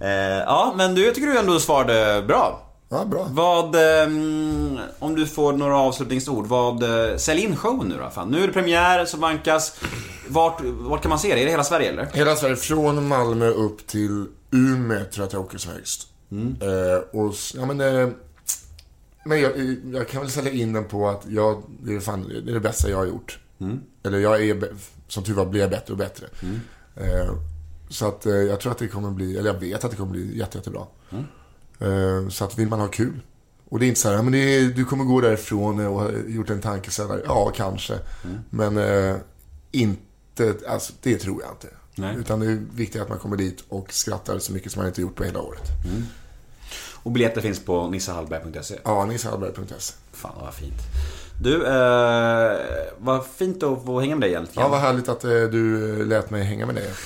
Eh, 0.00 0.08
ja, 0.46 0.74
men 0.76 0.94
du, 0.94 1.04
jag 1.04 1.14
tycker 1.14 1.28
du 1.28 1.38
ändå 1.38 1.60
svarade 1.60 2.22
bra. 2.22 2.62
Ja, 2.88 3.04
bra. 3.04 3.28
Vad, 3.30 3.74
ehm, 3.74 4.78
om 4.98 5.14
du 5.14 5.26
får 5.26 5.52
några 5.52 5.78
avslutningsord, 5.78 6.46
vad, 6.46 6.82
eh, 6.82 7.16
sälj 7.16 7.40
in 7.42 7.56
showen 7.56 7.88
nu 7.88 7.96
då. 7.96 8.10
Fan. 8.10 8.28
Nu 8.28 8.42
är 8.42 8.46
det 8.46 8.52
premiär 8.52 9.04
som 9.04 9.20
vankas. 9.20 9.80
Vart, 10.28 10.60
vart 10.62 11.02
kan 11.02 11.08
man 11.08 11.18
se 11.18 11.34
det? 11.34 11.40
Är 11.40 11.44
det 11.44 11.50
hela 11.50 11.64
Sverige 11.64 11.90
eller? 11.90 12.08
Hela 12.12 12.36
Sverige, 12.36 12.56
från 12.56 13.08
Malmö 13.08 13.48
upp 13.48 13.86
till 13.86 14.26
Umeå 14.50 14.98
tror 14.98 15.10
jag 15.16 15.26
att 15.26 15.32
jag 15.32 15.42
åker 15.42 15.58
som 15.58 15.72
högst. 15.72 16.08
Eh, 16.60 17.20
och, 17.20 17.34
ja 17.54 17.66
men... 17.66 17.80
Eh, 17.80 18.08
men 19.24 19.40
jag, 19.40 19.76
jag 19.92 20.08
kan 20.08 20.20
väl 20.20 20.30
sälja 20.30 20.52
in 20.52 20.72
den 20.72 20.84
på 20.84 21.08
att 21.08 21.22
jag, 21.28 21.62
det 21.82 21.94
är, 21.94 22.00
fan, 22.00 22.28
det 22.44 22.50
är 22.50 22.54
det 22.54 22.60
bästa 22.60 22.90
jag 22.90 22.96
har 22.96 23.06
gjort. 23.06 23.38
Eller 24.04 24.18
jag 24.18 24.44
är, 24.44 24.68
som 25.08 25.24
tur 25.24 25.34
var, 25.34 25.54
jag 25.56 25.70
bättre 25.70 25.92
och 25.92 25.98
bättre. 25.98 26.26
Eh, 26.96 27.34
så 27.88 28.08
att 28.08 28.26
eh, 28.26 28.32
jag 28.34 28.60
tror 28.60 28.72
att 28.72 28.78
det 28.78 28.88
kommer 28.88 29.10
bli, 29.10 29.38
eller 29.38 29.52
jag 29.52 29.60
vet 29.60 29.84
att 29.84 29.90
det 29.90 29.96
kommer 29.96 30.12
bli 30.12 30.38
jätte, 30.38 30.58
jättebra. 30.58 30.86
Eh, 31.78 32.28
så 32.28 32.44
att 32.44 32.58
vill 32.58 32.68
man 32.68 32.80
ha 32.80 32.88
kul, 32.88 33.20
Och 33.68 33.78
det 33.78 33.86
är 33.86 33.88
inte 33.88 34.00
så 34.00 34.08
här, 34.08 34.22
men 34.22 34.34
är, 34.34 34.60
du 34.60 34.84
kommer 34.84 35.04
gå 35.04 35.20
därifrån 35.20 35.86
och 35.86 36.00
ha 36.00 36.10
gjort 36.26 36.50
en 36.50 36.60
tankeställare. 36.60 37.22
Ja, 37.24 37.52
kanske. 37.56 37.98
Men 38.50 38.76
eh, 38.78 39.16
inte, 39.72 40.54
alltså 40.68 40.92
det 41.02 41.16
tror 41.16 41.42
jag 41.42 41.50
inte. 41.52 41.68
Nej. 41.94 42.16
Utan 42.16 42.40
det 42.40 42.46
är 42.46 42.62
viktigt 42.74 43.02
att 43.02 43.08
man 43.08 43.18
kommer 43.18 43.36
dit 43.36 43.64
och 43.68 43.92
skrattar 43.92 44.38
så 44.38 44.52
mycket 44.52 44.72
som 44.72 44.80
man 44.80 44.88
inte 44.88 45.00
gjort 45.00 45.14
på 45.14 45.24
hela 45.24 45.40
året. 45.40 45.62
Och 47.02 47.10
biljetter 47.12 47.40
finns 47.40 47.60
på 47.64 47.88
nissahallberg.se. 47.88 48.78
Ja, 48.84 49.04
nissahallberg.se. 49.04 49.94
Fan 50.12 50.32
vad 50.40 50.54
fint. 50.54 50.80
Du, 51.40 51.66
eh, 51.66 52.56
vad 52.98 53.26
fint 53.26 53.62
att 53.62 53.84
få 53.84 54.00
hänga 54.00 54.14
med 54.14 54.20
dig 54.22 54.30
igen 54.30 54.42
lite 54.42 54.60
Ja, 54.60 54.68
vad 54.68 54.80
härligt 54.80 55.08
att 55.08 55.24
eh, 55.24 55.30
du 55.30 55.92
eh, 56.00 56.06
lät 56.06 56.30
mig 56.30 56.42
hänga 56.42 56.66
med 56.66 56.74
dig. 56.74 56.90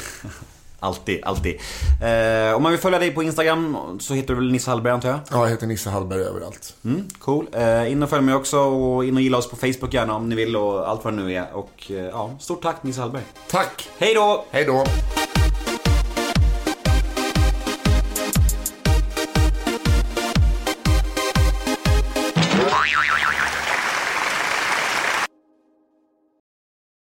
Alltid, 0.82 1.20
alltid. 1.24 1.54
Eh, 2.02 2.54
om 2.56 2.62
man 2.62 2.72
vill 2.72 2.80
följa 2.80 2.98
dig 2.98 3.10
på 3.10 3.22
Instagram 3.22 3.76
så 4.00 4.14
heter 4.14 4.28
du 4.28 4.34
väl 4.34 4.52
Nisse 4.52 4.70
Hallberg 4.70 4.92
antar 4.92 5.08
jag? 5.08 5.18
Ja, 5.30 5.42
jag 5.42 5.48
heter 5.50 5.66
Nisse 5.66 5.90
Hallberg 5.90 6.22
överallt. 6.22 6.74
Mm, 6.84 7.08
cool. 7.18 7.46
Eh, 7.52 7.92
in 7.92 8.02
och 8.02 8.10
följ 8.10 8.22
mig 8.22 8.34
också 8.34 8.58
och 8.58 9.04
in 9.04 9.16
och 9.16 9.22
gilla 9.22 9.38
oss 9.38 9.50
på 9.50 9.56
Facebook 9.56 9.94
gärna 9.94 10.14
om 10.14 10.28
ni 10.28 10.34
vill 10.34 10.56
och 10.56 10.88
allt 10.88 11.04
vad 11.04 11.12
det 11.12 11.22
nu 11.22 11.32
är. 11.34 11.52
Och 11.52 11.90
eh, 11.90 11.96
ja, 11.96 12.30
stort 12.40 12.62
tack 12.62 12.82
Nisse 12.82 13.00
Hallberg. 13.00 13.22
Tack! 13.50 13.88
Hej 13.98 14.14
då! 14.14 14.44
Hej 14.50 14.64
då! 14.64 14.84